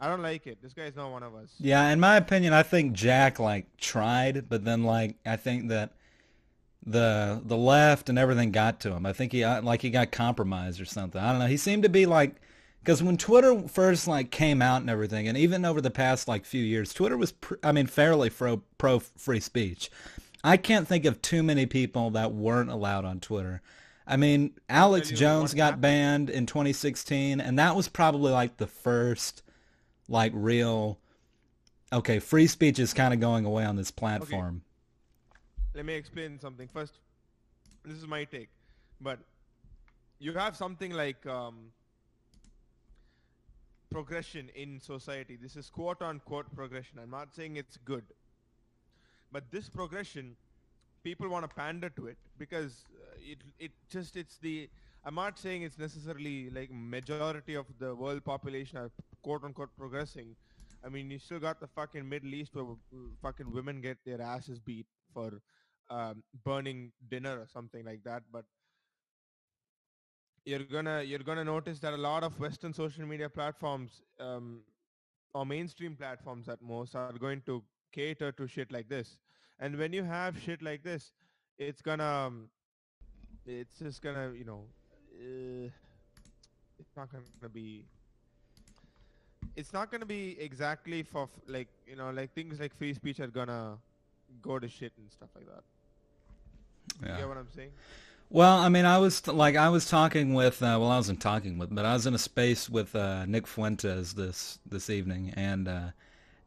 I 0.01 0.09
don't 0.09 0.23
like 0.23 0.47
it. 0.47 0.59
This 0.63 0.73
guy's 0.73 0.97
not 0.97 1.11
one 1.11 1.23
of 1.23 1.35
us. 1.35 1.55
Yeah, 1.59 1.89
in 1.89 2.01
my 2.01 2.17
opinion, 2.17 2.53
I 2.53 2.63
think 2.63 2.93
Jack 2.93 3.39
like 3.39 3.77
tried, 3.79 4.49
but 4.49 4.65
then 4.65 4.85
like 4.85 5.17
I 5.25 5.37
think 5.37 5.69
that 5.69 5.93
the 6.85 7.41
the 7.45 7.57
left 7.57 8.09
and 8.09 8.19
everything 8.19 8.53
got 8.53 8.81
to 8.81 8.93
him. 8.93 9.07
I 9.07 9.13
think 9.13 9.33
he 9.33 9.45
uh, 9.45 9.63
like 9.63 9.83
he 9.83 9.91
got 9.91 10.13
compromised 10.13 10.81
or 10.81 10.85
something. 10.85 11.21
I 11.21 11.31
don't 11.31 11.41
know. 11.41 11.47
He 11.47 11.57
seemed 11.57 11.83
to 11.85 11.89
be 11.89 12.07
like 12.07 12.37
because 12.81 13.03
when 13.03 13.17
Twitter 13.17 13.67
first 13.69 14.07
like 14.07 14.31
came 14.31 14.63
out 14.63 14.81
and 14.81 14.91
everything, 14.91 15.27
and 15.29 15.37
even 15.37 15.65
over 15.65 15.81
the 15.81 15.91
past 15.91 16.29
like 16.29 16.45
few 16.45 16.63
years, 16.63 16.93
Twitter 16.93 17.17
was 17.17 17.33
pr- 17.33 17.55
I 17.63 17.73
mean 17.73 17.87
fairly 17.87 18.31
pro 18.31 18.59
pro 18.79 19.01
free 19.01 19.41
speech. 19.41 19.91
I 20.45 20.57
can't 20.57 20.87
think 20.87 21.05
of 21.05 21.21
too 21.23 21.43
many 21.43 21.67
people 21.67 22.11
that 22.11 22.33
weren't 22.33 22.71
allowed 22.71 23.05
on 23.05 23.19
Twitter. 23.19 23.63
I 24.07 24.17
mean, 24.17 24.53
Alex 24.69 25.11
Jones 25.11 25.53
got 25.53 25.81
banned 25.81 26.31
in 26.31 26.47
2016, 26.47 27.41
and 27.41 27.59
that 27.59 27.75
was 27.75 27.89
probably 27.89 28.31
like 28.31 28.57
the 28.57 28.67
first, 28.67 29.43
like, 30.09 30.33
real. 30.35 30.99
Okay, 31.93 32.21
free 32.21 32.47
speech 32.47 32.79
is 32.79 32.95
kind 32.95 33.13
of 33.13 33.21
going 33.21 33.45
away 33.45 33.65
on 33.65 33.77
this 33.77 33.91
platform. 33.91 34.63
Okay. 34.63 35.41
Let 35.75 35.85
me 35.87 35.95
explain 35.95 36.39
something 36.39 36.69
first. 36.69 36.99
This 37.85 37.97
is 37.97 38.07
my 38.07 38.25
take, 38.25 38.49
but 39.01 39.19
you 40.19 40.33
have 40.33 40.57
something 40.57 40.93
like 40.93 41.25
um, 41.27 41.73
progression 43.91 44.51
in 44.55 44.81
society. 44.81 45.37
This 45.41 45.57
is 45.57 45.69
quote 45.69 46.01
unquote 46.01 46.53
progression. 46.55 46.99
I'm 47.01 47.11
not 47.11 47.35
saying 47.35 47.57
it's 47.57 47.77
good, 47.79 48.05
but 49.33 49.51
this 49.51 49.69
progression 49.69 50.37
people 51.03 51.29
want 51.29 51.49
to 51.49 51.55
pander 51.55 51.89
to 51.91 52.07
it 52.07 52.19
because 52.39 52.85
it 53.33 53.39
it 53.59 53.73
just 53.91 54.17
it's 54.17 54.39
the 54.39 54.69
I'm 55.05 55.15
not 55.15 55.39
saying 55.39 55.63
it's 55.63 55.79
necessarily 55.79 56.51
like 56.51 56.71
majority 56.73 57.55
of 57.55 57.67
the 57.79 57.95
world 57.95 58.25
population 58.25 58.79
are 58.79 58.91
quote 59.23 59.45
unquote 59.45 59.71
progressing. 59.77 60.35
I 60.85 60.89
mean, 60.89 61.11
you 61.11 61.19
still 61.19 61.39
got 61.41 61.61
the 61.61 61.67
fucking 61.67 62.09
Middle 62.09 62.35
East 62.35 62.55
where 62.55 62.65
uh, 62.65 62.99
fucking 63.23 63.53
women 63.53 63.81
get 63.81 63.99
their 64.05 64.21
asses 64.21 64.59
beat 64.59 64.87
for 65.13 65.41
um, 65.91 66.23
burning 66.45 66.93
dinner 67.09 67.39
or 67.41 67.47
something 67.47 67.85
like 67.85 68.03
that. 68.05 68.23
But 68.33 68.45
you're 70.45 70.65
gonna 70.65 71.03
you're 71.03 71.27
gonna 71.31 71.45
notice 71.45 71.81
that 71.81 71.95
a 71.95 71.97
lot 71.97 72.23
of 72.23 72.39
Western 72.39 72.73
social 72.73 73.05
media 73.05 73.29
platforms 73.29 74.03
um, 74.21 74.61
or 75.35 75.45
mainstream 75.45 75.97
platforms 75.97 76.49
at 76.49 76.63
most 76.63 76.95
are 76.95 77.13
going 77.13 77.43
to 77.47 77.63
cater 77.93 78.33
to 78.33 78.47
shit 78.47 78.73
like 78.73 78.89
this. 78.89 79.19
And 79.59 79.77
when 79.77 79.93
you 79.93 80.05
have 80.05 80.39
shit 80.39 80.63
like 80.63 80.83
this, 80.83 81.13
it's 81.59 81.81
gonna, 81.81 82.05
um, 82.05 82.49
it's 83.47 83.79
just 83.79 84.03
gonna, 84.03 84.33
you 84.37 84.45
know, 84.45 84.65
uh, 85.19 85.69
it's 86.79 86.97
not 86.97 87.09
gonna 87.11 87.49
be, 87.49 87.85
it's 89.57 89.73
not 89.73 89.91
gonna 89.91 90.07
be 90.07 90.37
exactly 90.41 91.03
for 91.03 91.25
f- 91.25 91.41
like, 91.47 91.69
you 91.87 91.97
know, 91.97 92.11
like 92.11 92.35
things 92.35 92.61
like 92.61 92.77
free 92.77 92.95
speech 92.95 93.21
are 93.21 93.27
gonna 93.29 93.79
go 94.43 94.59
to 94.59 94.69
shit 94.69 94.93
and 94.99 95.11
stuff 95.11 95.31
like 95.35 95.47
that. 95.47 95.63
Yeah. 97.03 97.13
You 97.13 97.19
get 97.19 97.29
what 97.29 97.37
I'm 97.39 97.49
saying? 97.55 97.71
Well, 98.29 98.59
I 98.59 98.69
mean, 98.69 98.85
I 98.85 98.99
was 98.99 99.25
like, 99.29 99.55
I 99.55 99.69
was 99.69 99.89
talking 99.89 100.35
with, 100.35 100.61
uh, 100.61 100.77
well, 100.81 100.91
I 100.91 100.97
wasn't 100.97 101.21
talking 101.21 101.59
with, 101.59 101.73
but 101.73 101.85
I 101.85 101.93
was 101.93 102.07
in 102.07 102.15
a 102.15 102.19
space 102.19 102.69
with 102.69 102.97
uh, 102.97 103.25
Nick 103.27 103.47
Fuentes 103.47 104.15
this 104.15 104.59
this 104.67 104.91
evening, 104.91 105.33
and 105.37 105.69
uh, 105.69 105.89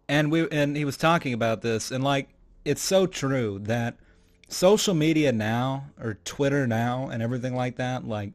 and 0.10 0.30
we 0.30 0.50
and 0.50 0.76
he 0.76 0.84
was 0.84 0.98
talking 0.98 1.32
about 1.32 1.62
this, 1.62 1.92
and 1.92 2.04
like, 2.04 2.28
it's 2.66 2.82
so 2.82 3.08
true 3.08 3.60
that 3.64 3.96
social 4.50 4.94
media 4.94 5.32
now 5.32 5.86
or 6.00 6.16
Twitter 6.26 6.68
now 6.68 7.10
and 7.10 7.24
everything 7.24 7.56
like 7.56 7.78
that, 7.78 8.06
like 8.06 8.34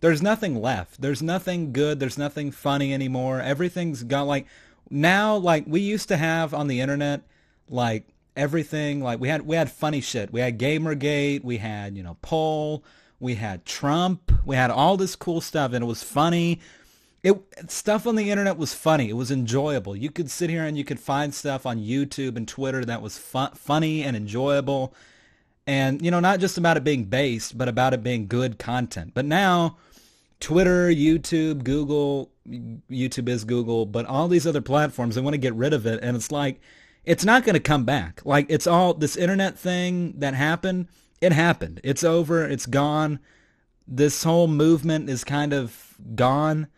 there's 0.00 0.20
nothing 0.22 0.60
left. 0.60 1.00
There's 1.00 1.22
nothing 1.22 1.72
good. 1.72 2.00
There's 2.00 2.18
nothing 2.18 2.50
funny 2.50 2.92
anymore. 2.92 3.40
Everything's 3.40 4.02
got 4.02 4.26
like 4.26 4.46
now 4.90 5.36
like 5.36 5.64
we 5.66 5.80
used 5.80 6.08
to 6.08 6.16
have 6.16 6.52
on 6.52 6.66
the 6.66 6.80
internet 6.80 7.22
like 7.68 8.06
everything. 8.36 9.00
Like 9.02 9.20
we 9.20 9.28
had 9.28 9.42
we 9.46 9.56
had 9.56 9.70
funny 9.70 10.00
shit. 10.00 10.32
We 10.32 10.40
had 10.40 10.58
Gamergate. 10.58 11.44
We 11.44 11.58
had 11.58 11.96
you 11.96 12.02
know 12.02 12.16
poll. 12.22 12.84
We 13.20 13.36
had 13.36 13.64
Trump. 13.64 14.32
We 14.44 14.56
had 14.56 14.70
all 14.70 14.96
this 14.96 15.14
cool 15.14 15.40
stuff, 15.40 15.72
and 15.72 15.84
it 15.84 15.86
was 15.86 16.02
funny. 16.02 16.60
It 17.22 17.40
stuff 17.68 18.04
on 18.06 18.16
the 18.16 18.30
internet 18.30 18.56
was 18.56 18.74
funny. 18.74 19.08
It 19.08 19.16
was 19.16 19.30
enjoyable. 19.30 19.94
You 19.94 20.10
could 20.10 20.28
sit 20.28 20.50
here 20.50 20.64
and 20.64 20.76
you 20.76 20.84
could 20.84 20.98
find 20.98 21.32
stuff 21.32 21.64
on 21.64 21.78
YouTube 21.78 22.36
and 22.36 22.48
Twitter 22.48 22.84
that 22.84 23.00
was 23.00 23.16
fu- 23.16 23.54
funny 23.54 24.02
and 24.02 24.16
enjoyable, 24.16 24.92
and 25.66 26.02
you 26.04 26.10
know 26.10 26.20
not 26.20 26.40
just 26.40 26.58
about 26.58 26.76
it 26.76 26.84
being 26.84 27.04
based, 27.04 27.56
but 27.56 27.68
about 27.68 27.94
it 27.94 28.02
being 28.02 28.26
good 28.26 28.58
content. 28.58 29.12
But 29.14 29.24
now, 29.24 29.78
Twitter, 30.40 30.88
YouTube, 30.88 31.64
Google, 31.64 32.30
YouTube 32.48 33.28
is 33.28 33.44
Google, 33.44 33.86
but 33.86 34.06
all 34.06 34.28
these 34.28 34.46
other 34.46 34.60
platforms, 34.60 35.14
they 35.14 35.20
want 35.20 35.34
to 35.34 35.38
get 35.38 35.54
rid 35.54 35.72
of 35.72 35.86
it, 35.86 36.00
and 36.02 36.16
it's 36.16 36.32
like 36.32 36.60
it's 37.04 37.24
not 37.24 37.44
going 37.44 37.54
to 37.54 37.60
come 37.60 37.84
back. 37.84 38.22
Like 38.24 38.46
it's 38.48 38.66
all 38.66 38.94
this 38.94 39.16
internet 39.16 39.58
thing 39.58 40.14
that 40.18 40.34
happened. 40.34 40.88
It 41.20 41.32
happened. 41.32 41.80
It's 41.84 42.04
over. 42.04 42.46
It's 42.46 42.66
gone. 42.66 43.20
This 43.86 44.24
whole 44.24 44.48
movement 44.48 45.08
is 45.08 45.24
kind 45.24 45.52
of 45.52 45.96
gone. 46.14 46.68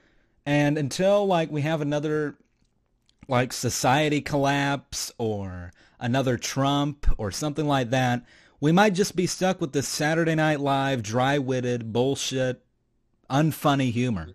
And 0.46 0.76
until 0.76 1.26
like 1.26 1.50
we 1.50 1.62
have 1.62 1.80
another 1.80 2.36
like 3.28 3.52
society 3.52 4.20
collapse 4.20 5.12
or 5.18 5.72
another 5.98 6.36
Trump 6.36 7.06
or 7.16 7.30
something 7.30 7.66
like 7.66 7.90
that, 7.90 8.24
we 8.64 8.72
might 8.72 8.94
just 8.94 9.14
be 9.14 9.26
stuck 9.26 9.60
with 9.60 9.74
this 9.74 9.86
Saturday 9.86 10.34
Night 10.34 10.58
Live 10.58 11.02
dry-witted 11.02 11.92
bullshit, 11.92 12.64
unfunny 13.28 13.92
humor. 13.92 14.28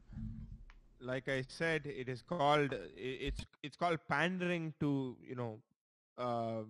Like 1.02 1.28
I 1.28 1.44
said, 1.48 1.88
it 1.88 2.08
is 2.08 2.22
called 2.22 2.76
it's 2.96 3.44
it's 3.64 3.76
called 3.76 3.98
pandering 4.08 4.76
to 4.82 5.18
you 5.28 5.34
know 5.34 5.58
um, 6.20 6.68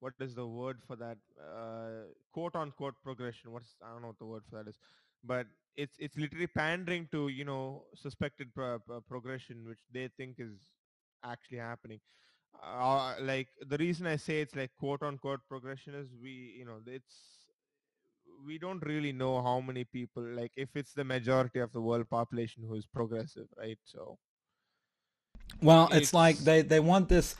what 0.00 0.14
is 0.18 0.34
the 0.34 0.44
word 0.44 0.78
for 0.84 0.96
that? 0.96 1.18
Uh, 1.40 2.10
quote 2.32 2.56
unquote 2.56 2.96
progression. 3.04 3.52
What's 3.52 3.76
i 3.80 3.92
don't 3.92 4.02
know 4.02 4.08
what 4.08 4.18
the 4.18 4.26
word 4.26 4.42
for 4.50 4.56
that 4.56 4.68
is. 4.68 4.76
But 5.22 5.46
it's 5.76 5.94
it's 6.00 6.16
literally 6.16 6.48
pandering 6.48 7.08
to 7.12 7.28
you 7.28 7.44
know 7.44 7.84
suspected 7.94 8.52
pro- 8.56 8.80
pro- 8.80 9.02
progression 9.02 9.64
which 9.68 9.84
they 9.92 10.08
think 10.16 10.40
is 10.40 10.56
actually 11.22 11.58
happening 11.58 12.00
uh, 12.62 13.14
like 13.20 13.48
the 13.68 13.76
reason 13.78 14.06
i 14.06 14.16
say 14.16 14.40
it's 14.40 14.54
like 14.54 14.70
quote 14.78 15.02
unquote 15.02 15.40
progression 15.48 15.94
is 15.94 16.08
we 16.22 16.54
you 16.58 16.64
know 16.64 16.78
it's 16.86 17.14
we 18.46 18.58
don't 18.58 18.84
really 18.84 19.12
know 19.12 19.42
how 19.42 19.60
many 19.60 19.84
people 19.84 20.22
like 20.22 20.52
if 20.56 20.68
it's 20.74 20.92
the 20.92 21.04
majority 21.04 21.58
of 21.58 21.72
the 21.72 21.80
world 21.80 22.08
population 22.08 22.62
who 22.66 22.74
is 22.74 22.86
progressive 22.86 23.46
right 23.58 23.78
so 23.84 24.18
well 25.62 25.88
it's, 25.88 25.96
it's 25.96 26.14
like 26.14 26.36
they 26.38 26.62
they 26.62 26.80
want 26.80 27.08
this 27.08 27.34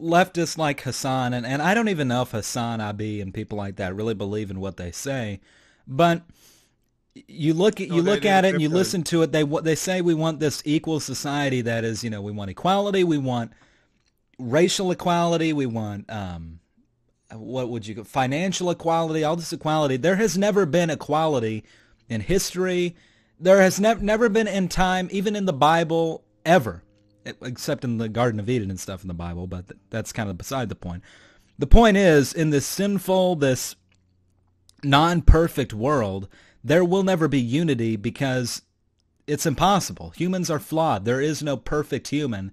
leftists 0.00 0.58
like 0.58 0.80
Hassan 0.82 1.32
and, 1.32 1.46
and 1.46 1.62
I 1.62 1.74
don't 1.74 1.88
even 1.88 2.08
know 2.08 2.22
if 2.22 2.32
HasanAbi 2.32 3.22
and 3.22 3.32
people 3.32 3.56
like 3.56 3.76
that 3.76 3.94
really 3.94 4.14
believe 4.14 4.50
in 4.50 4.60
what 4.60 4.76
they 4.76 4.92
say, 4.92 5.40
but 5.86 6.22
you 7.26 7.54
look 7.54 7.80
at 7.80 7.88
no, 7.88 7.96
you 7.96 8.02
look 8.02 8.24
at 8.24 8.44
it 8.44 8.54
and 8.54 8.62
you 8.62 8.68
listen 8.68 9.02
to 9.04 9.22
it. 9.22 9.32
They 9.32 9.42
they 9.42 9.74
say 9.74 10.00
we 10.00 10.14
want 10.14 10.40
this 10.40 10.62
equal 10.64 11.00
society 11.00 11.62
that 11.62 11.84
is, 11.84 12.04
you 12.04 12.10
know, 12.10 12.22
we 12.22 12.32
want 12.32 12.50
equality, 12.50 13.02
we 13.02 13.18
want 13.18 13.52
racial 14.38 14.90
equality, 14.90 15.52
we 15.52 15.66
want 15.66 16.10
um, 16.10 16.60
what 17.32 17.68
would 17.68 17.86
you 17.86 18.04
financial 18.04 18.70
equality, 18.70 19.24
all 19.24 19.36
this 19.36 19.52
equality. 19.52 19.96
There 19.96 20.16
has 20.16 20.38
never 20.38 20.66
been 20.66 20.90
equality 20.90 21.64
in 22.08 22.20
history. 22.20 22.96
There 23.38 23.60
has 23.60 23.78
never 23.78 24.02
never 24.02 24.28
been 24.28 24.48
in 24.48 24.68
time, 24.68 25.08
even 25.10 25.36
in 25.36 25.44
the 25.44 25.52
Bible, 25.52 26.24
ever 26.44 26.82
except 27.42 27.84
in 27.84 27.98
the 27.98 28.08
Garden 28.08 28.40
of 28.40 28.48
Eden 28.48 28.70
and 28.70 28.80
stuff 28.80 29.02
in 29.02 29.08
the 29.08 29.14
Bible, 29.14 29.46
but 29.46 29.66
that's 29.90 30.12
kind 30.12 30.30
of 30.30 30.38
beside 30.38 30.68
the 30.68 30.74
point. 30.74 31.02
The 31.58 31.66
point 31.66 31.96
is, 31.96 32.32
in 32.32 32.50
this 32.50 32.66
sinful, 32.66 33.36
this 33.36 33.76
non-perfect 34.82 35.74
world, 35.74 36.28
there 36.62 36.84
will 36.84 37.02
never 37.02 37.28
be 37.28 37.40
unity 37.40 37.96
because 37.96 38.62
it's 39.26 39.46
impossible. 39.46 40.10
Humans 40.10 40.50
are 40.50 40.60
flawed. 40.60 41.04
There 41.04 41.20
is 41.20 41.42
no 41.42 41.56
perfect 41.56 42.08
human 42.08 42.52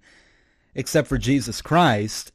except 0.76 1.07
for 1.07 1.17
Jesus 1.17 1.61
Christ 1.61 2.32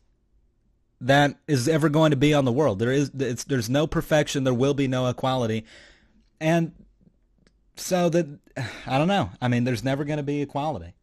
that 1.01 1.36
is 1.47 1.68
ever 1.68 1.88
going 1.88 2.11
to 2.11 2.16
be 2.16 2.34
on 2.34 2.45
the 2.45 2.53
world. 2.53 2.78
There 2.78 2.93
is 2.93 3.11
there's 3.11 3.70
no 3.70 3.86
perfection, 3.86 4.45
there 4.45 4.55
will 4.55 4.74
be 4.74 4.88
no 4.88 5.07
equality. 5.07 5.64
And 6.41 6.72
so 7.76 8.09
that 8.11 8.26
I 8.86 8.99
don't 8.99 9.09
know. 9.09 9.30
I 9.41 9.49
mean, 9.49 9.64
there's 9.64 9.84
never 9.84 10.05
going 10.05 10.18
to 10.18 10.22
be 10.22 10.43
equality 10.43 10.95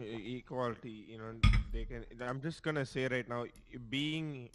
equality 0.00 1.06
you 1.08 1.18
know 1.18 1.34
they 1.72 1.84
can 1.84 2.04
i'm 2.20 2.40
just 2.40 2.62
gonna 2.62 2.86
say 2.86 3.08
right 3.08 3.28
now 3.28 3.44
being 3.90 4.48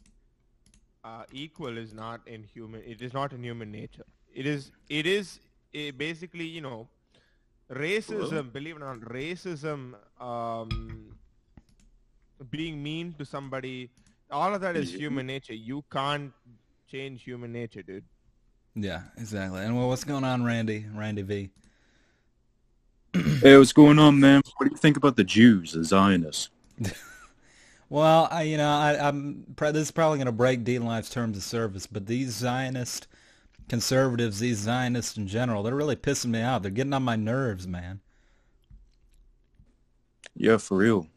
uh, 1.03 1.23
equal 1.33 1.77
is 1.77 1.93
not 1.93 2.25
in 2.27 2.43
human 2.43 2.81
it 2.85 3.01
is 3.01 3.13
not 3.13 3.33
in 3.33 3.43
human 3.43 3.69
nature 3.69 4.05
it 4.33 4.45
is 4.45 4.71
it 4.87 5.05
is 5.05 5.39
it 5.73 5.97
basically 5.97 6.45
you 6.45 6.61
know 6.61 6.87
racism 7.73 8.51
believe 8.51 8.75
it 8.75 8.81
or 8.81 8.95
not 8.95 8.99
racism 9.09 9.93
um, 10.19 11.15
being 12.49 12.81
mean 12.81 13.13
to 13.17 13.25
somebody 13.25 13.89
all 14.31 14.53
of 14.53 14.61
that 14.61 14.75
is 14.75 14.91
human 14.91 15.27
nature. 15.27 15.53
You 15.53 15.83
can't 15.91 16.33
change 16.89 17.23
human 17.23 17.51
nature 17.51 17.83
dude. 17.83 18.03
Yeah 18.75 19.03
exactly. 19.17 19.61
And 19.61 19.77
well 19.77 19.87
what's 19.87 20.03
going 20.03 20.23
on 20.23 20.43
randy? 20.43 20.85
Randy 20.93 21.21
v. 21.21 21.49
Hey, 23.13 23.57
what's 23.57 23.73
going 23.73 23.99
on, 23.99 24.19
man? 24.19 24.41
What 24.57 24.65
do 24.65 24.71
you 24.71 24.77
think 24.77 24.97
about 24.97 25.15
the 25.15 25.23
Jews, 25.23 25.73
the 25.73 25.83
Zionists? 25.83 26.49
well, 27.89 28.27
I, 28.31 28.41
you 28.41 28.57
know, 28.57 28.67
I, 28.67 29.07
am 29.07 29.45
this 29.55 29.75
is 29.75 29.91
probably 29.91 30.17
going 30.17 30.25
to 30.25 30.31
break 30.31 30.63
DLive's 30.63 31.11
terms 31.11 31.37
of 31.37 31.43
service, 31.43 31.85
but 31.85 32.07
these 32.07 32.31
Zionist 32.31 33.07
conservatives, 33.69 34.39
these 34.39 34.57
Zionists 34.57 35.17
in 35.17 35.27
general, 35.27 35.63
they're 35.63 35.75
really 35.75 35.95
pissing 35.95 36.31
me 36.31 36.41
out. 36.41 36.61
They're 36.61 36.71
getting 36.71 36.93
on 36.93 37.03
my 37.03 37.15
nerves, 37.15 37.67
man. 37.67 38.01
Yeah, 40.35 40.57
for 40.57 40.77
real. 40.77 41.07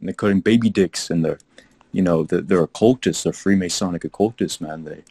And 0.00 0.08
they're 0.08 0.14
cutting 0.14 0.40
baby 0.40 0.70
dicks, 0.70 1.10
and 1.10 1.24
they're, 1.24 1.38
you 1.92 2.02
know, 2.02 2.24
they're, 2.24 2.40
they're 2.40 2.62
occultists, 2.62 3.24
they're 3.24 3.32
Freemasonic 3.32 4.04
occultists, 4.04 4.60
man. 4.60 4.84
They, 4.84 5.02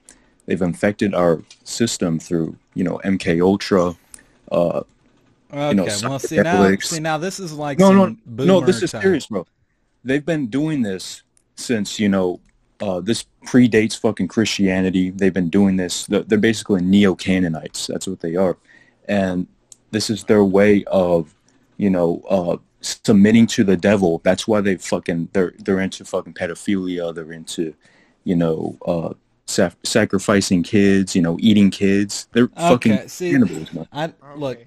they've 0.45 0.61
infected 0.61 1.13
our 1.13 1.41
system 1.63 2.19
through, 2.19 2.57
you 2.73 2.83
know, 2.83 2.99
MK 3.03 3.41
Ultra, 3.41 3.95
uh, 4.51 4.81
Okay, 5.49 5.69
you 5.69 5.75
know, 5.75 5.83
well, 5.85 6.19
see 6.19 6.41
now, 6.41 6.75
see 6.75 6.99
now, 6.99 7.17
this 7.17 7.39
is 7.39 7.53
like 7.53 7.79
no, 7.79 7.93
no, 7.93 8.17
no. 8.25 8.59
This 8.59 8.83
is 8.83 8.91
serious, 8.91 9.27
bro. 9.27 9.47
They've 10.03 10.25
been 10.25 10.47
doing 10.47 10.81
this 10.81 11.23
since 11.55 11.99
you 11.99 12.09
know 12.09 12.41
uh, 12.81 12.99
this 12.99 13.25
predates 13.45 13.99
fucking 13.99 14.27
Christianity. 14.27 15.11
They've 15.11 15.33
been 15.33 15.49
doing 15.49 15.77
this. 15.77 16.05
They're 16.05 16.37
basically 16.37 16.81
neo-Canaanites. 16.81 17.87
That's 17.87 18.07
what 18.07 18.19
they 18.19 18.35
are, 18.35 18.57
and 19.07 19.47
this 19.91 20.09
is 20.09 20.25
their 20.25 20.43
way 20.43 20.83
of, 20.85 21.33
you 21.77 21.89
know, 21.89 22.21
uh, 22.29 22.57
submitting 22.81 23.47
to 23.47 23.63
the 23.63 23.77
devil. 23.77 24.21
That's 24.23 24.47
why 24.47 24.61
they 24.61 24.77
fucking 24.77 25.29
they're 25.33 25.53
they're 25.59 25.79
into 25.79 26.05
fucking 26.05 26.33
pedophilia. 26.33 27.13
They're 27.13 27.31
into, 27.31 27.73
you 28.23 28.35
know, 28.35 28.77
uh, 28.85 29.13
sacrificing 29.45 30.63
kids. 30.63 31.15
You 31.15 31.21
know, 31.21 31.37
eating 31.39 31.71
kids. 31.71 32.27
They're 32.33 32.45
okay, 32.45 32.69
fucking 32.69 33.07
see, 33.07 33.31
cannibals, 33.31 33.73
man. 33.73 33.87
I 33.91 34.11
look. 34.35 34.65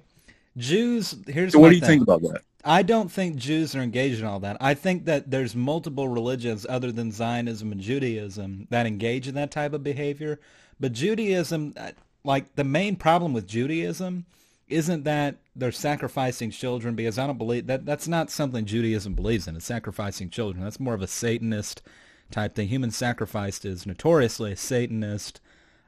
Jews. 0.57 1.15
Here's 1.27 1.53
so 1.53 1.59
what 1.59 1.69
do 1.69 1.75
you 1.75 1.81
thing. 1.81 1.89
think 1.89 2.03
about 2.03 2.21
that? 2.23 2.41
I 2.63 2.83
don't 2.83 3.11
think 3.11 3.37
Jews 3.37 3.75
are 3.75 3.81
engaged 3.81 4.19
in 4.19 4.25
all 4.25 4.39
that. 4.41 4.57
I 4.59 4.73
think 4.73 5.05
that 5.05 5.31
there's 5.31 5.55
multiple 5.55 6.07
religions 6.07 6.65
other 6.69 6.91
than 6.91 7.11
Zionism 7.11 7.71
and 7.71 7.81
Judaism 7.81 8.67
that 8.69 8.85
engage 8.85 9.27
in 9.27 9.35
that 9.35 9.51
type 9.51 9.73
of 9.73 9.83
behavior. 9.83 10.39
But 10.79 10.93
Judaism, 10.93 11.73
uh, 11.77 11.91
like 12.23 12.55
the 12.55 12.63
main 12.63 12.95
problem 12.95 13.33
with 13.33 13.47
Judaism, 13.47 14.25
isn't 14.67 15.03
that 15.03 15.37
they're 15.55 15.71
sacrificing 15.71 16.51
children 16.51 16.95
because 16.95 17.17
I 17.17 17.27
don't 17.27 17.37
believe 17.37 17.67
that 17.67 17.85
that's 17.85 18.07
not 18.07 18.29
something 18.29 18.65
Judaism 18.65 19.15
believes 19.15 19.47
in. 19.47 19.55
It's 19.55 19.65
sacrificing 19.65 20.29
children. 20.29 20.63
That's 20.63 20.79
more 20.79 20.93
of 20.93 21.01
a 21.01 21.07
Satanist 21.07 21.81
type 22.29 22.55
thing. 22.55 22.67
Human 22.69 22.91
sacrifice 22.91 23.65
is 23.65 23.85
notoriously 23.85 24.53
a 24.53 24.57
Satanist 24.57 25.41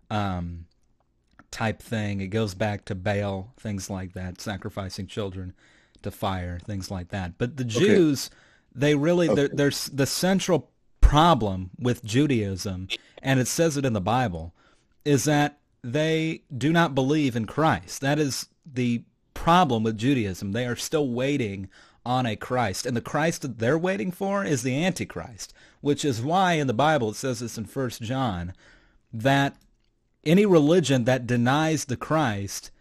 um, 0.10 0.66
type 1.52 1.82
thing. 1.82 2.20
It 2.20 2.28
goes 2.28 2.56
back 2.56 2.84
to 2.86 2.96
Baal, 2.96 3.54
things 3.58 3.90
like 3.90 4.14
that, 4.14 4.42
sacrificing 4.42 5.08
children 5.08 5.54
to 6.04 6.12
fire, 6.12 6.60
things 6.60 6.92
like 6.92 7.10
that. 7.10 7.38
But 7.38 7.58
the 7.58 7.64
Jews, 7.64 8.30
okay. 8.32 8.36
they 8.76 8.96
really, 8.96 9.30
oh. 9.30 9.34
okay. 9.34 9.50
there's 9.54 9.86
the 9.86 10.06
central 10.06 10.70
problem 11.02 11.72
with 11.78 12.04
Judaism, 12.04 12.88
and 13.22 13.40
it 13.40 13.48
says 13.48 13.78
it 13.78 13.86
in 13.86 13.94
the 13.94 14.02
Bible, 14.02 14.54
is 15.06 15.26
that 15.26 15.60
they 15.84 16.44
do 16.56 16.72
not 16.72 16.96
believe 16.96 17.36
in 17.36 17.46
Christ. 17.46 18.02
That 18.02 18.20
is 18.20 18.48
the 18.66 19.04
problem 19.34 19.84
with 19.84 19.98
Judaism. 19.98 20.52
They 20.52 20.66
are 20.66 20.76
still 20.76 21.10
waiting 21.10 21.70
on 22.06 22.26
a 22.26 22.36
Christ. 22.36 22.86
And 22.86 22.96
the 22.96 23.02
Christ 23.02 23.42
that 23.42 23.60
they're 23.60 23.78
waiting 23.78 24.12
for 24.12 24.44
is 24.44 24.64
the 24.64 24.84
Antichrist, 24.84 25.54
which 25.82 26.04
is 26.06 26.22
why 26.22 26.54
in 26.54 26.68
the 26.68 26.74
Bible 26.74 27.10
it 27.10 27.16
says 27.16 27.40
this 27.40 27.58
in 27.58 27.66
First 27.66 28.02
John, 28.02 28.54
that 29.12 29.56
any 30.24 30.46
religion 30.46 31.04
that 31.06 31.28
denies 31.28 31.86
the 31.86 31.98
Christ 31.98 32.72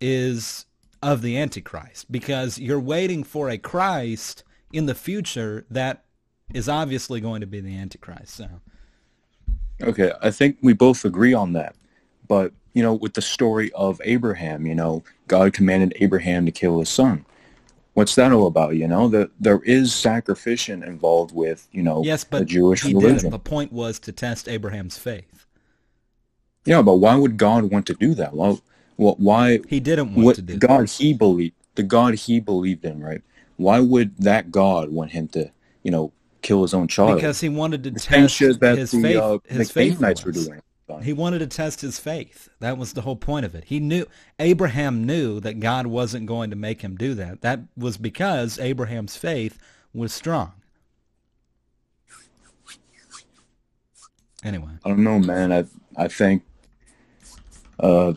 is 0.00 0.66
of 1.02 1.22
the 1.22 1.38
Antichrist 1.38 2.10
because 2.10 2.58
you're 2.58 2.80
waiting 2.80 3.24
for 3.24 3.48
a 3.48 3.58
Christ 3.58 4.44
in 4.72 4.86
the 4.86 4.94
future 4.94 5.64
that 5.70 6.04
is 6.52 6.68
obviously 6.68 7.20
going 7.20 7.40
to 7.40 7.46
be 7.46 7.60
the 7.60 7.76
Antichrist. 7.76 8.34
So 8.34 8.48
Okay, 9.82 10.12
I 10.20 10.30
think 10.30 10.58
we 10.62 10.72
both 10.72 11.04
agree 11.04 11.34
on 11.34 11.52
that. 11.54 11.74
But, 12.28 12.52
you 12.74 12.82
know, 12.82 12.94
with 12.94 13.14
the 13.14 13.22
story 13.22 13.72
of 13.72 14.00
Abraham, 14.04 14.66
you 14.66 14.74
know, 14.74 15.02
God 15.26 15.52
commanded 15.52 15.94
Abraham 16.00 16.46
to 16.46 16.52
kill 16.52 16.78
his 16.78 16.88
son. 16.88 17.24
What's 17.94 18.14
that 18.14 18.32
all 18.32 18.46
about, 18.46 18.76
you 18.76 18.86
know? 18.86 19.08
That 19.08 19.30
there 19.40 19.60
is 19.64 19.92
sacrificial 19.92 20.82
involved 20.82 21.34
with, 21.34 21.66
you 21.72 21.82
know, 21.82 22.04
yes, 22.04 22.24
but 22.24 22.40
the 22.40 22.44
Jewish 22.44 22.82
he 22.82 22.94
religion. 22.94 23.30
The 23.30 23.38
point 23.38 23.72
was 23.72 23.98
to 24.00 24.12
test 24.12 24.48
Abraham's 24.48 24.96
faith. 24.96 25.46
Yeah, 26.64 26.82
but 26.82 26.96
why 26.96 27.16
would 27.16 27.36
God 27.36 27.64
want 27.64 27.86
to 27.86 27.94
do 27.94 28.14
that? 28.14 28.34
Well, 28.34 28.60
why 29.00 29.60
He 29.68 29.80
didn't 29.80 30.14
want 30.14 30.26
what 30.26 30.36
to 30.36 30.42
do 30.42 30.52
that. 30.54 30.66
God 30.66 30.88
he 30.88 31.12
believed 31.12 31.54
the 31.74 31.82
God 31.82 32.14
he 32.14 32.40
believed 32.40 32.84
in, 32.84 33.02
right? 33.02 33.22
Why 33.56 33.80
would 33.80 34.16
that 34.18 34.50
God 34.50 34.90
want 34.90 35.12
him 35.12 35.28
to, 35.28 35.50
you 35.82 35.90
know, 35.90 36.12
kill 36.42 36.62
his 36.62 36.74
own 36.74 36.88
child? 36.88 37.16
because 37.16 37.40
he 37.40 37.48
wanted 37.48 37.84
to 37.84 37.90
The 37.90 38.00
test 38.00 38.38
that 38.60 38.78
his 38.78 38.90
the, 38.90 39.02
faith. 39.02 39.16
uh, 39.18 39.38
his 39.48 39.72
Canaanites 39.72 40.24
were 40.24 40.32
doing. 40.32 40.60
He 41.02 41.12
wanted 41.12 41.38
to 41.38 41.46
test 41.46 41.82
his 41.82 42.00
faith. 42.00 42.48
That 42.58 42.76
was 42.76 42.94
the 42.94 43.02
whole 43.02 43.14
point 43.14 43.46
of 43.46 43.54
it. 43.54 43.64
He 43.64 43.78
knew 43.78 44.06
Abraham 44.40 45.06
knew 45.06 45.38
that 45.38 45.60
God 45.60 45.86
wasn't 45.86 46.26
going 46.26 46.50
to 46.50 46.56
make 46.56 46.82
him 46.82 46.96
do 46.96 47.14
that. 47.14 47.42
That 47.42 47.60
was 47.76 47.96
because 47.96 48.58
Abraham's 48.58 49.16
faith 49.16 49.56
was 49.94 50.12
strong. 50.12 50.52
Anyway, 54.42 54.70
I 54.84 54.88
don't 54.88 55.04
know, 55.04 55.18
man. 55.18 55.52
I 55.52 55.64
I 55.96 56.08
think 56.08 56.42
uh 57.78 58.14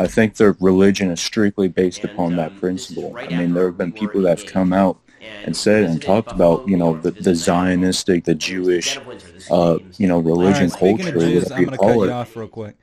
I 0.00 0.06
think 0.06 0.36
their 0.36 0.56
religion 0.60 1.10
is 1.10 1.20
strictly 1.20 1.68
based 1.68 2.04
upon 2.04 2.36
that 2.36 2.56
principle. 2.56 3.18
I 3.28 3.36
mean, 3.36 3.52
there 3.52 3.66
have 3.66 3.76
been 3.76 3.92
people 3.92 4.22
that 4.22 4.30
have 4.30 4.46
come 4.46 4.72
out 4.72 4.98
and 5.44 5.54
said 5.54 5.84
and 5.84 6.00
talked 6.00 6.32
about, 6.32 6.62
you 6.66 6.78
know, 6.78 6.94
the, 6.94 7.10
the 7.10 7.32
Zionistic, 7.32 8.24
the 8.24 8.34
Jewish, 8.34 8.98
uh, 9.50 9.78
you 9.98 10.08
know, 10.08 10.16
all 10.16 10.22
religion, 10.22 10.62
right. 10.64 10.72
Speaking 10.72 10.98
culture, 11.04 11.18
of 11.18 11.22
Jews, 11.22 11.50
I'm 11.50 11.64
going 11.64 11.70
to 11.72 11.76
cut 11.76 11.78
call 11.78 11.94
you 11.96 12.04
it. 12.04 12.10
off 12.10 12.34
real 12.34 12.48
quick. 12.48 12.76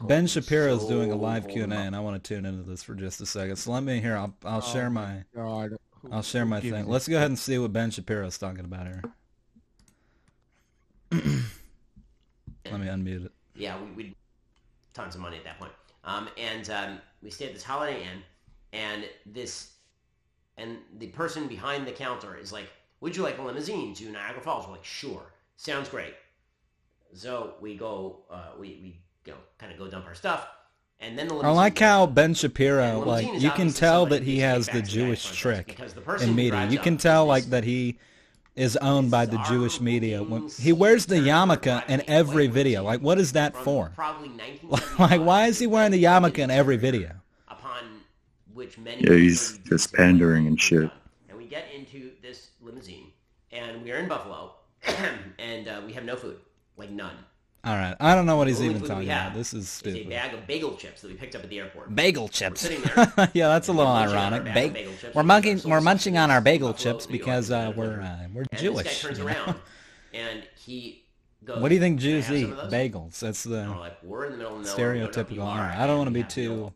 Ben 0.00 0.28
Shapiro 0.28 0.76
is 0.76 0.86
doing 0.86 1.10
a 1.10 1.16
live 1.16 1.48
Q 1.48 1.64
and 1.64 1.72
A, 1.72 1.76
and 1.76 1.96
I 1.96 2.00
want 2.00 2.22
to 2.22 2.28
tune 2.34 2.46
into 2.46 2.62
this 2.62 2.84
for 2.84 2.94
just 2.94 3.20
a 3.20 3.26
second. 3.26 3.56
So 3.56 3.72
let 3.72 3.82
me 3.82 4.00
hear. 4.00 4.16
I'll 4.16 4.34
I'll 4.44 4.62
share 4.62 4.90
my 4.90 5.24
God, 5.34 5.72
I'll 6.10 6.22
share 6.22 6.46
my 6.46 6.60
thing. 6.60 6.86
Let's 6.86 7.06
go 7.08 7.16
ahead 7.16 7.26
and 7.26 7.38
see 7.38 7.58
what 7.58 7.72
Ben 7.72 7.90
Shapiro 7.90 8.26
is 8.26 8.38
talking 8.38 8.64
about 8.64 8.86
here. 8.86 9.02
Let 12.70 12.80
me 12.80 12.86
unmute 12.86 13.26
it. 13.26 13.32
yeah, 13.56 13.76
we, 13.82 14.04
we 14.04 14.16
tons 14.94 15.16
of 15.16 15.20
money 15.20 15.36
at 15.36 15.44
that 15.44 15.58
point. 15.58 15.72
Um, 16.04 16.28
and 16.38 16.68
um, 16.70 16.98
we 17.22 17.30
stayed 17.30 17.48
at 17.48 17.54
this 17.54 17.62
Holiday 17.62 18.02
Inn, 18.02 18.22
and 18.72 19.04
this, 19.26 19.72
and 20.56 20.78
the 20.98 21.08
person 21.08 21.46
behind 21.46 21.86
the 21.86 21.92
counter 21.92 22.36
is 22.36 22.52
like, 22.52 22.70
"Would 23.00 23.16
you 23.16 23.22
like 23.22 23.38
a 23.38 23.42
limousine 23.42 23.94
to 23.94 24.10
Niagara 24.10 24.40
Falls?" 24.40 24.66
We're 24.66 24.72
like, 24.72 24.84
"Sure, 24.84 25.32
sounds 25.56 25.88
great." 25.88 26.14
So 27.12 27.54
we 27.60 27.76
go, 27.76 28.20
uh, 28.30 28.52
we 28.58 28.68
we 28.82 29.00
go 29.24 29.34
kind 29.58 29.72
of 29.72 29.78
go 29.78 29.88
dump 29.88 30.06
our 30.06 30.14
stuff, 30.14 30.48
and 31.00 31.18
then 31.18 31.28
the 31.28 31.34
I 31.36 31.50
like 31.50 31.78
how 31.78 32.06
Ben 32.06 32.34
Shapiro, 32.34 33.00
like 33.00 33.40
you 33.40 33.50
can 33.50 33.72
tell 33.72 34.06
that 34.06 34.22
he 34.22 34.38
has 34.38 34.66
the 34.66 34.72
getting 34.72 34.82
back 34.82 34.90
to 34.90 34.98
the 34.98 35.04
Jewish 35.04 35.36
trick 35.36 35.66
because 35.66 35.92
the 35.92 36.00
person 36.00 36.30
in 36.30 36.34
media. 36.34 36.66
You 36.68 36.78
can 36.78 36.96
tell 36.96 37.26
like 37.26 37.44
that 37.46 37.64
he 37.64 37.98
is 38.60 38.76
owned 38.76 39.10
by 39.10 39.24
the 39.24 39.38
Jewish 39.48 39.80
media. 39.80 40.22
he 40.58 40.72
wears 40.72 41.06
the 41.06 41.16
yarmulke 41.16 41.88
in 41.88 42.02
every 42.06 42.46
video. 42.46 42.84
Like 42.84 43.00
what 43.00 43.18
is 43.18 43.32
that 43.32 43.56
for? 43.56 43.92
Like 44.98 45.20
why 45.22 45.46
is 45.46 45.58
he 45.58 45.66
wearing 45.66 45.92
the 45.92 46.02
yarmulke 46.02 46.38
in 46.38 46.50
every 46.50 46.76
video? 46.76 47.12
upon 47.48 47.84
which 48.54 48.78
many 48.78 49.02
Yeah, 49.02 49.14
he's 49.14 49.58
just 49.58 49.92
pandering 49.94 50.46
and 50.46 50.60
shit. 50.60 50.90
And 51.28 51.38
we 51.38 51.46
get 51.46 51.64
into 51.74 52.10
this 52.22 52.50
limousine, 52.60 53.12
and 53.52 53.82
we 53.82 53.92
are 53.92 53.96
in 53.96 54.08
Buffalo, 54.08 54.54
and 55.38 55.68
uh, 55.68 55.80
we 55.86 55.92
have 55.92 56.04
no 56.04 56.16
food, 56.16 56.38
like 56.76 56.90
none. 56.90 57.16
All 57.62 57.74
right, 57.74 57.94
I 58.00 58.14
don't 58.14 58.24
know 58.24 58.36
what 58.36 58.48
he's 58.48 58.58
The 58.60 58.64
even 58.64 58.80
we 58.80 58.88
talking 58.88 59.08
have 59.08 59.26
about. 59.32 59.36
This 59.38 59.52
is 59.52 59.64
Is 59.64 59.66
a 59.66 59.70
stupid. 59.70 60.08
bag 60.08 60.32
of 60.32 60.46
bagel 60.46 60.76
chips 60.76 61.02
that 61.02 61.08
we 61.08 61.14
picked 61.14 61.34
up 61.36 61.42
at 61.44 61.50
the 61.50 61.58
airport. 61.58 61.94
Bagel 61.94 62.24
We're 62.24 62.28
chips. 62.28 62.62
sitting 62.62 62.80
there. 62.82 63.30
yeah, 63.34 63.48
that's 63.48 63.68
a 63.68 63.72
little 63.72 63.92
munching 63.92 64.16
on 64.16 64.32
our 64.32 64.38
ironic. 64.40 64.44
Ba- 64.54 64.70
bagel 64.72 64.92
chips 64.92 65.14
we're 65.14 65.22
because 65.22 65.26
munching, 65.26 65.70
we're 65.70 65.80
munching 65.82 66.16
on 66.18 66.30
our 66.30 66.40
bagel 66.40 66.72
chips 66.72 67.04
because 67.06 67.50
uh, 67.50 67.72
we're 67.76 68.00
uh, 68.00 68.28
we're 68.32 68.44
and 68.50 68.58
Jewish. 68.60 68.84
This 68.84 69.02
guy 69.02 69.08
turns 69.08 69.18
around, 69.20 69.56
and 70.14 70.42
he 70.56 71.04
goes. 71.44 71.60
What 71.60 71.68
do 71.68 71.74
you 71.74 71.80
think 71.82 71.98
"Can 72.00 72.02
Jews 72.22 72.30
eat? 72.32 72.48
Bagels. 72.48 73.18
That's 73.20 73.42
the 73.44 73.56
And 73.60 73.78
like, 73.78 74.02
we're 74.02 74.24
in 74.24 74.32
the 74.32 74.38
middle 74.38 74.56
of 74.58 74.64
nowhere. 74.64 74.92
We 74.94 74.98
don't 75.00 75.14
know 75.14 75.22
who 75.22 75.24
stereotypical. 75.24 75.34
you 75.34 75.42
All 75.42 75.48
are, 75.48 75.58
right, 75.58 75.78
I 75.78 75.86
don't 75.86 75.98
want 75.98 76.08
to 76.08 76.14
be 76.14 76.24
too 76.24 76.72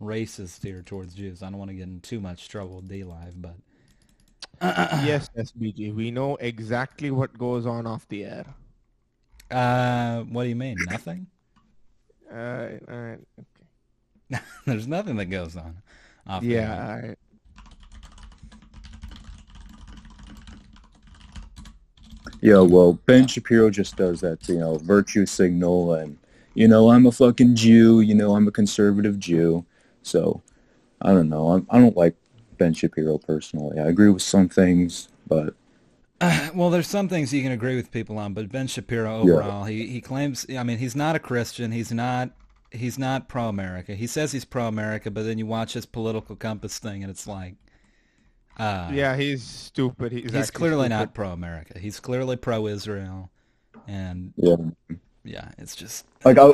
racist 0.00 0.62
here 0.62 0.80
towards 0.80 1.12
Jews. 1.14 1.42
I 1.42 1.50
don't 1.50 1.58
want 1.58 1.68
to 1.70 1.74
get 1.76 1.82
in 1.86 2.00
too 2.00 2.20
much 2.20 2.48
trouble 2.48 2.76
with 2.76 2.88
DLive, 2.88 3.34
but 3.36 3.56
yes, 5.04 5.28
SBG. 5.36 5.94
We 5.94 6.10
know 6.10 6.36
exactly 6.36 7.10
what 7.10 7.36
goes 7.36 7.66
on 7.66 7.86
off 7.86 8.08
the 8.08 8.24
air. 8.24 8.46
Uh, 9.50 10.22
what 10.22 10.44
do 10.44 10.48
you 10.48 10.56
mean? 10.56 10.76
Nothing? 10.88 11.26
Uh, 12.32 12.78
uh, 12.88 13.16
There's 14.66 14.88
nothing 14.88 15.14
that 15.16 15.26
goes 15.26 15.56
on. 15.56 15.76
Off 16.26 16.42
yeah. 16.42 16.98
air. 17.00 17.10
I- 17.10 17.24
Yeah, 22.40 22.60
well, 22.60 22.94
Ben 23.06 23.26
Shapiro 23.26 23.70
just 23.70 23.96
does 23.96 24.20
that, 24.20 24.46
you 24.48 24.58
know, 24.58 24.76
virtue 24.78 25.24
signal 25.24 25.94
and, 25.94 26.18
you 26.52 26.68
know, 26.68 26.90
I'm 26.90 27.06
a 27.06 27.12
fucking 27.12 27.54
Jew, 27.54 28.00
you 28.00 28.14
know, 28.14 28.34
I'm 28.34 28.46
a 28.46 28.52
conservative 28.52 29.18
Jew. 29.18 29.64
So, 30.02 30.42
I 31.00 31.12
don't 31.12 31.30
know. 31.30 31.52
I'm, 31.52 31.66
I 31.70 31.78
don't 31.78 31.96
like 31.96 32.16
Ben 32.58 32.74
Shapiro 32.74 33.16
personally. 33.16 33.78
I 33.80 33.86
agree 33.86 34.10
with 34.10 34.22
some 34.22 34.48
things, 34.48 35.08
but 35.26 35.54
Well, 36.54 36.70
there's 36.70 36.86
some 36.86 37.08
things 37.08 37.32
you 37.32 37.42
can 37.42 37.52
agree 37.52 37.76
with 37.76 37.90
people 37.90 38.18
on, 38.18 38.32
but 38.32 38.50
Ben 38.50 38.68
Shapiro 38.68 39.20
overall, 39.20 39.64
he 39.64 39.88
he 39.88 40.00
claims. 40.00 40.46
I 40.56 40.62
mean, 40.62 40.78
he's 40.78 40.94
not 40.94 41.16
a 41.16 41.18
Christian. 41.18 41.72
He's 41.72 41.92
not. 41.92 42.30
He's 42.70 42.98
not 42.98 43.28
pro-America. 43.28 43.94
He 43.94 44.08
says 44.08 44.32
he's 44.32 44.44
pro-America, 44.44 45.10
but 45.10 45.22
then 45.24 45.38
you 45.38 45.46
watch 45.46 45.74
his 45.74 45.86
political 45.86 46.34
compass 46.34 46.78
thing, 46.80 47.04
and 47.04 47.10
it's 47.10 47.26
like, 47.26 47.54
uh, 48.58 48.90
yeah, 48.92 49.16
he's 49.16 49.44
stupid. 49.44 50.10
He's, 50.10 50.32
he's 50.32 50.50
clearly 50.50 50.86
stupid. 50.86 50.88
not 50.88 51.14
pro-America. 51.14 51.78
He's 51.78 52.00
clearly 52.00 52.36
pro-Israel, 52.36 53.30
and 53.86 54.32
yeah. 54.36 54.56
yeah, 55.24 55.50
it's 55.56 55.76
just 55.76 56.04
Like, 56.24 56.38
I, 56.38 56.52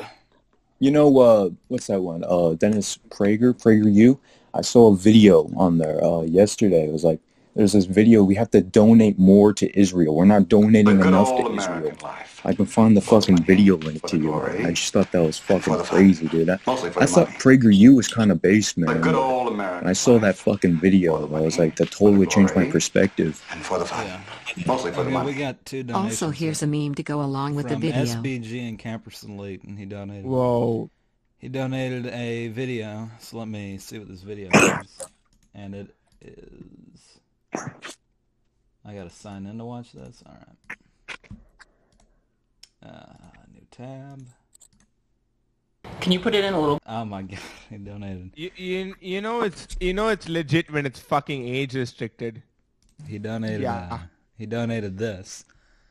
you 0.78 0.90
know, 0.90 1.18
uh, 1.20 1.50
what's 1.68 1.86
that 1.86 2.00
one? 2.00 2.24
Uh, 2.26 2.54
Dennis 2.54 2.98
Prager, 3.08 3.54
PragerU. 3.54 4.18
I 4.52 4.62
saw 4.62 4.92
a 4.92 4.96
video 4.96 5.50
on 5.56 5.78
there 5.78 6.02
uh, 6.04 6.22
yesterday. 6.22 6.86
It 6.86 6.92
was 6.92 7.04
like, 7.04 7.20
there's 7.54 7.72
this 7.72 7.84
video. 7.86 8.22
We 8.22 8.34
have 8.36 8.50
to 8.52 8.60
donate 8.60 9.18
more 9.18 9.52
to 9.54 9.78
Israel. 9.78 10.14
We're 10.14 10.24
not 10.24 10.48
donating 10.48 11.00
enough 11.00 11.28
old 11.28 11.46
to 11.46 11.56
Israel. 11.56 11.92
Life. 12.02 12.40
I 12.44 12.54
can 12.54 12.66
find 12.66 12.96
the 12.96 13.00
fucking 13.00 13.34
money, 13.34 13.44
video 13.44 13.76
link 13.76 14.00
for 14.00 14.08
to 14.08 14.16
the 14.16 14.22
you. 14.22 14.28
glory, 14.30 14.64
I 14.64 14.70
just 14.72 14.92
thought 14.92 15.12
that 15.12 15.22
was 15.22 15.38
fucking 15.38 15.72
the 15.76 15.84
fun. 15.84 15.98
crazy, 15.98 16.28
dude. 16.28 16.48
I, 16.48 16.58
Mostly 16.66 16.90
I 16.96 17.06
thought 17.06 17.28
money. 17.28 17.38
PragerU 17.38 17.96
was 17.96 18.08
kind 18.08 18.30
of 18.32 18.40
based, 18.40 18.78
man. 18.78 18.94
The 18.94 19.02
good 19.02 19.14
old 19.14 19.52
American 19.52 19.88
I 19.88 19.92
saw 19.92 20.18
that 20.20 20.36
fucking 20.36 20.80
video, 20.80 21.26
I 21.34 21.40
was 21.40 21.58
like, 21.58 21.76
that 21.76 21.90
totally 21.90 22.26
changed 22.26 22.56
my 22.56 22.70
perspective. 22.70 23.44
And 23.50 23.60
for 23.62 23.78
the 23.78 23.84
fun. 23.84 24.20
Mostly 24.66 24.90
for 24.90 24.96
the 24.96 25.00
okay. 25.02 25.08
We 25.08 25.12
money. 25.12 25.34
got 25.34 25.64
two 25.64 25.82
donations. 25.82 26.22
Also, 26.22 26.30
here's 26.30 26.62
a 26.62 26.66
meme 26.66 26.94
to 26.94 27.02
go 27.02 27.20
along 27.20 27.56
with 27.56 27.68
the 27.68 27.74
from 27.74 27.82
video. 27.82 28.04
SBG 28.04 28.68
and 28.68 28.78
Camperson 28.78 29.38
Elite, 29.38 29.62
and 29.64 29.78
he 29.78 29.84
donated. 29.84 30.24
Whoa. 30.24 30.90
He 31.38 31.48
donated 31.48 32.06
a 32.06 32.48
video, 32.48 33.10
so 33.18 33.38
let 33.38 33.48
me 33.48 33.78
see 33.78 33.98
what 33.98 34.08
this 34.08 34.22
video 34.22 34.50
is. 34.50 35.08
And 35.54 35.74
it 35.74 35.94
is. 36.20 36.79
I 37.54 38.94
gotta 38.94 39.10
sign 39.10 39.46
in 39.46 39.58
to 39.58 39.64
watch 39.64 39.92
this. 39.92 40.22
All 40.26 40.36
right. 40.36 41.18
Uh, 42.82 43.12
new 43.52 43.66
tab. 43.70 44.26
Can 46.00 46.12
you 46.12 46.20
put 46.20 46.34
it 46.34 46.44
in 46.44 46.54
a 46.54 46.60
little? 46.60 46.80
Oh 46.86 47.04
my 47.04 47.22
god, 47.30 47.38
he 47.68 47.76
donated. 47.76 48.30
You, 48.34 48.50
you, 48.56 48.94
you 49.00 49.20
know 49.20 49.42
it's 49.42 49.68
you 49.80 49.92
know 49.94 50.08
it's 50.08 50.28
legit 50.28 50.70
when 50.72 50.86
it's 50.86 50.98
fucking 51.00 51.46
age 51.46 51.74
restricted. 51.74 52.42
He 53.06 53.18
donated. 53.18 53.62
Yeah. 53.62 53.88
Uh, 53.90 53.98
he 54.36 54.46
donated 54.46 54.96
this, 54.96 55.44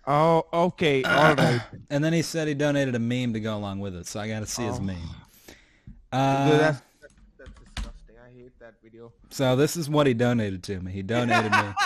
Oh, 0.08 0.44
okay, 0.52 1.04
all 1.04 1.36
right. 1.36 1.62
and 1.92 2.04
then 2.04 2.14
he 2.14 2.24
said 2.24 2.48
he 2.48 2.56
donated 2.56 2.96
a 2.96 3.00
meme 3.00 3.34
to 3.34 3.40
go 3.40 3.56
along 3.56 3.80
with 3.80 3.96
it. 3.96 4.08
So 4.08 4.20
I 4.20 4.28
gotta 4.28 4.48
see 4.48 4.64
his 4.64 4.80
Oh. 4.80 4.82
meme. 4.82 4.96
Dude, 4.98 5.56
Uh, 6.12 6.58
that's, 6.58 6.82
that's, 6.82 6.82
that's 6.82 6.82
disgusting. 6.82 6.82
I 6.82 6.82
hate 6.82 6.89
that 8.70 8.82
video. 8.84 9.12
So 9.30 9.56
this 9.56 9.76
is 9.76 9.90
what 9.90 10.08
he 10.08 10.14
donated 10.14 10.64
to 10.64 10.80
me. 10.80 10.92
He 10.92 11.02
donated 11.02 11.52
me. 11.52 11.58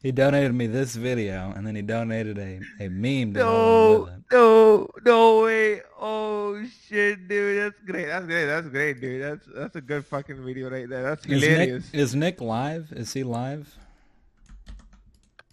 He 0.00 0.12
donated 0.12 0.54
me 0.54 0.68
this 0.68 0.94
video, 0.94 1.52
and 1.56 1.66
then 1.66 1.74
he 1.74 1.82
donated 1.82 2.38
a, 2.38 2.60
a 2.78 2.88
meme 2.88 3.34
to 3.34 3.40
go 3.40 3.96
along 3.96 4.24
no, 4.30 4.88
no 5.04 5.42
way. 5.42 5.82
Oh 5.98 6.64
shit, 6.86 7.26
dude, 7.26 7.58
that's 7.58 7.82
great. 7.84 8.06
That's 8.06 8.26
great. 8.26 8.44
That's 8.44 8.68
great, 8.68 9.00
dude. 9.00 9.22
That's 9.22 9.46
that's 9.52 9.74
a 9.74 9.80
good 9.80 10.06
fucking 10.06 10.44
video 10.44 10.70
right 10.70 10.88
there. 10.88 11.02
That's 11.02 11.26
Is 11.26 11.42
Nick, 11.42 11.50
hilarious. 11.50 11.90
is 11.92 12.14
Nick 12.14 12.40
live? 12.40 12.92
Is 12.92 13.12
he 13.12 13.24
live? 13.24 13.76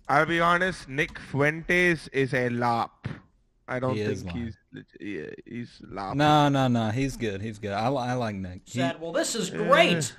I'll 0.07 0.27
be 0.27 0.39
honest. 0.39 0.87
Nick 0.87 1.17
Fuentes 1.17 2.07
is 2.09 2.35
a 2.35 2.49
lop. 2.49 3.07
I 3.67 3.79
don't 3.79 3.95
He 3.95 4.05
think 4.05 4.31
he's. 4.31 4.57
Yeah, 4.99 5.29
he's 5.45 5.81
lop. 5.89 6.15
No, 6.15 6.49
no, 6.49 6.67
no. 6.67 6.89
He's 6.89 7.17
good. 7.17 7.41
He's 7.41 7.57
good. 7.57 7.71
I, 7.71 7.87
I 7.87 8.13
like 8.13 8.35
Nick. 8.35 8.61
He, 8.65 8.79
Said, 8.79 9.01
well, 9.01 9.11
this 9.11 9.33
is 9.33 9.49
great. 9.49 10.15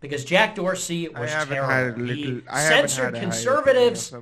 Because 0.00 0.24
Jack 0.24 0.54
Dorsey 0.54 1.14
I 1.14 1.20
was 1.20 1.30
haven't 1.30 1.54
terrible. 1.54 2.06
had 2.06 2.10
a 2.10 2.14
he. 2.14 2.42
I 2.48 2.60
haven't 2.60 2.88
censored 2.88 3.14
had 3.14 3.16
a 3.16 3.20
conservatives. 3.20 4.12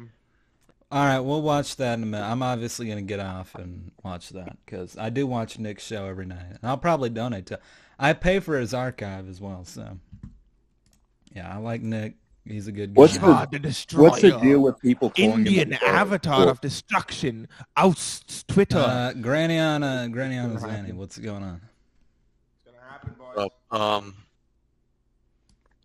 All 0.91 1.05
right, 1.05 1.20
we'll 1.20 1.43
watch 1.43 1.76
that 1.76 1.95
in 1.95 2.03
a 2.03 2.07
minute. 2.07 2.24
I'm 2.24 2.43
obviously 2.43 2.87
going 2.87 2.99
to 2.99 3.05
get 3.05 3.20
off 3.20 3.55
and 3.55 3.93
watch 4.03 4.31
that 4.31 4.57
because 4.64 4.97
I 4.97 5.11
do 5.11 5.26
watch 5.26 5.59
Nick's 5.59 5.85
show 5.85 6.07
every 6.07 6.24
night. 6.24 6.47
And 6.49 6.61
I'll 6.62 6.79
probably 6.79 7.11
donate 7.11 7.47
to. 7.47 7.61
I 7.99 8.14
pay 8.14 8.41
for 8.41 8.59
his 8.59 8.72
archive 8.72 9.29
as 9.29 9.41
well, 9.41 9.64
so 9.64 9.99
yeah, 11.35 11.53
I 11.53 11.59
like 11.59 11.83
Nick. 11.83 12.14
He's 12.47 12.66
a 12.66 12.72
good 12.72 12.95
guy. 12.95 13.01
What's 13.01 13.14
the 13.14 13.20
God, 13.20 13.51
the 13.53 13.87
what's 13.99 14.22
the 14.22 14.39
deal 14.39 14.61
with 14.61 14.79
people 14.81 15.11
calling 15.11 15.33
Indian 15.33 15.72
him 15.72 15.79
avatar 15.85 16.39
Well, 16.39 16.49
of 16.49 16.61
destruction 16.62 17.47
ousts 17.76 18.43
Twitter. 18.45 18.79
Uh, 18.79 19.12
Granny 19.12 19.59
on 19.59 19.83
uh, 19.83 20.09
Granny 20.09 20.39
on 20.39 20.57
Zanny. 20.57 20.95
What's 20.95 21.18
going 21.18 21.43
on? 21.43 21.61
Uh, 23.37 23.49
um, 23.70 24.14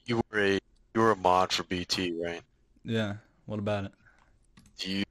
you 0.05 0.17
were 0.31 0.39
a 0.39 0.53
you 0.93 1.01
were 1.01 1.11
a 1.11 1.15
mod 1.15 1.51
for 1.51 1.63
BT, 1.63 2.13
right? 2.23 2.41
Yeah. 2.83 3.15
What 3.45 3.59
about 3.59 3.85
it? 3.85 3.91
Do 4.77 4.89
you 4.91 5.03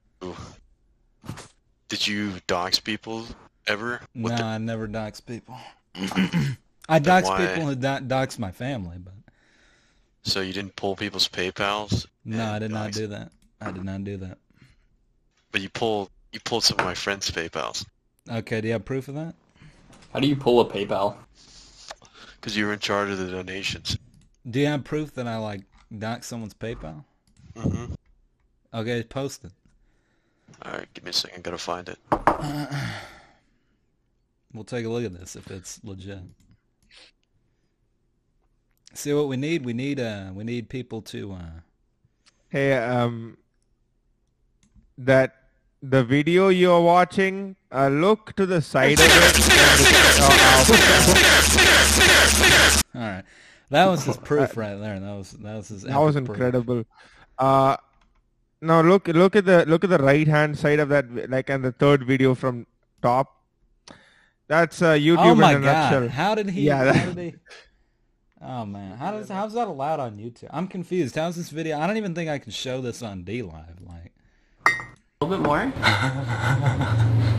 did 1.89 2.07
you 2.07 2.33
dox 2.47 2.79
people 2.79 3.25
ever? 3.67 4.01
No, 4.13 4.23
With 4.29 4.37
the- 4.37 4.43
I 4.43 4.57
never 4.57 4.87
dox 4.87 5.19
people. 5.19 5.55
I 6.89 6.99
dox 6.99 7.27
why- 7.27 7.45
people 7.47 7.65
who 7.67 7.75
do- 7.75 7.99
dox 8.07 8.39
my 8.39 8.51
family, 8.51 8.97
but 8.97 9.13
so 10.23 10.41
you 10.41 10.53
didn't 10.53 10.75
pull 10.75 10.95
people's 10.95 11.27
PayPal's, 11.27 12.07
no, 12.23 12.45
I 12.53 12.59
did 12.59 12.71
not 12.71 12.93
do 12.93 13.07
that. 13.07 13.31
I 13.61 13.71
did 13.71 13.83
not 13.83 14.03
do 14.03 14.17
that. 14.17 14.37
but 15.51 15.61
you 15.61 15.69
pulled 15.69 16.09
you 16.31 16.39
pulled 16.39 16.63
some 16.63 16.79
of 16.79 16.85
my 16.85 16.93
friends' 16.95 17.29
PayPal's 17.29 17.85
Okay, 18.31 18.61
do 18.61 18.67
you 18.67 18.73
have 18.73 18.85
proof 18.85 19.07
of 19.09 19.15
that? 19.15 19.35
How 20.13 20.19
do 20.19 20.27
you 20.27 20.35
pull 20.35 20.61
a 20.61 20.65
PayPal? 20.65 21.15
because 22.35 22.57
you 22.57 22.65
were 22.65 22.73
in 22.73 22.79
charge 22.79 23.09
of 23.09 23.17
the 23.17 23.29
donations. 23.31 23.97
Do 24.49 24.59
you 24.59 24.67
have 24.67 24.83
proof 24.83 25.13
that 25.15 25.27
I 25.27 25.37
like 25.37 25.61
dox 25.97 26.27
someone's 26.27 26.53
PayPal? 26.53 27.03
Mm-hmm. 27.55 27.93
Okay, 28.73 29.03
post 29.03 29.45
it. 29.45 29.51
All 30.61 30.73
right, 30.73 30.93
give 30.93 31.03
me 31.03 31.11
a 31.11 31.13
second. 31.13 31.43
Gotta 31.43 31.57
find 31.57 31.89
it. 31.89 31.99
We'll 34.53 34.63
take 34.63 34.85
a 34.85 34.89
look 34.89 35.03
at 35.03 35.19
this 35.19 35.35
if 35.35 35.49
it's 35.49 35.79
legit. 35.83 36.19
See 38.93 39.11
what 39.11 39.27
we 39.27 39.35
need? 39.35 39.65
We 39.65 39.73
need 39.73 39.99
uh 39.99 40.29
we 40.31 40.43
need 40.43 40.69
people 40.69 41.01
to 41.01 41.33
uh 41.33 41.61
Hey, 42.53 42.73
um, 42.73 43.37
that 44.95 45.33
the 45.81 46.03
video 46.03 46.49
you're 46.49 46.81
watching, 46.81 47.55
uh, 47.71 47.87
look 47.87 48.35
to 48.35 48.45
the 48.45 48.61
side 48.61 48.99
of 48.99 49.07
it. 49.09 49.35
All 52.93 53.01
right. 53.01 53.23
That 53.73 53.87
was 53.89 54.03
his 54.05 54.17
proof 54.29 54.55
right 54.55 54.75
there. 54.75 54.99
That 54.99 55.15
was 55.17 55.31
that 55.43 55.55
was 55.57 55.67
his 55.69 55.81
That 55.83 55.97
was 55.99 56.15
epic 56.15 56.25
proof. 56.27 56.37
incredible. 56.37 56.85
Uh, 57.37 57.75
now 58.61 58.81
look 58.81 59.07
look 59.09 59.35
at 59.35 59.45
the 59.45 59.65
look 59.65 59.83
at 59.83 59.89
the 59.89 59.97
right 59.97 60.27
hand 60.27 60.57
side 60.57 60.79
of 60.79 60.89
that, 60.89 61.29
like 61.29 61.49
and 61.49 61.63
the 61.65 61.71
third 61.73 62.05
video 62.05 62.35
from 62.35 62.65
top. 63.01 63.33
That's 64.47 64.81
uh, 64.81 64.93
YouTube 64.93 65.17
Oh 65.31 65.35
my 65.35 65.51
in 65.55 65.57
a 65.57 65.65
god! 65.65 65.91
nutshell. 65.91 66.09
How 66.09 66.35
did 66.35 66.49
he? 66.51 66.61
Yeah, 66.69 66.93
How 66.93 67.05
did 67.11 67.17
he? 67.17 67.35
Oh 68.45 68.65
man, 68.65 68.97
how 68.97 69.11
does 69.11 69.29
how's 69.29 69.53
that 69.53 69.69
allowed 69.69 70.01
on 70.01 70.17
YouTube? 70.17 70.49
I'm 70.51 70.67
confused. 70.67 71.15
How's 71.15 71.37
this 71.37 71.49
video? 71.49 71.79
I 71.79 71.87
don't 71.87 71.95
even 71.95 72.13
think 72.13 72.29
I 72.29 72.39
can 72.39 72.51
show 72.51 72.81
this 72.81 73.01
on 73.01 73.23
DLive. 73.23 73.79
Like, 73.87 74.11
A 74.67 75.25
little 75.25 75.37
bit 75.37 75.47
more. 75.47 75.59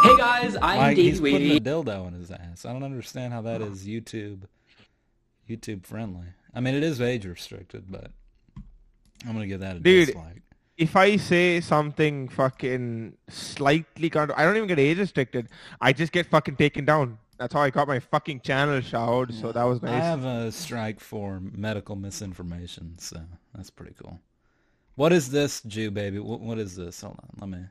hey 0.02 0.16
guys, 0.16 0.56
I'm 0.62 0.78
like 0.78 0.96
Dave 0.96 1.04
he's 1.12 1.20
putting 1.20 1.58
a 1.58 1.60
dildo 1.60 2.08
in 2.08 2.14
his 2.14 2.30
ass. 2.30 2.64
I 2.64 2.72
don't 2.72 2.82
understand 2.82 3.34
how 3.34 3.42
that 3.42 3.60
is 3.60 3.86
YouTube, 3.86 4.44
YouTube 5.48 5.84
friendly. 5.86 6.26
I 6.54 6.60
mean, 6.60 6.74
it 6.74 6.82
is 6.82 7.00
age 7.00 7.26
restricted, 7.26 7.84
but 7.90 8.10
I'm 9.26 9.32
gonna 9.32 9.46
give 9.46 9.60
that 9.60 9.76
a 9.76 9.80
Dude, 9.80 10.06
dislike. 10.08 10.42
if 10.76 10.94
I 10.96 11.16
say 11.16 11.60
something 11.60 12.28
fucking 12.28 13.16
slightly, 13.28 14.10
con- 14.10 14.30
I 14.36 14.44
don't 14.44 14.56
even 14.56 14.68
get 14.68 14.78
age 14.78 14.98
restricted. 14.98 15.48
I 15.80 15.92
just 15.92 16.12
get 16.12 16.26
fucking 16.26 16.56
taken 16.56 16.84
down. 16.84 17.18
That's 17.38 17.52
how 17.52 17.60
I 17.60 17.70
got 17.70 17.88
my 17.88 17.98
fucking 17.98 18.40
channel 18.42 18.80
showered. 18.80 19.34
So 19.34 19.50
that 19.50 19.64
was 19.64 19.82
nice. 19.82 20.00
I 20.00 20.04
have 20.04 20.24
a 20.24 20.52
strike 20.52 21.00
for 21.00 21.40
medical 21.40 21.96
misinformation, 21.96 22.96
so 22.98 23.20
that's 23.54 23.70
pretty 23.70 23.94
cool. 24.00 24.20
What 24.94 25.12
is 25.12 25.30
this, 25.30 25.60
Jew 25.62 25.90
baby? 25.90 26.20
What, 26.20 26.38
what 26.40 26.58
is 26.58 26.76
this? 26.76 27.00
Hold 27.00 27.18
on, 27.20 27.30
let 27.40 27.58
me. 27.58 27.66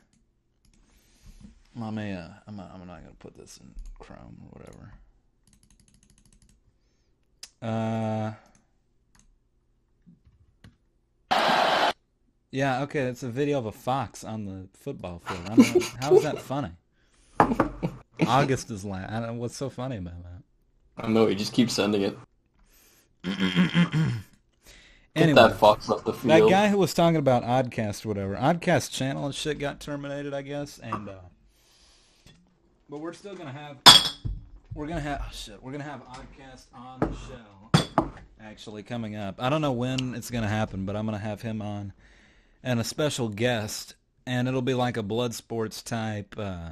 Let 1.76 1.94
me. 1.94 2.12
Uh, 2.12 2.28
I'm 2.46 2.58
not, 2.58 2.72
I'm 2.74 2.86
not 2.86 3.02
gonna 3.02 3.16
put 3.20 3.38
this 3.38 3.58
in 3.58 3.74
Chrome 4.00 4.38
or 4.52 4.60
whatever. 4.60 4.92
Uh. 7.64 8.34
Yeah, 12.52 12.84
okay, 12.84 13.06
it's 13.06 13.24
a 13.24 13.30
video 13.30 13.58
of 13.58 13.66
a 13.66 13.72
fox 13.72 14.24
on 14.24 14.46
the 14.46 14.68
football 14.78 15.20
field. 15.26 15.42
I 15.50 15.56
don't 15.56 15.76
know, 15.76 15.88
how 16.00 16.16
is 16.16 16.22
that 16.22 16.40
funny? 16.40 16.70
August 18.28 18.70
is 18.70 18.86
la 18.86 18.98
I 18.98 19.20
don't 19.20 19.28
know 19.28 19.34
what's 19.34 19.56
so 19.56 19.72
funny 19.72 19.98
about 19.98 20.22
that. 20.22 20.44
I 20.98 21.02
don't 21.02 21.16
know. 21.16 21.26
He 21.26 21.34
just 21.34 21.52
keeps 21.54 21.74
sending 21.74 22.04
it. 22.04 22.18
Get 23.24 23.36
Anyway, 25.16 25.34
that 25.42 25.58
fox 25.58 25.90
off 25.90 26.04
the 26.04 26.14
field. 26.14 26.44
That 26.44 26.50
guy 26.50 26.68
who 26.68 26.78
was 26.78 26.94
talking 26.94 27.18
about 27.18 27.44
Oddcast 27.44 28.06
or 28.06 28.10
whatever, 28.10 28.36
Oddcast 28.36 28.92
channel 28.92 29.26
and 29.26 29.34
shit 29.34 29.58
got 29.58 29.80
terminated, 29.80 30.34
I 30.34 30.44
guess, 30.44 30.78
and 30.78 31.10
uh 31.10 31.14
but 32.90 33.00
we're 33.00 33.14
still 33.14 33.36
gonna 33.36 33.52
have 33.52 33.78
we're 34.76 34.88
gonna 34.88 35.02
have 35.02 35.22
oh 35.24 35.30
shit, 35.32 35.62
we're 35.62 35.72
gonna 35.72 35.84
have 35.84 36.02
Oddcast 36.08 36.66
on 36.74 37.00
the 37.00 37.14
show 37.28 38.12
actually 38.40 38.84
coming 38.84 39.16
up. 39.16 39.36
I 39.40 39.50
don't 39.50 39.62
know 39.62 39.72
when 39.72 40.16
it's 40.16 40.32
gonna 40.32 40.48
happen, 40.48 40.86
but 40.86 40.96
I'm 40.96 41.06
gonna 41.06 41.20
have 41.20 41.42
him 41.42 41.62
on 41.62 41.94
and 42.64 42.80
a 42.80 42.84
special 42.84 43.30
guest, 43.30 43.96
and 44.26 44.48
it'll 44.48 44.62
be 44.62 44.74
like 44.74 44.98
a 44.98 45.04
blood 45.04 45.34
sports 45.34 45.82
type 45.82 46.36
uh 46.38 46.72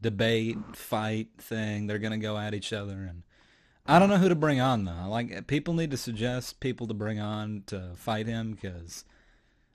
debate 0.00 0.56
fight 0.72 1.28
thing. 1.38 1.86
They're 1.86 1.98
gonna 1.98 2.18
go 2.18 2.38
at 2.38 2.54
each 2.54 2.72
other 2.72 2.94
and 3.08 3.22
I 3.86 3.98
don't 3.98 4.08
know 4.08 4.18
who 4.18 4.28
to 4.28 4.34
bring 4.34 4.60
on 4.60 4.84
though. 4.84 5.06
Like 5.08 5.46
people 5.46 5.74
need 5.74 5.90
to 5.90 5.96
suggest 5.96 6.60
people 6.60 6.86
to 6.86 6.94
bring 6.94 7.20
on 7.20 7.64
to 7.66 7.90
fight 7.96 8.26
him 8.26 8.52
because 8.52 9.04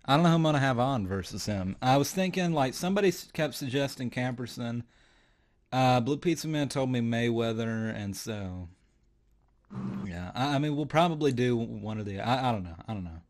I 0.05 0.15
don't 0.15 0.23
know 0.23 0.29
who 0.29 0.35
I'm 0.35 0.43
gonna 0.43 0.59
have 0.59 0.79
on 0.79 1.05
versus 1.05 1.45
him. 1.45 1.75
I 1.81 1.97
was 1.97 2.11
thinking 2.11 2.53
like 2.53 2.73
somebody 2.73 3.13
kept 3.33 3.55
suggesting 3.55 4.09
Camperson. 4.09 4.83
Uh, 5.75 5.99
Blue 5.99 6.15
Pizza 6.15 6.47
Man 6.47 6.69
told 6.69 6.89
me 6.89 7.01
Mayweather, 7.01 7.93
and 7.93 8.15
so 8.15 8.69
yeah. 10.05 10.31
I, 10.33 10.55
I 10.55 10.57
mean, 10.57 10.73
we'll 10.73 10.85
probably 10.85 11.33
do 11.33 11.57
one 11.57 11.99
of 11.99 12.05
the. 12.05 12.21
I, 12.21 12.47
I 12.47 12.51
don't 12.53 12.63
know. 12.63 12.77
I 12.87 12.93
don't 12.93 13.03
know. 13.03 13.21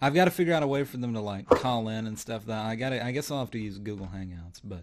I've 0.00 0.14
got 0.14 0.24
to 0.24 0.30
figure 0.30 0.54
out 0.54 0.62
a 0.62 0.66
way 0.66 0.84
for 0.84 0.96
them 0.96 1.12
to 1.12 1.20
like 1.20 1.46
call 1.46 1.90
in 1.90 2.06
and 2.06 2.18
stuff. 2.18 2.46
That 2.46 2.64
I 2.64 2.74
got. 2.74 2.94
I 2.94 3.12
guess 3.12 3.30
I'll 3.30 3.40
have 3.40 3.50
to 3.50 3.58
use 3.58 3.76
Google 3.76 4.06
Hangouts. 4.06 4.62
But 4.64 4.82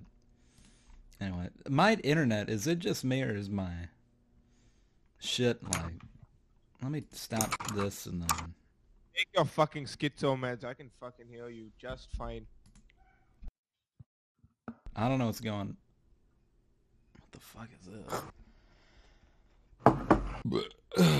anyway, 1.20 1.50
my 1.68 1.96
internet 2.04 2.52
is 2.52 2.68
it 2.68 2.78
just 2.78 3.04
me 3.04 3.24
or 3.24 3.36
is 3.36 3.50
my 3.50 3.74
shit 5.18 5.64
like? 5.64 6.04
Let 6.84 6.92
me 6.92 7.02
stop 7.12 7.74
this 7.74 8.06
and 8.06 8.22
then. 8.22 8.54
Take 9.18 9.30
your 9.36 9.46
fucking 9.46 9.86
schizo 9.86 10.40
meds. 10.40 10.64
I 10.64 10.76
can 10.76 10.92
fucking 11.00 11.30
hear 11.32 11.50
you 11.50 11.72
just 11.80 12.12
fine. 12.12 12.46
I 14.96 15.10
don't 15.10 15.18
know 15.18 15.26
what's 15.26 15.42
going. 15.42 15.78
What 17.36 17.42
the 17.42 17.48
fuck 17.48 17.68
is 17.82 17.88
this? 21.02 21.16